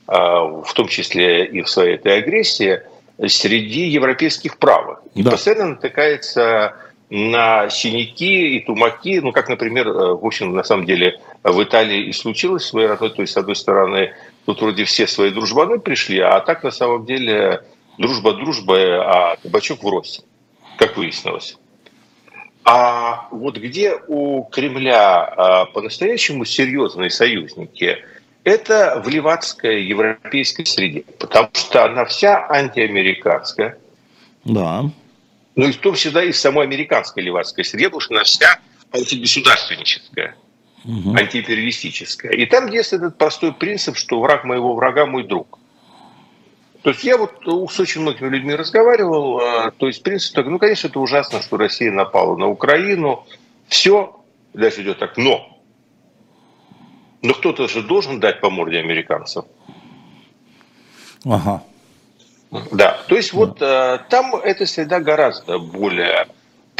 в 0.06 0.72
том 0.74 0.88
числе 0.88 1.44
и 1.44 1.62
в 1.62 1.68
своей 1.68 1.96
этой 1.96 2.18
агрессии, 2.18 2.80
среди 3.26 3.88
европейских 3.88 4.56
правых. 4.58 5.00
И 5.14 5.22
да. 5.22 5.32
постоянно 5.32 5.70
натыкается 5.70 6.74
на 7.10 7.68
синяки 7.68 8.56
и 8.56 8.60
тумаки, 8.60 9.18
ну, 9.20 9.32
как, 9.32 9.48
например, 9.48 9.88
э, 9.88 10.14
в 10.14 10.24
общем, 10.24 10.54
на 10.54 10.62
самом 10.62 10.86
деле, 10.86 11.20
в 11.42 11.62
Италии 11.62 12.06
и 12.06 12.12
случилось 12.12 12.64
своей 12.64 12.86
родной, 12.86 13.10
то 13.10 13.22
есть, 13.22 13.34
с 13.34 13.36
одной 13.36 13.56
стороны, 13.56 14.14
тут 14.46 14.60
вроде 14.60 14.84
все 14.84 15.08
свои 15.08 15.30
дружбаны 15.30 15.80
пришли, 15.80 16.20
а 16.20 16.38
так, 16.40 16.62
на 16.62 16.70
самом 16.70 17.04
деле, 17.04 17.64
дружба 17.98 18.34
дружба, 18.34 18.76
а 19.32 19.36
кабачок 19.42 19.82
в 19.82 19.88
рост, 19.88 20.24
как 20.78 20.96
выяснилось. 20.96 21.58
А 22.64 23.26
вот 23.32 23.56
где 23.56 23.96
у 24.06 24.44
Кремля 24.44 25.24
а, 25.24 25.64
по-настоящему 25.64 26.44
серьезные 26.44 27.10
союзники, 27.10 27.98
это 28.44 29.02
в 29.04 29.08
левацкой 29.08 29.84
европейской 29.84 30.64
среде, 30.64 31.04
потому 31.18 31.48
что 31.54 31.84
она 31.84 32.04
вся 32.04 32.46
антиамериканская. 32.48 33.78
Да. 34.44 34.90
Ну 35.56 35.66
и 35.68 35.72
в 35.72 35.78
том 35.78 35.94
числе 35.94 36.28
и 36.28 36.32
в 36.32 36.36
самой 36.36 36.66
американской 36.66 37.22
левацкой 37.22 37.64
среде, 37.64 37.86
потому 37.86 38.00
что 38.00 38.14
она 38.14 38.24
вся 38.24 38.60
антигосударственническая, 38.92 40.36
угу. 40.84 41.14
антиимпериалистическая. 41.14 42.32
И 42.32 42.46
там 42.46 42.68
есть 42.68 42.92
этот 42.92 43.18
простой 43.18 43.52
принцип, 43.52 43.96
что 43.96 44.20
враг 44.20 44.44
моего 44.44 44.74
врага 44.74 45.06
мой 45.06 45.24
друг. 45.24 45.58
То 46.82 46.90
есть 46.90 47.04
я 47.04 47.18
вот 47.18 47.42
с 47.70 47.78
очень 47.78 48.00
многими 48.00 48.28
людьми 48.28 48.54
разговаривал, 48.54 49.40
а, 49.40 49.70
то 49.70 49.86
есть 49.86 50.02
принцип 50.02 50.34
такой, 50.34 50.52
ну, 50.52 50.58
конечно, 50.58 50.86
это 50.86 50.98
ужасно, 50.98 51.42
что 51.42 51.58
Россия 51.58 51.92
напала 51.92 52.36
на 52.36 52.48
Украину, 52.48 53.26
все, 53.68 54.18
дальше 54.54 54.80
идет 54.80 54.98
так, 54.98 55.18
но 55.18 55.60
но 57.22 57.34
кто-то 57.34 57.68
же 57.68 57.82
должен 57.82 58.20
дать 58.20 58.40
по 58.40 58.50
морде 58.50 58.78
американцев. 58.78 59.44
Ага. 61.24 61.62
Да, 62.72 62.98
то 63.06 63.16
есть 63.16 63.32
вот 63.32 63.62
э, 63.62 63.98
там 64.08 64.34
эта 64.36 64.66
среда 64.66 65.00
гораздо 65.00 65.58
более 65.58 66.26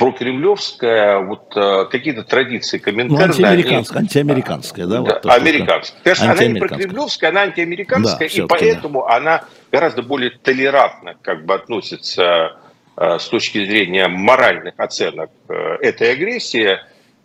прокремлевская, 0.01 1.21
вот 1.21 1.53
э, 1.55 1.85
какие-то 1.91 2.25
традиции 2.25 2.79
комментарии. 2.79 3.19
Ну, 3.19 3.25
антиамериканская, 3.25 3.99
они, 3.99 4.07
антиамериканская, 4.07 4.87
да? 4.87 4.95
да 4.95 5.01
вот 5.03 5.27
американская. 5.27 6.03
Конечно, 6.03 6.33
она 6.33 6.45
не 6.47 6.59
прокремлевская, 6.59 7.31
она 7.31 7.43
антиамериканская, 7.43 8.29
да, 8.29 8.43
и 8.43 8.47
поэтому 8.47 9.07
да. 9.07 9.17
она 9.17 9.45
гораздо 9.71 10.03
более 10.03 10.31
толерантно 10.31 11.17
как 11.21 11.45
бы 11.45 11.55
относится 11.55 12.57
э, 12.97 13.19
с 13.19 13.27
точки 13.29 13.65
зрения 13.65 14.09
моральных 14.09 14.75
оценок 14.79 15.31
э, 15.49 15.55
этой 15.83 16.13
агрессии 16.13 16.79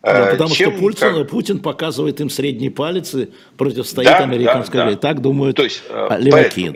да, 0.05 0.27
э, 0.27 0.31
потому 0.31 0.51
чем, 0.51 0.71
что 0.71 0.79
Путин, 0.79 1.15
как... 1.15 1.29
Путин 1.29 1.59
показывает 1.59 2.21
им 2.21 2.29
средний 2.29 2.69
палец 2.69 3.15
и 3.15 3.31
противостоит 3.57 4.07
да, 4.07 4.19
американской 4.19 4.79
да, 4.79 4.91
да. 4.91 4.97
Так 4.97 5.19
думают 5.19 5.57
То 5.57 5.63
есть, 5.63 5.81
э, 5.89 6.17
леваки. 6.19 6.71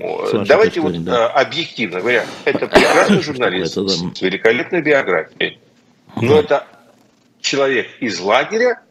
Давайте 0.48 0.82
вот 0.82 1.04
да. 1.04 1.28
Э, 1.36 1.42
объективно 1.42 2.00
говоря, 2.00 2.26
это 2.46 2.68
прекрасный 2.68 3.22
журналист 3.22 3.74
это, 3.74 3.84
да. 3.84 3.90
с 3.90 4.22
великолепной 4.22 4.82
биографией, 4.82 5.60
но 6.20 6.40
это 6.40 6.66
человек 7.40 7.88
из 8.00 8.20
лагеря, 8.20 8.82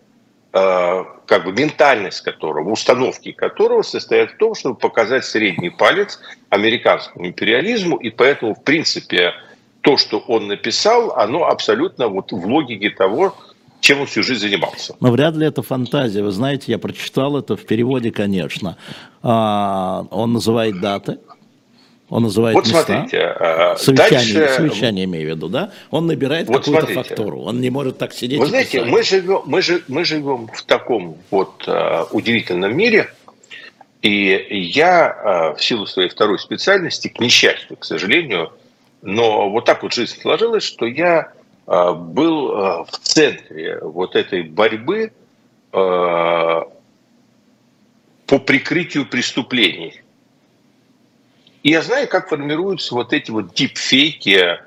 как 0.53 1.45
бы 1.45 1.53
ментальность 1.53 2.23
которого, 2.23 2.71
установки 2.71 3.33
которого 3.33 3.83
состоят 3.83 4.31
в 4.31 4.37
том, 4.37 4.55
чтобы 4.55 4.77
показать 4.77 5.25
средний 5.25 5.71
палец 5.71 6.21
американскому 6.49 7.27
империализму, 7.27 7.97
и 7.97 8.11
поэтому, 8.11 8.55
в 8.55 8.63
принципе, 8.63 9.35
то, 9.83 9.97
что 9.97 10.19
он 10.19 10.47
написал, 10.47 11.13
оно 11.17 11.45
абсолютно 11.45 12.09
вот 12.09 12.33
в 12.33 12.47
логике 12.47 12.91
того, 12.91 13.35
чем 13.81 14.01
он 14.01 14.07
всю 14.07 14.23
жизнь 14.23 14.41
занимался. 14.41 14.97
Но 15.01 15.11
вряд 15.11 15.35
ли 15.37 15.47
это 15.47 15.63
фантазия. 15.63 16.23
Вы 16.23 16.31
знаете, 16.31 16.73
я 16.73 16.79
прочитал 16.79 17.37
это 17.37 17.57
в 17.57 17.65
переводе, 17.65 18.11
конечно. 18.11 18.77
А, 19.23 20.07
он 20.11 20.33
называет 20.33 20.81
даты, 20.81 21.19
он 22.09 22.23
называет 22.25 22.55
вот 22.55 22.67
места. 22.67 22.85
Смотрите, 22.85 23.23
а, 23.23 23.77
совещание, 23.77 24.35
дальше... 24.35 24.55
совещание 24.55 25.05
имею 25.05 25.27
в 25.27 25.37
виду, 25.37 25.49
да? 25.49 25.73
Он 25.91 26.07
набирает 26.07 26.49
вот 26.49 26.59
какую-то 26.59 26.87
смотрите. 26.87 27.09
фактуру. 27.09 27.41
Он 27.43 27.61
не 27.61 27.71
может 27.71 27.99
так 27.99 28.13
сидеть. 28.13 28.39
Вы 28.39 28.47
знаете, 28.47 28.85
мы 28.85 29.03
живем, 29.03 29.43
мы, 29.45 29.63
же, 29.63 29.83
мы 29.89 30.05
живем 30.05 30.49
в 30.53 30.63
таком 30.63 31.19
вот 31.31 31.65
uh, 31.67 32.07
удивительном 32.11 32.77
мире, 32.77 33.13
и 34.01 34.47
я 34.51 35.53
uh, 35.53 35.57
в 35.57 35.63
силу 35.63 35.87
своей 35.87 36.09
второй 36.09 36.39
специальности, 36.39 37.09
к 37.09 37.21
несчастью, 37.21 37.77
к 37.77 37.85
сожалению, 37.85 38.53
но 39.03 39.51
вот 39.51 39.65
так 39.67 39.83
вот 39.83 39.93
жизнь 39.93 40.19
сложилась, 40.21 40.65
что 40.65 40.87
я 40.87 41.21
а, 41.21 41.38
был 41.69 42.51
а, 42.51 42.85
в 42.85 42.99
центре 42.99 43.79
вот 43.83 44.17
этой 44.17 44.43
борьбы 44.43 45.13
а, 45.71 46.63
по 48.27 48.39
прикрытию 48.39 49.07
преступлений. 49.07 50.01
И 51.63 51.71
я 51.71 51.83
знаю, 51.83 52.09
как 52.09 52.31
формируются 52.31 52.95
вот 52.95 53.13
эти 53.13 53.31
вот 53.31 53.53
дипфейки 53.53 54.61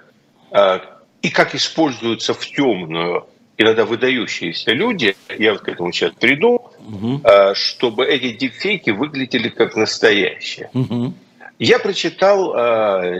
и 1.22 1.30
как 1.30 1.56
используются 1.56 2.34
в 2.34 2.46
темную 2.46 3.28
иногда 3.58 3.86
выдающиеся 3.86 4.72
люди, 4.72 5.16
я 5.38 5.54
вот 5.54 5.62
к 5.62 5.70
этому 5.70 5.92
сейчас 5.94 6.12
приду, 6.20 6.72
угу. 6.80 7.22
чтобы 7.54 8.06
эти 8.06 8.34
дипфейки 8.34 8.90
выглядели 8.90 9.50
как 9.50 9.76
настоящие. 9.76 10.70
Угу. 10.74 11.14
Я 11.60 11.80
прочитал 11.80 12.54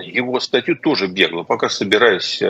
его 0.02 0.40
статью 0.40 0.76
тоже 0.76 1.08
бегло, 1.08 1.44
пока 1.44 1.70
собираюсь 1.70 2.42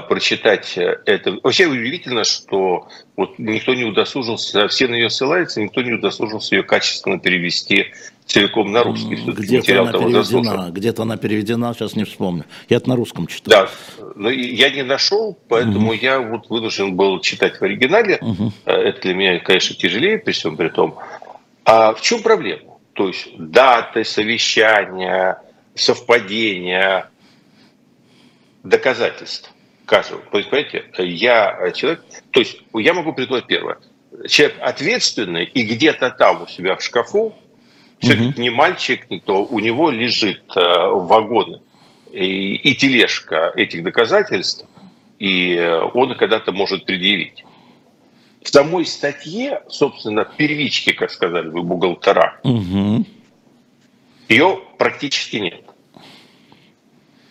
прочитать 0.00 0.76
э, 0.76 1.00
это. 1.06 1.38
Вообще 1.44 1.66
удивительно, 1.66 2.24
что 2.24 2.88
вот 3.14 3.38
никто 3.38 3.72
не 3.72 3.84
удосужился, 3.84 4.66
все 4.66 4.88
на 4.88 4.94
нее 4.94 5.10
ссылаются, 5.10 5.62
никто 5.62 5.80
не 5.80 5.92
удосужился 5.92 6.56
ее 6.56 6.64
качественно 6.64 7.20
перевести 7.20 7.92
целиком 8.24 8.72
на 8.72 8.82
русский. 8.82 9.14
Где-то 9.14 9.82
она 9.82 9.92
переведена, 9.92 10.70
где-то 10.72 11.02
она 11.02 11.16
переведена, 11.16 11.72
сейчас 11.72 11.94
не 11.94 12.02
вспомню. 12.02 12.46
Я 12.68 12.78
это 12.78 12.88
на 12.88 12.96
русском 12.96 13.28
читал. 13.28 13.68
Да, 13.96 14.10
но 14.16 14.28
я 14.28 14.70
не 14.70 14.82
нашел, 14.82 15.38
поэтому 15.48 15.90
угу. 15.90 15.98
я 16.02 16.18
вот 16.18 16.50
вынужден 16.50 16.96
был 16.96 17.20
читать 17.20 17.60
в 17.60 17.62
оригинале. 17.62 18.18
Угу. 18.20 18.52
Это 18.64 19.00
для 19.02 19.14
меня, 19.14 19.38
конечно, 19.38 19.76
тяжелее 19.76 20.18
при 20.18 20.32
всем 20.32 20.56
при 20.56 20.68
том. 20.68 20.96
А 21.64 21.94
в 21.94 22.00
чем 22.00 22.22
проблема? 22.22 22.72
То 22.94 23.06
есть 23.06 23.28
даты, 23.38 24.02
совещания, 24.02 25.40
совпадения, 25.76 27.08
доказательства 28.64 29.52
каждого. 29.86 30.20
То 30.30 30.38
есть, 30.38 30.50
понимаете, 30.50 30.84
я 30.98 31.72
человек, 31.74 32.04
то 32.32 32.40
есть 32.40 32.58
я 32.74 32.92
могу 32.92 33.12
предложить 33.12 33.46
первое. 33.46 33.78
Человек 34.28 34.56
ответственный 34.60 35.44
и 35.44 35.62
где-то 35.62 36.10
там 36.10 36.42
у 36.42 36.46
себя 36.46 36.76
в 36.76 36.82
шкафу, 36.82 37.34
все-таки 37.98 38.28
угу. 38.28 38.40
не 38.40 38.50
мальчик, 38.50 39.08
никто, 39.08 39.44
у 39.44 39.58
него 39.60 39.90
лежит 39.90 40.42
э, 40.54 40.60
вагон 40.60 41.62
и, 42.12 42.54
и 42.56 42.74
тележка 42.74 43.52
этих 43.56 43.82
доказательств, 43.82 44.66
и 45.18 45.58
он 45.94 46.14
когда-то 46.16 46.52
может 46.52 46.84
предъявить. 46.84 47.44
В 48.42 48.48
самой 48.48 48.86
статье, 48.86 49.62
собственно, 49.68 50.24
первички, 50.24 50.92
как 50.92 51.10
сказали 51.10 51.48
вы, 51.48 51.62
бухгалтера, 51.62 52.38
угу. 52.42 53.04
ее 54.28 54.60
практически 54.78 55.36
нет. 55.36 55.65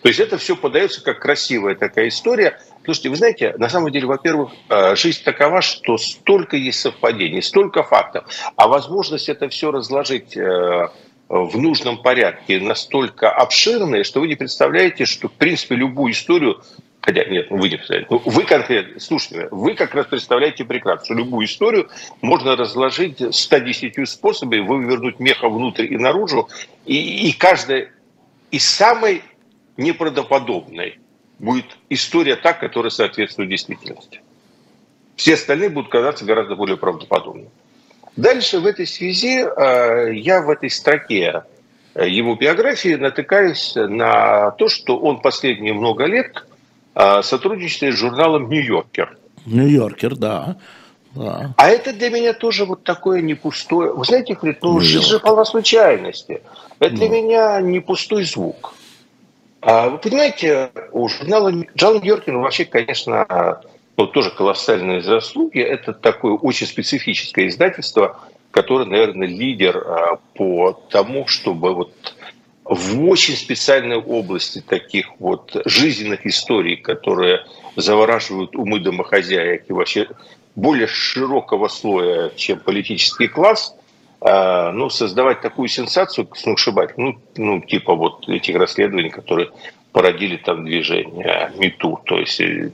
То 0.06 0.10
есть 0.10 0.20
это 0.20 0.38
все 0.38 0.54
подается 0.54 1.02
как 1.02 1.18
красивая 1.18 1.74
такая 1.74 2.06
история. 2.06 2.60
Слушайте, 2.84 3.08
вы 3.08 3.16
знаете, 3.16 3.54
на 3.58 3.68
самом 3.68 3.90
деле, 3.90 4.06
во-первых, 4.06 4.52
э, 4.68 4.94
жизнь 4.94 5.24
такова, 5.24 5.62
что 5.62 5.98
столько 5.98 6.56
есть 6.56 6.78
совпадений, 6.78 7.42
столько 7.42 7.82
фактов, 7.82 8.24
а 8.54 8.68
возможность 8.68 9.28
это 9.28 9.48
все 9.48 9.72
разложить 9.72 10.36
э, 10.36 10.88
в 11.28 11.58
нужном 11.58 12.00
порядке 12.02 12.60
настолько 12.60 13.32
обширная, 13.32 14.04
что 14.04 14.20
вы 14.20 14.28
не 14.28 14.36
представляете, 14.36 15.06
что, 15.06 15.26
в 15.26 15.32
принципе, 15.32 15.74
любую 15.74 16.12
историю 16.12 16.62
Хотя, 17.00 17.24
нет, 17.24 17.48
вы 17.50 17.68
не 17.68 17.74
представляете. 17.74 18.08
Ну, 18.08 18.22
вы 18.24 18.44
конкретно, 18.44 19.00
слушайте, 19.00 19.48
вы 19.50 19.74
как 19.74 19.92
раз 19.96 20.06
представляете 20.06 20.64
прекрасно, 20.64 21.04
что 21.04 21.14
любую 21.14 21.46
историю 21.46 21.88
можно 22.20 22.54
разложить 22.54 23.34
110 23.34 24.08
способами, 24.08 24.60
вывернуть 24.60 25.18
меха 25.18 25.48
внутрь 25.48 25.92
и 25.92 25.96
наружу, 25.96 26.48
и, 26.84 27.28
и 27.28 27.32
каждая 27.32 27.90
из 28.52 28.64
самой 28.64 29.22
неправдоподобной 29.76 30.98
будет 31.38 31.66
история 31.90 32.36
та, 32.36 32.52
которая 32.52 32.90
соответствует 32.90 33.50
действительности. 33.50 34.20
Все 35.16 35.34
остальные 35.34 35.70
будут 35.70 35.90
казаться 35.90 36.24
гораздо 36.24 36.56
более 36.56 36.76
правдоподобными. 36.76 37.50
Дальше 38.16 38.60
в 38.60 38.66
этой 38.66 38.86
связи 38.86 39.44
э, 39.44 40.14
я 40.14 40.40
в 40.40 40.48
этой 40.48 40.70
строке 40.70 41.42
э, 41.94 42.08
его 42.08 42.34
биографии 42.34 42.94
натыкаюсь 42.94 43.74
на 43.74 44.52
то, 44.52 44.68
что 44.68 44.98
он 44.98 45.20
последние 45.20 45.74
много 45.74 46.04
лет 46.04 46.46
э, 46.94 47.22
сотрудничает 47.22 47.94
с 47.94 47.98
журналом 47.98 48.48
«Нью-Йоркер». 48.48 49.18
«Нью-Йоркер», 49.44 50.16
да. 50.16 50.56
да. 51.14 51.54
А 51.58 51.68
это 51.68 51.92
для 51.92 52.08
меня 52.08 52.32
тоже 52.32 52.64
вот 52.64 52.84
такое 52.84 53.20
не 53.20 53.34
пустое... 53.34 53.92
Вы 53.92 54.04
знаете, 54.04 54.34
говорит, 54.34 54.62
ну, 54.62 54.80
жизнь 54.80 55.06
же 55.06 55.18
полна 55.18 55.44
случайности. 55.44 56.42
Это 56.78 56.94
для 56.94 57.08
меня 57.10 57.60
не 57.60 57.80
пустой 57.80 58.24
звук. 58.24 58.74
А 59.68 59.88
вы 59.88 59.98
понимаете, 59.98 60.70
у 60.92 61.08
журнала 61.08 61.52
Джон 61.76 62.00
Йоркин 62.00 62.38
вообще, 62.38 62.64
конечно, 62.64 63.62
ну, 63.96 64.06
тоже 64.06 64.30
колоссальные 64.30 65.02
заслуги. 65.02 65.58
Это 65.58 65.92
такое 65.92 66.34
очень 66.34 66.68
специфическое 66.68 67.48
издательство, 67.48 68.20
которое, 68.52 68.84
наверное, 68.84 69.26
лидер 69.26 69.78
а, 69.78 70.20
по 70.34 70.70
тому, 70.70 71.26
чтобы 71.26 71.74
вот 71.74 72.14
в 72.62 73.08
очень 73.08 73.34
специальной 73.34 73.96
области 73.96 74.60
таких 74.60 75.08
вот 75.18 75.60
жизненных 75.64 76.24
историй, 76.26 76.76
которые 76.76 77.44
завораживают 77.74 78.54
умы 78.54 78.78
домохозяек 78.78 79.64
и 79.68 79.72
вообще 79.72 80.06
более 80.54 80.86
широкого 80.86 81.66
слоя, 81.66 82.30
чем 82.36 82.60
политический 82.60 83.26
класс– 83.26 83.74
ну, 84.20 84.88
создавать 84.88 85.40
такую 85.40 85.68
сенсацию 85.68 86.28
сногсшибательную, 86.34 87.20
ну, 87.36 87.56
ну, 87.56 87.60
типа 87.60 87.94
вот 87.94 88.28
этих 88.28 88.56
расследований, 88.56 89.10
которые 89.10 89.50
породили 89.92 90.36
там 90.36 90.64
движение 90.64 91.52
МИТУ. 91.56 92.00
То 92.04 92.18
есть, 92.18 92.40
э, 92.40 92.72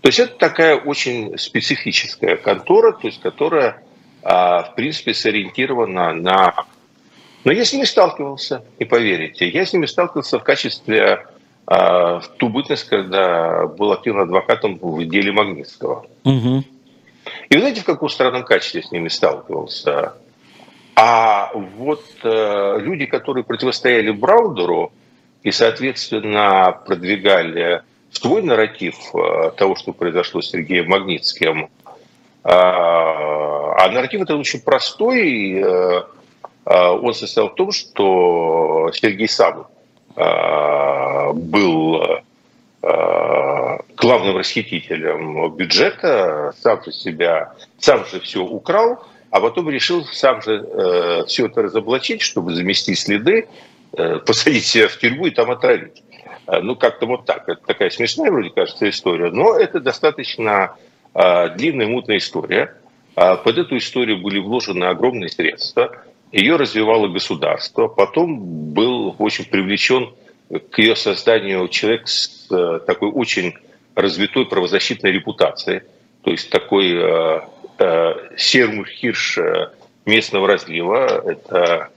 то 0.00 0.08
есть 0.08 0.18
это 0.18 0.36
такая 0.36 0.76
очень 0.76 1.36
специфическая 1.38 2.36
контора, 2.36 2.92
то 2.92 3.06
есть, 3.06 3.20
которая 3.20 3.82
в 4.24 4.72
принципе, 4.74 5.12
сориентирована 5.12 6.14
на... 6.14 6.54
Но 7.44 7.52
я 7.52 7.64
с 7.64 7.74
ними 7.74 7.84
сталкивался, 7.84 8.64
не 8.80 8.86
поверите. 8.86 9.46
Я 9.46 9.66
с 9.66 9.74
ними 9.74 9.84
сталкивался 9.84 10.38
в 10.38 10.42
качестве 10.42 11.26
в 11.66 12.24
ту 12.38 12.48
бытность, 12.48 12.84
когда 12.84 13.66
был 13.66 13.92
активным 13.92 14.24
адвокатом 14.24 14.78
в 14.80 15.04
деле 15.04 15.30
Магнитского. 15.30 16.06
Угу. 16.24 16.64
И 17.50 17.54
вы 17.54 17.60
знаете, 17.60 17.82
в 17.82 17.84
каком 17.84 18.08
странном 18.08 18.44
качестве 18.44 18.82
с 18.82 18.90
ними 18.90 19.08
сталкивался? 19.08 20.14
А 20.96 21.50
вот 21.54 22.04
э, 22.22 22.78
люди, 22.80 23.06
которые 23.06 23.42
противостояли 23.42 24.12
Браудеру 24.12 24.92
и, 25.42 25.50
соответственно, 25.50 26.80
продвигали 26.86 27.82
свой 28.10 28.42
нарратив 28.42 28.94
э, 29.14 29.50
того, 29.56 29.74
что 29.74 29.92
произошло 29.92 30.40
с 30.40 30.50
Сергеем 30.50 30.88
Магнитским, 30.88 31.64
э, 31.64 31.68
а 32.44 33.90
нарратив 33.90 34.22
это 34.22 34.36
очень 34.36 34.60
простой, 34.60 35.60
э, 35.60 36.02
э, 36.66 36.88
он 36.88 37.12
состоял 37.12 37.50
в 37.50 37.54
том, 37.56 37.72
что 37.72 38.90
Сергей 38.94 39.28
сам 39.28 39.66
э, 40.14 41.32
был 41.32 42.02
э, 42.02 43.78
главным 43.96 44.36
расхитителем 44.36 45.50
бюджета, 45.56 46.54
сам 46.60 46.84
же 46.84 46.92
себя, 46.92 47.52
сам 47.78 48.04
же 48.06 48.20
все 48.20 48.42
украл, 48.42 49.04
а 49.34 49.40
потом 49.40 49.68
решил 49.68 50.04
сам 50.04 50.40
же 50.42 50.64
э, 50.64 51.24
все 51.26 51.46
это 51.46 51.62
разоблачить, 51.62 52.22
чтобы 52.22 52.54
замести 52.54 52.94
следы, 52.94 53.48
э, 53.92 54.18
посадить 54.20 54.64
себя 54.64 54.86
в 54.86 54.96
тюрьму 54.96 55.26
и 55.26 55.30
там 55.30 55.50
отравить. 55.50 56.04
Э, 56.46 56.60
ну, 56.60 56.76
как-то 56.76 57.06
вот 57.06 57.26
так. 57.26 57.48
Это 57.48 57.60
такая 57.66 57.90
смешная, 57.90 58.30
вроде 58.30 58.50
кажется, 58.50 58.88
история, 58.88 59.32
но 59.32 59.58
это 59.58 59.80
достаточно 59.80 60.76
э, 61.14 61.48
длинная, 61.56 61.88
мутная 61.88 62.18
история. 62.18 62.76
Э, 63.16 63.34
под 63.34 63.58
эту 63.58 63.76
историю 63.76 64.18
были 64.18 64.38
вложены 64.38 64.84
огромные 64.84 65.30
средства. 65.30 66.04
Ее 66.30 66.54
развивало 66.54 67.08
государство. 67.08 67.88
Потом 67.88 68.38
был 68.38 69.16
очень 69.18 69.46
привлечен 69.46 70.14
к 70.70 70.78
ее 70.78 70.94
созданию 70.94 71.66
человек 71.66 72.06
с 72.06 72.46
э, 72.52 72.78
такой 72.86 73.10
очень 73.10 73.54
развитой 73.96 74.46
правозащитной 74.46 75.10
репутацией. 75.10 75.82
То 76.22 76.30
есть 76.30 76.50
такой 76.50 76.92
э, 76.92 77.40
э, 77.78 78.14
Сермур 78.36 78.86
Хирш 78.86 79.38
э, 79.38 79.70
местного 80.06 80.48
разлива, 80.48 81.22
это 81.26 81.88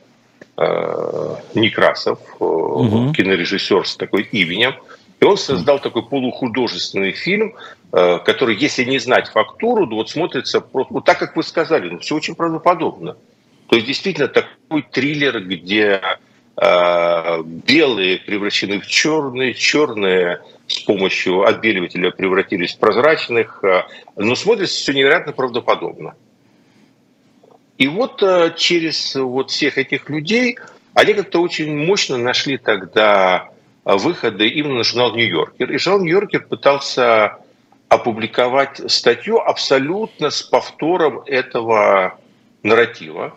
э, 0.58 1.36
Некрасов, 1.56 2.20
угу. 2.40 3.14
кинорежиссер 3.14 3.88
с 3.88 3.96
такой 3.98 4.24
именем. 4.24 4.76
И 5.20 5.26
он 5.26 5.38
создал 5.38 5.80
такой 5.80 6.04
полухудожественный 6.04 7.12
фильм, 7.12 7.56
э, 7.92 8.20
который, 8.20 8.56
если 8.56 8.84
не 8.84 9.00
знать 9.00 9.30
фактуру, 9.30 9.88
то 9.88 9.96
вот 9.96 10.10
смотрится 10.10 10.62
просто, 10.62 10.94
вот 10.94 11.06
так, 11.06 11.18
как 11.18 11.36
вы 11.36 11.44
сказали, 11.44 11.90
ну, 11.90 12.00
все 12.00 12.16
очень 12.16 12.36
правдоподобно. 12.36 13.18
То 13.68 13.76
есть 13.76 13.88
действительно 13.88 14.28
такой 14.28 14.84
триллер, 14.84 15.42
где 15.44 16.02
белые 16.60 18.18
превращены 18.18 18.80
в 18.80 18.88
черные, 18.88 19.54
черные 19.54 20.42
с 20.68 20.80
помощью 20.80 21.44
отбеливателя 21.44 22.12
превратились 22.12 22.74
в 22.74 22.80
прозрачных, 22.80 23.64
э, 23.64 23.84
но 24.16 24.36
смотрится 24.36 24.76
все 24.76 24.94
невероятно 24.94 25.34
правдоподобно. 25.34 26.16
И 27.78 27.88
вот 27.88 28.24
э, 28.24 28.54
через 28.58 29.16
вот 29.16 29.52
всех 29.52 29.78
этих 29.78 30.10
людей 30.10 30.58
они 30.94 31.14
как-то 31.14 31.42
очень 31.42 31.78
мощно 31.78 32.18
нашли 32.18 32.58
тогда 32.58 33.50
выходы 33.86 34.48
именно 34.48 34.80
на 34.80 34.84
журнал 34.84 35.16
«Нью-Йоркер». 35.16 35.72
И 35.72 35.78
журнал 35.78 36.02
«Нью-Йоркер» 36.02 36.48
пытался 36.48 37.38
опубликовать 37.88 38.82
статью 38.92 39.40
абсолютно 39.40 40.32
с 40.32 40.42
повтором 40.42 41.22
этого 41.26 42.20
нарратива. 42.64 43.36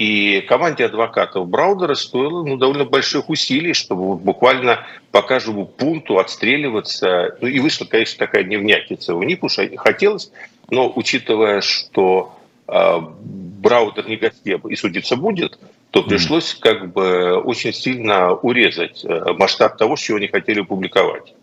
И 0.00 0.40
команде 0.48 0.86
адвокатов 0.86 1.46
Браудера 1.46 1.94
стоило 1.94 2.42
ну, 2.42 2.56
довольно 2.56 2.86
больших 2.86 3.28
усилий, 3.28 3.74
чтобы 3.74 4.16
буквально 4.16 4.86
по 5.10 5.20
каждому 5.20 5.66
пункту 5.66 6.18
отстреливаться. 6.18 7.36
Ну 7.42 7.48
и 7.48 7.60
вышла, 7.60 7.84
конечно, 7.84 8.16
такая 8.16 8.44
невнятица 8.44 9.14
у 9.14 9.22
них, 9.22 9.42
уж 9.42 9.58
хотелось, 9.76 10.32
но 10.70 10.90
учитывая, 10.96 11.60
что 11.60 12.34
э, 12.66 12.98
Браудер 12.98 14.08
не 14.08 14.16
гостеб 14.16 14.64
и 14.64 14.74
судиться 14.74 15.16
будет, 15.16 15.58
то 15.90 16.02
пришлось 16.02 16.54
как 16.54 16.94
бы 16.94 17.36
очень 17.36 17.74
сильно 17.74 18.32
урезать 18.32 19.04
э, 19.04 19.34
масштаб 19.34 19.76
того, 19.76 19.96
чего 19.96 20.16
они 20.16 20.28
хотели 20.28 20.62
публиковать. 20.62 21.34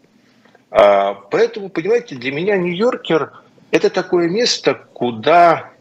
А, 0.72 1.14
поэтому, 1.14 1.70
понимаете, 1.70 2.16
для 2.16 2.32
меня 2.32 2.58
Нью-Йоркер– 2.58 3.34
это 3.70 3.92
такое 3.92 4.28
место, 4.28 4.74
куда 4.94 5.74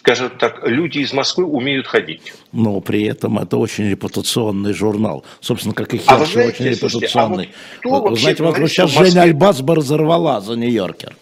скажем 0.00 0.30
так, 0.38 0.66
люди 0.66 0.98
из 0.98 1.12
Москвы 1.12 1.44
умеют 1.44 1.86
ходить. 1.86 2.32
Но 2.52 2.80
при 2.80 3.04
этом 3.04 3.38
это 3.38 3.58
очень 3.58 3.88
репутационный 3.90 4.72
журнал. 4.72 5.24
Собственно, 5.40 5.74
как 5.74 5.92
и 5.92 5.98
Херш, 5.98 6.08
а 6.08 6.16
очень 6.16 6.32
слушайте, 6.32 6.70
репутационный. 6.70 7.50
А 7.84 7.88
вот 7.88 8.10
вы 8.10 8.16
знаете, 8.16 8.42
вот 8.42 8.56
сейчас 8.56 8.94
Москве... 8.94 9.10
Женя 9.10 9.22
Альбац 9.22 9.60
бы 9.60 9.74
разорвала 9.74 10.40
за 10.40 10.54
Нью-Йоркер. 10.54 11.14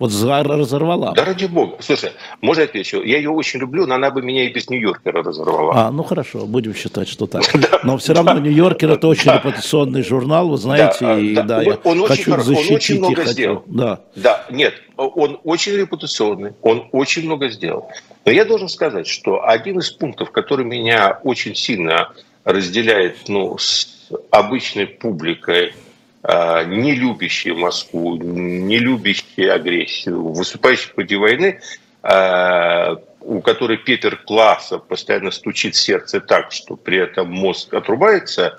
Вот 0.00 0.12
разорвала. 0.12 1.12
Да 1.12 1.26
ради 1.26 1.44
бога. 1.44 1.76
Слушай, 1.80 2.12
можно 2.40 2.64
отвечу? 2.64 3.02
Я 3.02 3.18
ее 3.18 3.28
очень 3.28 3.60
люблю, 3.60 3.86
но 3.86 3.96
она 3.96 4.10
бы 4.10 4.22
меня 4.22 4.44
и 4.44 4.48
без 4.48 4.70
Нью-Йоркера 4.70 5.22
разорвала. 5.22 5.74
А, 5.74 5.90
ну 5.90 6.02
хорошо, 6.02 6.46
будем 6.46 6.74
считать, 6.74 7.06
что 7.06 7.26
так. 7.26 7.42
Но 7.84 7.98
все 7.98 8.14
равно 8.14 8.38
Нью-Йоркер 8.38 8.92
это 8.92 9.06
очень 9.08 9.30
репутационный 9.30 10.02
журнал, 10.02 10.48
вы 10.48 10.56
знаете, 10.56 11.20
и 11.20 11.34
да, 11.34 11.60
я 11.60 11.78
хочу 12.06 12.40
защитить 12.40 13.10
и 13.10 13.14
хочу. 13.14 13.62
Да. 13.66 14.00
да, 14.16 14.46
нет, 14.50 14.72
он 14.96 15.38
очень 15.44 15.72
репутационный, 15.72 16.54
он 16.62 16.88
очень 16.92 17.26
много 17.26 17.50
сделал. 17.50 17.90
Но 18.24 18.32
я 18.32 18.46
должен 18.46 18.70
сказать, 18.70 19.06
что 19.06 19.46
один 19.46 19.80
из 19.80 19.90
пунктов, 19.90 20.30
который 20.30 20.64
меня 20.64 21.20
очень 21.24 21.54
сильно 21.54 22.08
разделяет 22.44 23.28
ну, 23.28 23.58
с 23.58 24.08
обычной 24.30 24.86
публикой, 24.86 25.74
не 26.22 26.94
любящие 26.94 27.54
Москву, 27.54 28.16
не 28.16 28.78
любящие 28.78 29.52
агрессию, 29.52 30.22
выступающие 30.22 30.92
против 30.92 31.18
войны, 31.18 31.60
а, 32.02 32.96
у 33.20 33.40
которой 33.40 33.76
Петер 33.76 34.16
Классов 34.16 34.86
постоянно 34.86 35.30
стучит 35.30 35.74
сердце 35.74 36.20
так, 36.20 36.52
что 36.52 36.76
при 36.76 36.98
этом 36.98 37.30
мозг 37.30 37.72
отрубается, 37.74 38.58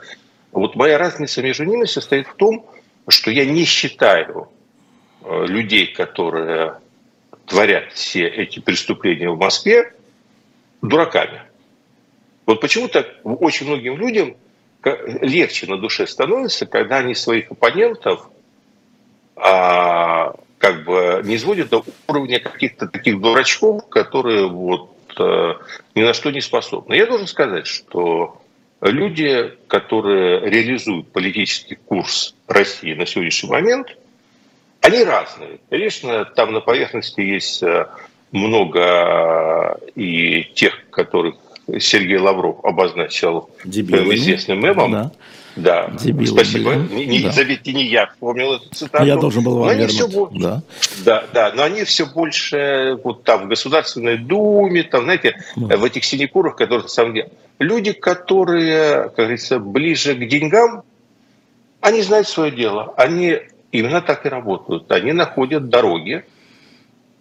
вот 0.51 0.75
моя 0.75 0.97
разница 0.97 1.41
между 1.41 1.63
ними 1.63 1.85
состоит 1.85 2.27
в 2.27 2.35
том, 2.35 2.65
что 3.07 3.31
я 3.31 3.45
не 3.45 3.65
считаю 3.65 4.49
а, 5.23 5.45
людей, 5.45 5.87
которые 5.87 6.75
творят 7.47 7.91
все 7.93 8.27
эти 8.27 8.59
преступления 8.59 9.29
в 9.29 9.37
Москве, 9.37 9.93
дураками. 10.81 11.41
Вот 12.45 12.61
почему-то 12.61 13.05
очень 13.23 13.67
многим 13.67 13.97
людям 13.97 14.35
легче 14.83 15.67
на 15.67 15.77
душе 15.77 16.07
становится, 16.07 16.65
когда 16.65 16.97
они 16.97 17.15
своих 17.15 17.51
оппонентов 17.51 18.29
а, 19.35 20.35
как 20.57 20.83
бы 20.83 21.21
не 21.23 21.37
сводят 21.37 21.69
до 21.69 21.83
уровня 22.07 22.39
каких-то 22.39 22.87
таких 22.87 23.19
дурачков, 23.19 23.87
которые 23.89 24.47
вот 24.47 24.91
а, 25.19 25.59
ни 25.95 26.01
на 26.01 26.13
что 26.13 26.31
не 26.31 26.41
способны. 26.41 26.95
Я 26.95 27.05
должен 27.05 27.27
сказать, 27.27 27.67
что 27.67 28.41
люди, 28.81 29.53
которые 29.67 30.49
реализуют 30.49 31.11
политический 31.11 31.75
курс 31.75 32.35
России 32.47 32.93
на 32.93 33.05
сегодняшний 33.05 33.49
момент, 33.49 33.95
они 34.81 35.03
разные. 35.03 35.59
Конечно, 35.69 36.25
там 36.25 36.53
на 36.53 36.59
поверхности 36.59 37.21
есть 37.21 37.61
э, 37.61 37.87
много 38.31 39.79
и 39.95 40.43
тех, 40.55 40.89
которых 40.89 41.35
Сергей 41.79 42.17
Лавров 42.17 42.63
обозначил 42.63 43.49
Дебилами. 43.63 44.15
известным 44.15 44.61
мемом. 44.61 44.91
Да. 44.91 45.11
Да, 45.55 45.91
Дебилы, 45.99 46.27
спасибо. 46.27 46.71
Блин. 46.75 46.89
Не, 46.91 47.05
не, 47.05 47.19
да. 47.23 47.31
Заметьте, 47.31 47.73
не 47.73 47.85
я 47.85 48.07
вспомнил 48.07 48.53
эту 48.53 48.69
цитату. 48.69 49.03
Я 49.03 49.17
должен 49.17 49.43
был 49.43 49.57
вам 49.57 49.69
вернуть. 49.69 49.91
Все, 49.91 50.29
да. 50.33 50.63
да, 51.03 51.25
да, 51.33 51.51
но 51.53 51.63
они 51.63 51.83
все 51.83 52.05
больше 52.05 52.97
вот 53.03 53.23
там 53.23 53.45
в 53.45 53.47
Государственной 53.49 54.17
Думе, 54.17 54.83
там, 54.83 55.03
знаете, 55.03 55.35
да. 55.57 55.75
в 55.75 55.83
этих 55.83 56.05
синекурах, 56.05 56.55
которые 56.55 56.83
на 56.83 56.89
самом 56.89 57.13
деле... 57.13 57.31
Люди, 57.59 57.91
которые, 57.91 59.03
как 59.03 59.15
говорится, 59.17 59.59
ближе 59.59 60.15
к 60.15 60.27
деньгам, 60.27 60.83
они 61.81 62.01
знают 62.01 62.27
свое 62.27 62.51
дело. 62.51 62.93
Они 62.95 63.37
именно 63.71 64.01
так 64.01 64.25
и 64.25 64.29
работают. 64.29 64.91
Они 64.91 65.11
находят 65.11 65.69
дороги, 65.69 66.23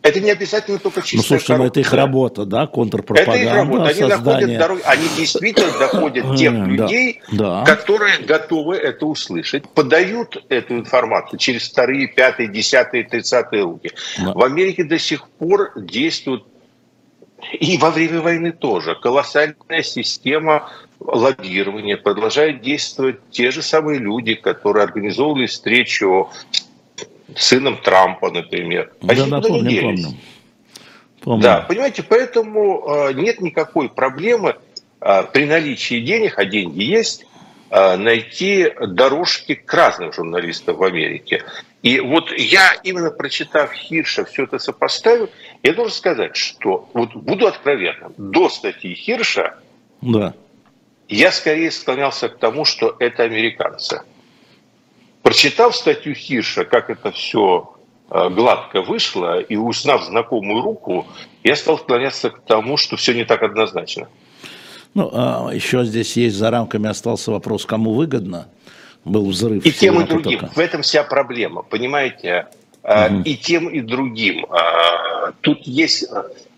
это 0.03 0.21
не 0.21 0.31
обязательно 0.31 0.79
только 0.79 1.03
чистая 1.03 1.19
Ну, 1.19 1.23
слушайте, 1.23 1.57
ну 1.57 1.67
это 1.67 1.81
их 1.81 1.93
работа, 1.93 2.47
да, 2.47 2.67
контрпропаганда, 2.67 3.33
Это 3.33 3.51
их 3.51 3.55
работа. 3.55 3.85
Они 3.85 3.95
создание... 3.95 4.19
находят 4.25 4.59
дороги, 4.59 4.83
они 4.85 5.09
действительно 5.17 5.79
доходят 5.79 6.37
тех 6.37 6.53
людей, 6.53 7.21
да. 7.33 7.65
которые 7.65 8.19
готовы 8.19 8.77
это 8.77 9.05
услышать, 9.05 9.69
подают 9.69 10.43
эту 10.49 10.79
информацию 10.79 11.39
через 11.39 11.69
вторые, 11.69 12.09
пятые, 12.09 12.49
десятые, 12.49 13.05
тридцатые 13.05 13.65
руки. 13.65 13.93
Да. 14.19 14.33
В 14.33 14.43
Америке 14.43 14.85
до 14.85 14.99
сих 14.99 15.29
пор 15.29 15.73
действует 15.77 16.45
и 17.53 17.79
во 17.79 17.91
время 17.91 18.21
войны 18.21 18.53
тоже 18.53 18.95
колоссальная 18.95 19.83
система 19.83 20.71
лоббирования. 20.99 21.97
Продолжают 21.97 22.63
действовать 22.63 23.19
те 23.31 23.51
же 23.51 23.63
самые 23.63 23.99
люди, 23.99 24.35
которые 24.35 24.85
организовывали 24.85 25.47
встречу 25.47 26.31
сыном 27.37 27.79
Трампа, 27.79 28.31
например. 28.31 28.93
Они 29.03 29.21
да, 29.21 29.41
да, 29.41 29.49
помню, 29.49 29.83
помню. 29.83 30.09
Помню. 31.21 31.43
Да, 31.43 31.61
понимаете, 31.69 32.03
поэтому 32.03 32.85
э, 32.89 33.13
нет 33.13 33.41
никакой 33.41 33.91
проблемы 33.91 34.57
э, 35.01 35.23
при 35.33 35.45
наличии 35.45 36.01
денег, 36.01 36.39
а 36.39 36.47
деньги 36.47 36.83
есть, 36.83 37.27
э, 37.71 37.97
найти 37.97 38.73
дорожки 38.81 39.55
к 39.55 39.73
разным 39.75 40.13
журналистам 40.13 40.77
в 40.77 40.83
Америке. 40.83 41.45
И 41.83 42.01
вот 42.01 42.33
я, 42.33 42.75
именно 42.85 43.11
прочитав 43.11 43.73
Хирша, 43.73 44.25
все 44.25 44.45
это 44.45 44.59
сопоставил, 44.59 45.31
я 45.63 45.75
должен 45.75 45.95
сказать, 45.95 46.37
что, 46.37 46.89
вот 46.95 47.15
буду 47.15 47.47
откровенным, 47.47 48.15
до 48.17 48.49
статьи 48.49 48.95
Хирша 48.95 49.59
да. 50.01 50.35
я 51.09 51.33
скорее 51.33 51.71
склонялся 51.71 52.29
к 52.29 52.39
тому, 52.39 52.65
что 52.65 52.97
это 52.99 53.25
американцы. 53.25 54.03
Прочитав 55.23 55.77
статью 55.77 56.15
Хирша, 56.15 56.65
как 56.65 56.91
это 56.91 57.11
все 57.13 57.77
Э, 58.13 58.29
гладко 58.29 58.83
вышло, 58.83 59.39
и 59.39 59.55
узнав 59.55 60.05
знакомую 60.05 60.63
руку, 60.63 61.07
я 61.45 61.55
стал 61.55 61.79
склоняться 61.79 62.31
к 62.31 62.41
тому, 62.41 62.77
что 62.77 62.97
все 62.97 63.15
не 63.15 63.25
так 63.25 63.43
однозначно. 63.45 64.09
Ну, 64.95 65.11
а 65.13 65.51
еще 65.55 65.85
здесь 65.85 66.17
есть 66.17 66.35
за 66.35 66.51
рамками 66.51 66.89
остался 66.89 67.31
вопрос, 67.31 67.65
кому 67.65 67.93
выгодно. 67.95 68.49
Был 69.05 69.27
взрыв. 69.27 69.65
И 69.65 69.71
тем, 69.71 70.01
и 70.01 70.05
другим. 70.05 70.41
В 70.53 70.59
этом 70.59 70.83
вся 70.83 71.05
проблема, 71.05 71.63
понимаете? 71.63 72.49
Угу. 72.83 73.23
И 73.25 73.37
тем, 73.37 73.69
и 73.69 73.81
другим. 73.81 74.45
А, 74.51 75.31
тут 75.41 75.63
есть, 75.63 76.09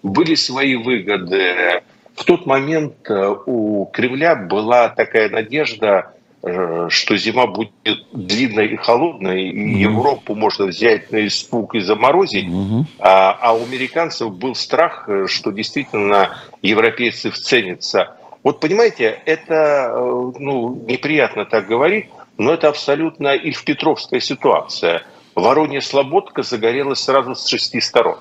были 0.02 0.34
свои 0.34 0.76
выгоды. 0.76 1.82
В 2.16 2.24
тот 2.24 2.46
момент 2.46 2.94
э, 3.10 3.34
у 3.44 3.84
Кремля 3.92 4.36
была 4.36 4.88
такая 4.88 5.28
надежда 5.28 6.14
Э, 6.14 6.21
что 6.42 7.16
зима 7.16 7.46
будет 7.46 7.70
длинной 8.12 8.68
и 8.68 8.76
холодной, 8.76 9.50
и 9.50 9.52
mm-hmm. 9.52 9.78
Европу 9.78 10.34
можно 10.34 10.66
взять 10.66 11.12
на 11.12 11.24
испуг 11.26 11.76
и 11.76 11.80
заморозить, 11.80 12.46
mm-hmm. 12.46 12.84
а, 12.98 13.38
а 13.40 13.52
у 13.52 13.62
американцев 13.62 14.32
был 14.32 14.56
страх, 14.56 15.08
э, 15.08 15.26
что 15.28 15.52
действительно 15.52 16.36
европейцы 16.60 17.30
вценятся. 17.30 18.16
Вот 18.42 18.58
понимаете, 18.58 19.20
это 19.24 19.92
э, 19.94 20.32
ну, 20.40 20.84
неприятно 20.88 21.44
так 21.44 21.68
говорить, 21.68 22.06
но 22.38 22.54
это 22.54 22.68
абсолютно 22.68 23.34
ильф-петровская 23.36 24.18
ситуация. 24.18 25.04
Воронья 25.36 25.80
Слободка 25.80 26.42
загорелась 26.42 27.00
сразу 27.00 27.36
с 27.36 27.46
шести 27.46 27.80
сторон. 27.80 28.18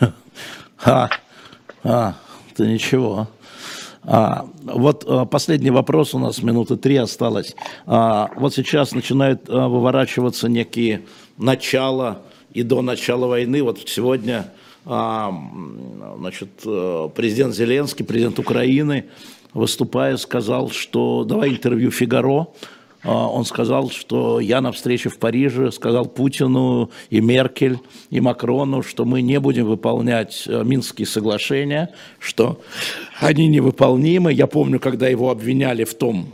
А, 0.84 1.08
а, 1.84 2.14
это 2.50 2.66
ничего. 2.66 3.28
А, 4.04 4.46
вот 4.64 5.04
а, 5.06 5.24
последний 5.24 5.70
вопрос 5.70 6.14
у 6.14 6.18
нас, 6.18 6.42
минуты 6.42 6.76
три 6.76 6.96
осталось. 6.96 7.54
А, 7.86 8.30
вот 8.36 8.54
сейчас 8.54 8.92
начинают 8.92 9.48
а, 9.48 9.68
выворачиваться 9.68 10.48
некие 10.48 11.02
начала 11.38 12.22
и 12.52 12.62
до 12.62 12.82
начала 12.82 13.26
войны. 13.26 13.62
Вот 13.62 13.80
сегодня 13.86 14.52
а, 14.84 15.32
значит, 16.18 16.48
э, 16.66 17.08
президент 17.14 17.54
Зеленский, 17.54 18.04
президент 18.04 18.38
Украины, 18.40 19.04
выступая, 19.54 20.16
сказал, 20.16 20.70
что 20.70 21.24
давай 21.24 21.50
интервью 21.50 21.90
Фигаро, 21.92 22.48
он 23.04 23.44
сказал, 23.44 23.90
что 23.90 24.38
я 24.38 24.60
на 24.60 24.70
встрече 24.70 25.08
в 25.08 25.18
Париже 25.18 25.72
сказал 25.72 26.06
Путину 26.06 26.90
и 27.10 27.20
Меркель, 27.20 27.78
и 28.10 28.20
Макрону, 28.20 28.82
что 28.82 29.04
мы 29.04 29.22
не 29.22 29.40
будем 29.40 29.66
выполнять 29.66 30.44
э, 30.46 30.62
Минские 30.64 31.06
соглашения, 31.06 31.90
что 32.20 32.60
они 33.18 33.48
невыполнимы. 33.48 34.32
Я 34.32 34.46
помню, 34.46 34.78
когда 34.78 35.08
его 35.08 35.30
обвиняли 35.30 35.82
в 35.82 35.94
том, 35.94 36.28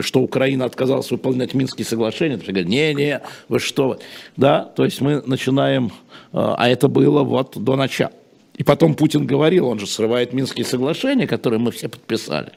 что 0.00 0.20
Украина 0.20 0.66
отказалась 0.66 1.10
выполнять 1.10 1.54
Минские 1.54 1.86
соглашения, 1.86 2.36
то 2.36 2.46
говорят, 2.46 2.68
не-не, 2.68 3.22
вы 3.48 3.58
что? 3.58 3.98
Да, 4.36 4.64
то 4.64 4.84
есть 4.84 5.00
мы 5.00 5.22
начинаем, 5.24 5.86
э, 5.86 5.90
а 6.32 6.68
это 6.68 6.88
было 6.88 7.22
вот 7.22 7.56
до 7.56 7.76
начала. 7.76 8.12
И 8.56 8.64
потом 8.64 8.94
Путин 8.94 9.26
говорил, 9.26 9.66
он 9.66 9.78
же 9.78 9.86
срывает 9.86 10.34
Минские 10.34 10.66
соглашения, 10.66 11.26
которые 11.26 11.58
мы 11.58 11.70
все 11.70 11.88
подписали. 11.88 12.52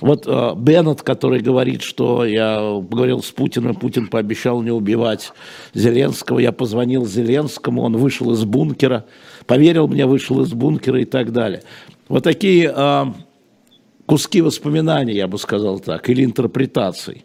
Вот 0.00 0.26
э, 0.26 0.52
Беннет, 0.56 1.02
который 1.02 1.40
говорит, 1.40 1.82
что 1.82 2.24
я 2.24 2.80
говорил 2.80 3.22
с 3.22 3.30
Путиным, 3.30 3.74
Путин 3.74 4.08
пообещал 4.08 4.62
не 4.62 4.70
убивать 4.70 5.32
Зеленского, 5.74 6.38
я 6.38 6.52
позвонил 6.52 7.06
Зеленскому, 7.06 7.82
он 7.82 7.96
вышел 7.96 8.32
из 8.32 8.44
бункера, 8.44 9.04
поверил 9.46 9.88
мне, 9.88 10.06
вышел 10.06 10.40
из 10.42 10.52
бункера 10.52 11.00
и 11.00 11.04
так 11.04 11.32
далее. 11.32 11.62
Вот 12.08 12.24
такие 12.24 12.72
э, 12.74 13.04
куски 14.06 14.40
воспоминаний, 14.40 15.14
я 15.14 15.28
бы 15.28 15.38
сказал 15.38 15.80
так, 15.80 16.08
или 16.08 16.24
интерпретаций, 16.24 17.24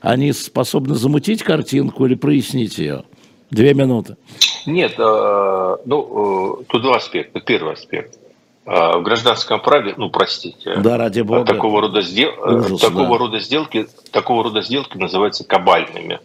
они 0.00 0.32
способны 0.32 0.94
замутить 0.94 1.42
картинку 1.42 2.06
или 2.06 2.14
прояснить 2.14 2.78
ее? 2.78 3.04
Две 3.50 3.74
минуты. 3.74 4.16
Нет, 4.64 4.94
э, 4.96 5.76
ну, 5.84 6.60
э, 6.60 6.64
тут 6.68 6.82
два 6.82 6.96
аспекта. 6.96 7.40
Первый 7.40 7.74
аспект– 7.74 8.18
в 8.64 9.02
гражданском 9.02 9.60
праве, 9.60 9.94
ну 9.96 10.08
простите, 10.08 10.76
да, 10.76 10.96
ради 10.96 11.22
бога. 11.22 11.44
такого 11.44 11.80
рода, 11.80 12.00
сдел... 12.00 12.32
Ужас, 12.44 12.80
такого, 12.80 13.08
да. 13.08 13.18
рода 13.18 13.40
сделки, 13.40 13.88
такого 14.12 14.44
рода 14.44 14.62
сделки 14.62 14.96
называются 14.96 15.44
кабальными. 15.44 16.20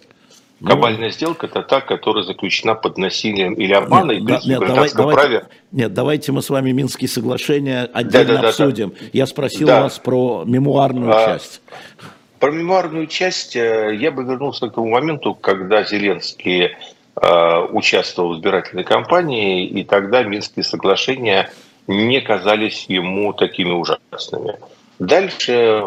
Ну, 0.59 0.69
Кабальная 0.69 1.11
сделка– 1.11 1.45
это 1.47 1.61
та, 1.61 1.81
которая 1.81 2.23
заключена 2.23 2.73
под 2.73 2.97
насилием 2.97 3.53
или 3.53 3.73
обманом. 3.73 4.15
Нет, 4.15 4.25
да, 4.25 4.39
нет, 4.43 4.59
давай, 4.59 4.89
давайте, 4.91 5.47
нет, 5.71 5.93
давайте 5.93 6.31
мы 6.31 6.41
с 6.41 6.49
вами 6.49 6.71
Минские 6.71 7.07
соглашения 7.07 7.87
отдельно 7.93 8.35
да, 8.35 8.41
да, 8.41 8.49
обсудим. 8.49 8.89
Да, 8.89 8.95
да. 8.99 9.05
Я 9.13 9.27
спросил 9.27 9.67
да. 9.67 9.83
вас 9.83 9.99
про 9.99 10.43
мемуарную 10.45 11.11
а, 11.15 11.25
часть. 11.25 11.61
Про 12.39 12.51
мемуарную 12.51 13.05
часть 13.05 13.55
э, 13.55 13.95
я 13.99 14.11
бы 14.11 14.23
вернулся 14.23 14.67
к 14.67 14.73
тому 14.73 14.89
моменту, 14.89 15.35
когда 15.35 15.83
Зеленский 15.83 16.71
э, 17.15 17.59
участвовал 17.71 18.33
в 18.33 18.37
избирательной 18.37 18.83
кампании, 18.83 19.67
и 19.67 19.83
тогда 19.83 20.23
Минские 20.23 20.63
соглашения– 20.63 21.51
не 21.87 22.21
казались 22.21 22.85
ему 22.87 23.33
такими 23.33 23.71
ужасными. 23.71 24.57
Дальше 24.99 25.83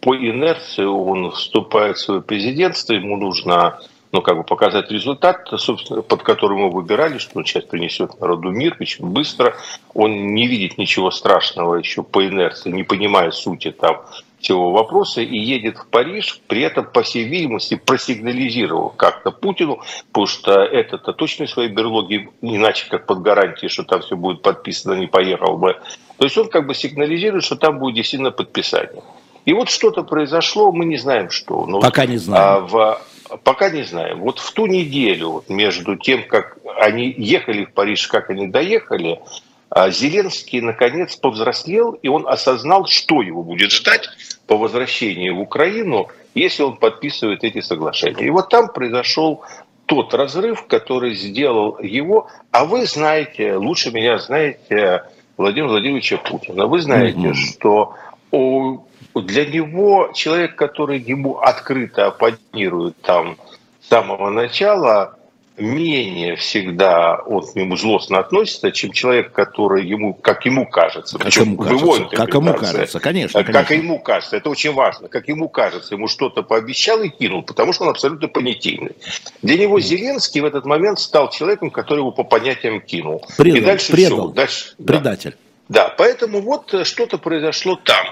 по 0.00 0.16
инерции 0.16 0.84
он 0.84 1.30
вступает 1.30 1.96
в 1.96 2.00
свое 2.00 2.22
президентство, 2.22 2.92
ему 2.92 3.16
нужно 3.16 3.78
ну, 4.12 4.22
как 4.22 4.36
бы 4.36 4.44
показать 4.44 4.90
результат, 4.90 5.48
собственно, 5.56 6.00
под 6.00 6.22
которым 6.22 6.60
мы 6.60 6.70
выбирали, 6.70 7.18
что 7.18 7.38
он 7.38 7.44
сейчас 7.44 7.64
принесет 7.64 8.18
народу 8.20 8.50
мир 8.50 8.76
очень 8.80 9.04
быстро. 9.04 9.56
Он 9.94 10.32
не 10.32 10.46
видит 10.46 10.78
ничего 10.78 11.10
страшного 11.10 11.74
еще 11.74 12.02
по 12.02 12.26
инерции, 12.26 12.70
не 12.70 12.82
понимая 12.82 13.30
сути 13.30 13.72
там 13.72 14.02
всего 14.38 14.70
вопроса 14.72 15.20
и 15.20 15.38
едет 15.38 15.78
в 15.78 15.86
Париж, 15.86 16.40
при 16.46 16.62
этом, 16.62 16.86
по 16.86 17.02
всей 17.02 17.24
видимости, 17.24 17.74
просигнализировал 17.76 18.90
как-то 18.90 19.30
Путину, 19.30 19.80
потому 20.08 20.26
что 20.26 20.62
это-то 20.62 21.12
точно 21.12 21.46
своей 21.46 21.70
берлоги, 21.70 22.28
иначе 22.42 22.86
как 22.88 23.06
под 23.06 23.22
гарантией, 23.22 23.68
что 23.68 23.84
там 23.84 24.02
все 24.02 24.16
будет 24.16 24.42
подписано, 24.42 24.94
не 24.94 25.06
поехал 25.06 25.56
бы. 25.56 25.74
То 26.18 26.24
есть 26.24 26.36
он 26.38 26.48
как 26.48 26.66
бы 26.66 26.74
сигнализирует, 26.74 27.44
что 27.44 27.56
там 27.56 27.78
будет 27.78 27.96
действительно 27.96 28.30
подписание. 28.30 29.02
И 29.44 29.52
вот 29.52 29.70
что-то 29.70 30.02
произошло, 30.02 30.72
мы 30.72 30.84
не 30.84 30.96
знаем 30.96 31.30
что. 31.30 31.66
Но 31.66 31.80
Пока 31.80 32.04
не 32.04 32.16
знаем. 32.16 32.42
А, 32.44 32.60
в, 32.60 33.00
Пока 33.42 33.70
не 33.70 33.82
знаем. 33.82 34.20
Вот 34.20 34.38
в 34.38 34.52
ту 34.52 34.66
неделю 34.66 35.44
между 35.48 35.96
тем, 35.96 36.26
как 36.26 36.58
они 36.80 37.12
ехали 37.16 37.64
в 37.64 37.72
Париж, 37.72 38.06
как 38.06 38.30
они 38.30 38.48
доехали, 38.48 39.20
Зеленский 39.74 40.60
наконец 40.60 41.16
повзрослел, 41.16 41.92
и 41.92 42.08
он 42.08 42.26
осознал, 42.26 42.86
что 42.86 43.22
его 43.22 43.42
будет 43.42 43.72
ждать 43.72 44.08
по 44.46 44.56
возвращении 44.56 45.30
в 45.30 45.40
Украину, 45.40 46.08
если 46.34 46.62
он 46.62 46.76
подписывает 46.76 47.42
эти 47.44 47.60
соглашения. 47.60 48.26
И 48.26 48.30
вот 48.30 48.48
там 48.48 48.68
произошел 48.68 49.42
тот 49.86 50.14
разрыв, 50.14 50.66
который 50.66 51.14
сделал 51.14 51.78
его, 51.78 52.28
а 52.50 52.64
вы 52.64 52.86
знаете, 52.86 53.56
лучше 53.56 53.90
меня 53.92 54.18
знаете 54.18 55.04
Владимира 55.36 55.68
Владимировича 55.68 56.18
Путина. 56.18 56.66
Вы 56.66 56.80
знаете, 56.80 57.18
mm-hmm. 57.18 57.34
что 57.34 57.94
для 59.14 59.46
него 59.46 60.10
человек, 60.14 60.56
который 60.56 60.98
ему 60.98 61.38
открыто 61.38 62.06
оппонирует 62.06 62.96
там 63.02 63.36
с 63.80 63.88
самого 63.88 64.30
начала, 64.30 65.15
менее 65.58 66.36
всегда 66.36 67.16
он 67.26 67.46
к 67.46 67.54
нему 67.54 67.76
злостно 67.76 68.18
относится, 68.18 68.70
чем 68.72 68.92
человек, 68.92 69.32
который 69.32 69.86
ему, 69.86 70.14
как 70.14 70.44
ему 70.46 70.66
кажется, 70.66 71.18
как 71.18 71.34
ему 71.34 71.56
кажется, 71.56 72.16
как 72.16 72.34
ему 72.34 72.54
кажется, 72.54 73.00
конечно, 73.00 73.42
конечно. 73.42 73.62
Как 73.62 73.70
ему 73.70 73.98
кажется, 73.98 74.36
это 74.36 74.50
очень 74.50 74.72
важно, 74.72 75.08
как 75.08 75.28
ему 75.28 75.48
кажется, 75.48 75.94
ему 75.94 76.08
что-то 76.08 76.42
пообещал 76.42 77.02
и 77.02 77.08
кинул, 77.08 77.42
потому 77.42 77.72
что 77.72 77.84
он 77.84 77.90
абсолютно 77.90 78.28
понятийный. 78.28 78.92
Для 79.42 79.56
него 79.58 79.80
Зеленский 79.80 80.40
в 80.40 80.44
этот 80.44 80.64
момент 80.64 80.98
стал 80.98 81.30
человеком, 81.30 81.70
который 81.70 82.00
его 82.00 82.12
по 82.12 82.24
понятиям 82.24 82.80
кинул. 82.80 83.24
Предал, 83.36 83.60
и 83.60 83.64
дальше 83.64 83.92
предал, 83.92 84.26
все. 84.28 84.34
Дальше, 84.34 84.74
предатель. 84.76 85.36
Да. 85.68 85.84
да, 85.88 85.94
поэтому 85.96 86.40
вот 86.40 86.74
что-то 86.86 87.18
произошло 87.18 87.76
там. 87.76 88.06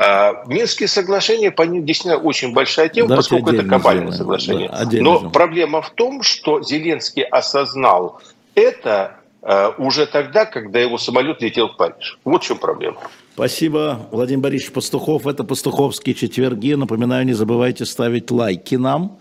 А, 0.00 0.44
Минские 0.46 0.88
соглашения, 0.88 1.50
по 1.50 1.62
ним 1.62 1.84
действительно 1.84 2.22
очень 2.22 2.52
большая 2.52 2.88
тема, 2.88 3.08
Давайте 3.08 3.30
поскольку 3.30 3.50
это 3.50 3.68
кабальное 3.68 4.12
соглашение. 4.12 4.68
Да, 4.68 4.84
Но 4.84 4.86
сделаем. 4.86 5.30
проблема 5.32 5.82
в 5.82 5.90
том, 5.90 6.22
что 6.22 6.62
Зеленский 6.62 7.24
осознал 7.24 8.20
это 8.54 9.16
а, 9.42 9.74
уже 9.76 10.06
тогда, 10.06 10.44
когда 10.44 10.78
его 10.78 10.98
самолет 10.98 11.42
летел 11.42 11.70
в 11.70 11.76
Париж. 11.76 12.16
Вот 12.24 12.44
в 12.44 12.46
чем 12.46 12.58
проблема. 12.58 12.98
Спасибо, 13.34 14.06
Владимир 14.12 14.42
Борисович 14.42 14.72
Пастухов. 14.72 15.26
Это 15.26 15.42
«Пастуховские 15.42 16.14
четверги». 16.14 16.74
Напоминаю, 16.74 17.26
не 17.26 17.32
забывайте 17.32 17.84
ставить 17.84 18.30
лайки 18.30 18.76
нам. 18.76 19.18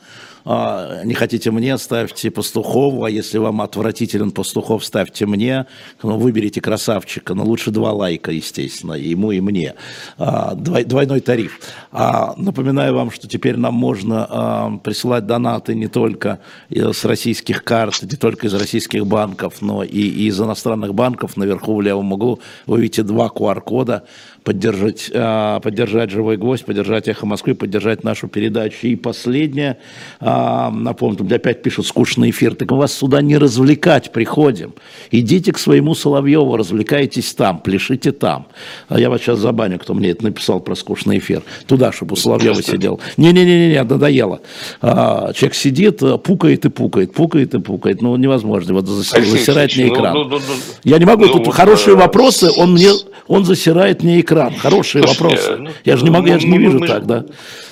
А, 0.50 1.04
не 1.04 1.14
хотите 1.14 1.52
мне, 1.52 1.78
ставьте 1.78 2.32
Пастухову, 2.32 3.04
а 3.04 3.10
если 3.10 3.38
вам 3.38 3.60
отвратителен 3.60 4.32
Пастухов, 4.32 4.86
ставьте 4.86 5.26
мне. 5.26 5.66
Ну, 6.02 6.18
выберите 6.18 6.62
красавчика, 6.62 7.34
но 7.34 7.44
лучше 7.44 7.70
два 7.70 7.92
лайка, 7.92 8.32
естественно, 8.32 8.94
ему 8.94 9.34
и 9.34 9.42
мне. 9.42 9.74
А, 10.18 10.56
двойной 10.56 11.20
тариф. 11.20 11.60
А, 11.92 12.34
напоминаю 12.38 12.96
вам, 12.96 13.12
что 13.12 13.28
теперь 13.28 13.58
нам 13.58 13.74
можно 13.74 14.80
присылать 14.86 15.26
донаты 15.26 15.76
не 15.76 15.88
только 15.88 16.40
с 16.70 17.04
российских 17.04 17.66
карт, 17.66 18.02
не 18.04 18.16
только 18.16 18.48
из 18.48 18.54
российских 18.54 19.06
банков, 19.06 19.56
но 19.62 19.84
и 19.84 20.28
из 20.28 20.40
иностранных 20.40 20.94
банков. 20.94 21.36
Наверху 21.36 21.76
в 21.76 21.82
левом 21.82 22.14
углу 22.14 22.40
вы 22.66 22.80
видите 22.80 23.04
два 23.04 23.28
QR-кода 23.28 24.06
поддержать, 24.48 25.12
а, 25.14 25.60
поддержать 25.60 26.10
«Живой 26.10 26.38
гвоздь», 26.38 26.64
поддержать 26.64 27.10
«Эхо 27.10 27.26
Москвы», 27.26 27.54
поддержать 27.54 28.06
нашу 28.06 28.30
передачу. 28.30 28.88
И 28.88 28.96
последнее, 28.96 29.78
а, 30.22 30.72
напомню, 30.72 31.18
тут 31.18 31.32
опять 31.34 31.62
пишут 31.62 31.86
«скучный 31.86 32.30
эфир», 32.30 32.56
так 32.56 32.72
мы 32.72 32.78
вас 32.78 32.94
сюда 32.94 33.22
не 33.22 33.38
развлекать 33.38 34.14
приходим. 34.14 34.74
Идите 35.12 35.52
к 35.52 35.60
своему 35.60 35.96
Соловьеву, 35.96 36.56
развлекайтесь 36.56 37.34
там, 37.34 37.60
пляшите 37.60 38.14
там. 38.14 38.48
А 38.88 38.98
я 38.98 39.10
вас 39.10 39.20
сейчас 39.20 39.40
забаню, 39.40 39.80
кто 39.80 39.94
мне 39.94 40.12
это 40.12 40.24
написал 40.24 40.62
про 40.62 40.76
скучный 40.76 41.18
эфир. 41.18 41.44
Туда, 41.66 41.92
чтобы 41.92 42.14
у 42.14 42.16
Соловьева 42.16 42.64
сидел. 42.64 43.02
Не-не-не, 43.18 43.84
надоело. 43.84 44.40
Человек 44.82 45.56
сидит, 45.56 46.02
пукает 46.24 46.64
и 46.64 46.70
пукает, 46.70 47.12
пукает 47.12 47.54
и 47.54 47.60
пукает. 47.60 48.02
Ну, 48.02 48.16
невозможно. 48.16 48.74
Вот 48.74 48.88
засирает 48.88 49.76
мне 49.76 49.88
ну, 49.88 49.94
экран. 49.94 50.14
Ну, 50.14 50.24
ну, 50.24 50.40
Я 50.86 51.00
не 51.00 51.06
могу, 51.06 51.28
тут 51.28 51.54
хорошие 51.54 51.96
э, 51.96 51.98
вопросы, 51.98 52.50
он 52.56 52.72
мне, 52.72 52.92
он 53.28 53.44
засирает 53.44 54.04
мне 54.04 54.22
экран 54.22 54.37
экран. 54.38 54.56
Хорошие 54.56 55.04
вопросы. 55.04 55.58
Ну, 55.58 55.70
я 55.84 55.98
же 55.98 56.04
не 56.04 56.10
могу, 56.10 56.28
я 56.28 56.40
же 56.40 56.48
не 56.48 56.58
вижу 56.58 56.80
мы, 56.80 56.88
так, 56.88 57.06
да. 57.06 57.26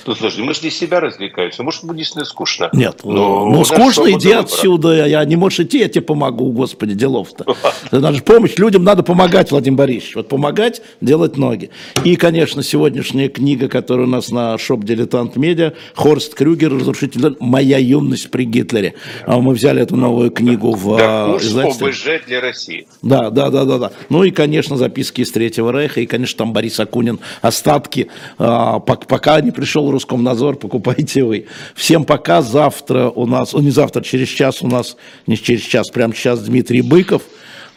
Ну, 0.06 0.14
слушай, 0.14 0.44
мы 0.44 0.54
же 0.54 0.60
не 0.62 0.70
себя 0.70 1.00
развлекаемся. 1.00 1.62
Может, 1.62 1.82
действительно 1.96 2.24
скучно. 2.24 2.70
Нет, 2.72 3.00
но, 3.02 3.46
ну, 3.46 3.64
скучно, 3.64 4.10
иди 4.12 4.32
отсюда. 4.32 5.06
Я 5.06 5.24
не 5.24 5.36
можешь 5.36 5.60
идти, 5.60 5.78
я 5.78 5.88
тебе 5.88 6.02
помогу, 6.02 6.52
господи, 6.52 6.94
делов-то. 6.94 7.44
Надо 7.90 8.12
же 8.12 8.22
помощь, 8.22 8.56
людям 8.56 8.84
надо 8.84 9.02
помогать, 9.02 9.50
Владимир 9.50 9.78
Борисович. 9.78 10.16
Вот 10.16 10.28
помогать, 10.28 10.82
делать 11.00 11.36
ноги. 11.36 11.70
И, 12.04 12.16
конечно, 12.16 12.62
сегодняшняя 12.62 13.28
книга, 13.28 13.68
которая 13.68 14.06
у 14.06 14.10
нас 14.10 14.30
на 14.30 14.56
шоп 14.58 14.84
«Дилетант 14.84 15.36
Медиа», 15.36 15.72
Хорст 15.94 16.34
Крюгер, 16.34 16.72
«Разрушитель. 16.72 17.36
Моя 17.40 17.78
юность 17.78 18.30
при 18.30 18.44
Гитлере». 18.44 18.94
А 19.26 19.38
мы 19.38 19.54
взяли 19.54 19.82
эту 19.82 19.96
новую 19.96 20.30
книгу 20.30 20.72
в 20.72 20.96
да, 20.96 21.26
курс 21.26 21.54
ОБЖ 21.54 22.26
для 22.26 22.40
России. 22.40 22.86
Да, 23.02 23.30
да, 23.30 23.50
да, 23.50 23.64
да, 23.64 23.78
да. 23.78 23.92
Ну 24.08 24.22
и, 24.22 24.30
конечно, 24.30 24.76
записки 24.76 25.22
из 25.22 25.32
Третьего 25.32 25.72
Рейха, 25.72 26.00
и, 26.00 26.06
конечно, 26.06 26.38
там 26.38 26.52
Борис 26.52 26.78
Акунин, 26.78 27.18
остатки, 27.42 28.08
а, 28.38 28.78
пока 28.78 29.40
не 29.40 29.50
пришел 29.50 29.90
Роскомнадзор, 29.96 30.56
покупайте 30.56 31.24
вы. 31.24 31.46
Всем 31.74 32.04
пока, 32.04 32.42
завтра 32.42 33.08
у 33.08 33.26
нас, 33.26 33.54
не 33.54 33.70
завтра, 33.70 34.02
через 34.02 34.28
час 34.28 34.62
у 34.62 34.68
нас, 34.68 34.96
не 35.26 35.36
через 35.36 35.62
час, 35.62 35.88
прямо 35.88 36.14
сейчас 36.14 36.40
Дмитрий 36.40 36.82
Быков, 36.82 37.22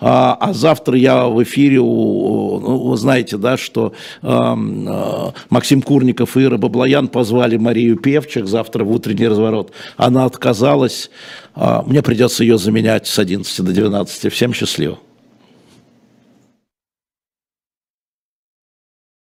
а, 0.01 0.38
а 0.39 0.53
завтра 0.53 0.97
я 0.97 1.28
в 1.28 1.41
эфире, 1.43 1.80
у, 1.80 2.59
ну, 2.59 2.78
вы 2.89 2.97
знаете, 2.97 3.38
да, 3.38 3.57
что 3.57 3.93
э, 4.22 4.55
Максим 5.49 5.82
Курников 5.82 6.38
и 6.38 6.43
Ира 6.43 6.57
Баблоян 6.57 7.09
позвали 7.09 7.57
Марию 7.57 7.97
Певчик 7.97 8.45
завтра 8.45 8.84
в 8.84 8.91
утренний 8.91 9.28
разворот. 9.28 9.72
Она 9.97 10.26
отказалась, 10.26 11.09
э, 11.55 11.82
мне 11.86 12.01
придется 12.01 12.43
ее 12.43 12.57
заменять 12.57 13.07
с 13.07 13.20
11 13.20 13.65
до 13.65 13.74
12. 13.74 14.32
Всем 14.32 14.53
счастливо. 14.53 14.99